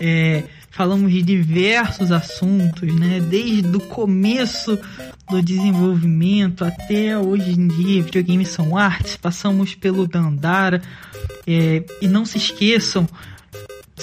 É, 0.00 0.44
falamos 0.74 1.12
de 1.12 1.22
diversos 1.22 2.10
assuntos, 2.10 2.92
né? 2.94 3.20
Desde 3.20 3.76
o 3.76 3.80
começo 3.80 4.78
do 5.30 5.40
desenvolvimento 5.40 6.64
até 6.64 7.16
hoje 7.16 7.52
em 7.52 7.68
dia, 7.68 8.02
videogames 8.02 8.48
são 8.48 8.76
artes. 8.76 9.16
Passamos 9.16 9.74
pelo 9.74 10.06
Dandara. 10.06 10.82
É, 11.46 11.84
e 12.00 12.08
não 12.08 12.24
se 12.24 12.38
esqueçam 12.38 13.06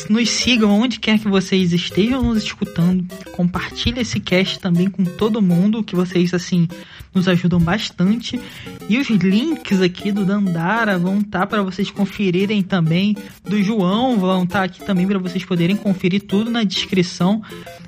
nos 0.09 0.29
sigam 0.29 0.79
onde 0.79 0.99
quer 0.99 1.19
que 1.19 1.27
vocês 1.27 1.73
estejam 1.73 2.21
nos 2.23 2.43
escutando. 2.43 3.05
Compartilhe 3.33 4.01
esse 4.01 4.19
cast 4.19 4.59
também 4.59 4.89
com 4.89 5.03
todo 5.03 5.41
mundo, 5.41 5.83
que 5.83 5.95
vocês 5.95 6.33
assim 6.33 6.67
nos 7.13 7.27
ajudam 7.27 7.59
bastante. 7.59 8.39
E 8.87 8.97
os 8.97 9.09
links 9.09 9.81
aqui 9.81 10.11
do 10.11 10.25
Dandara 10.25 10.97
vão 10.97 11.19
estar 11.19 11.41
tá 11.41 11.47
para 11.47 11.61
vocês 11.61 11.91
conferirem 11.91 12.63
também. 12.63 13.15
Do 13.43 13.61
João 13.61 14.17
vão 14.17 14.43
estar 14.43 14.59
tá 14.59 14.65
aqui 14.65 14.83
também 14.85 15.05
para 15.05 15.19
vocês 15.19 15.43
poderem 15.43 15.75
conferir 15.75 16.21
tudo 16.21 16.49
na 16.49 16.63
descrição. 16.63 17.41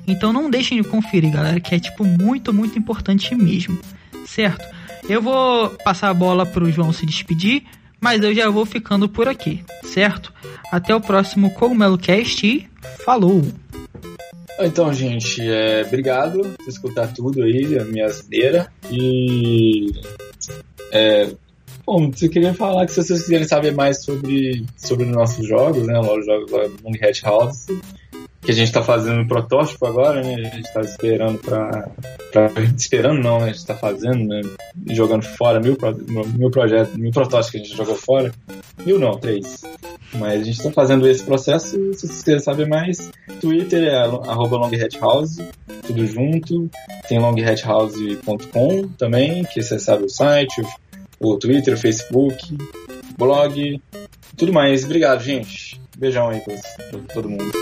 Então 0.06 0.32
não 0.32 0.50
deixem 0.50 0.80
de 0.80 0.88
conferir, 0.88 1.32
galera, 1.32 1.58
que 1.58 1.74
é 1.74 1.78
tipo 1.78 2.04
muito, 2.04 2.52
muito 2.52 2.78
importante 2.78 3.34
mesmo. 3.34 3.78
Certo? 4.26 4.64
Eu 5.08 5.22
vou 5.22 5.70
passar 5.84 6.10
a 6.10 6.14
bola 6.14 6.44
pro 6.44 6.70
João 6.70 6.92
se 6.92 7.06
despedir 7.06 7.64
mas 8.04 8.22
eu 8.22 8.34
já 8.34 8.50
vou 8.50 8.66
ficando 8.66 9.08
por 9.08 9.26
aqui, 9.26 9.64
certo? 9.82 10.30
Até 10.70 10.94
o 10.94 11.00
próximo 11.00 11.50
Cogumelo 11.54 11.96
Cast 11.96 12.46
e 12.46 12.68
falou! 13.02 13.42
Então, 14.60 14.92
gente, 14.92 15.40
é, 15.40 15.82
obrigado 15.86 16.40
por 16.58 16.68
escutar 16.68 17.14
tudo 17.14 17.42
aí, 17.42 17.78
a 17.78 17.84
minha 17.86 18.04
asneira. 18.04 18.70
E. 18.92 19.90
É, 20.92 21.30
bom, 21.86 22.10
eu 22.20 22.28
queria 22.28 22.52
falar 22.52 22.84
que 22.84 22.92
se 22.92 23.02
vocês 23.02 23.22
quiserem 23.22 23.48
saber 23.48 23.72
mais 23.72 24.04
sobre, 24.04 24.66
sobre 24.76 25.06
os 25.06 25.10
nossos 25.10 25.48
jogos, 25.48 25.86
né? 25.86 25.98
Os 25.98 26.26
jogos 26.26 26.50
da 26.50 26.58
Long 26.84 26.96
Hat 27.02 27.22
House, 27.24 27.66
que 28.44 28.50
a 28.50 28.54
gente 28.54 28.68
está 28.68 28.82
fazendo 28.82 29.20
um 29.20 29.26
protótipo 29.26 29.86
agora, 29.86 30.22
né? 30.22 30.34
A 30.34 30.54
gente 30.54 30.66
está 30.66 30.80
esperando 30.80 31.38
para 31.38 31.88
esperando 32.76 33.22
não, 33.22 33.38
né? 33.38 33.44
A 33.44 33.48
gente 33.48 33.56
está 33.56 33.74
fazendo, 33.74 34.24
né? 34.26 34.42
Jogando 34.90 35.22
fora 35.22 35.60
mil, 35.60 35.76
mil 36.36 36.50
projetos, 36.50 36.94
mil 36.94 37.10
protótipos 37.10 37.50
que 37.50 37.56
a 37.56 37.60
gente 37.60 37.76
jogou 37.76 37.96
fora. 37.96 38.32
Mil 38.84 38.98
não, 38.98 39.18
três. 39.18 39.62
Mas 40.14 40.42
a 40.42 40.44
gente 40.44 40.58
está 40.58 40.70
fazendo 40.70 41.08
esse 41.08 41.24
processo. 41.24 41.70
Se 41.70 42.06
vocês 42.06 42.18
quiserem 42.18 42.40
saber 42.40 42.68
mais, 42.68 43.10
Twitter 43.40 43.84
é 43.84 43.96
arroba 43.96 44.58
longhathouse, 44.58 45.42
tudo 45.86 46.06
junto. 46.06 46.68
Tem 47.08 47.18
longhathouse.com 47.18 48.88
também, 48.98 49.44
que 49.44 49.62
você 49.62 49.78
sabe 49.78 50.04
o 50.04 50.08
site, 50.08 50.60
o, 51.18 51.32
o 51.32 51.38
Twitter, 51.38 51.74
o 51.74 51.78
Facebook, 51.78 52.56
blog, 53.16 53.80
tudo 54.36 54.52
mais. 54.52 54.84
Obrigado, 54.84 55.22
gente. 55.22 55.80
Beijão 55.96 56.28
aí 56.28 56.40
pra 56.40 57.14
todo 57.14 57.30
mundo. 57.30 57.52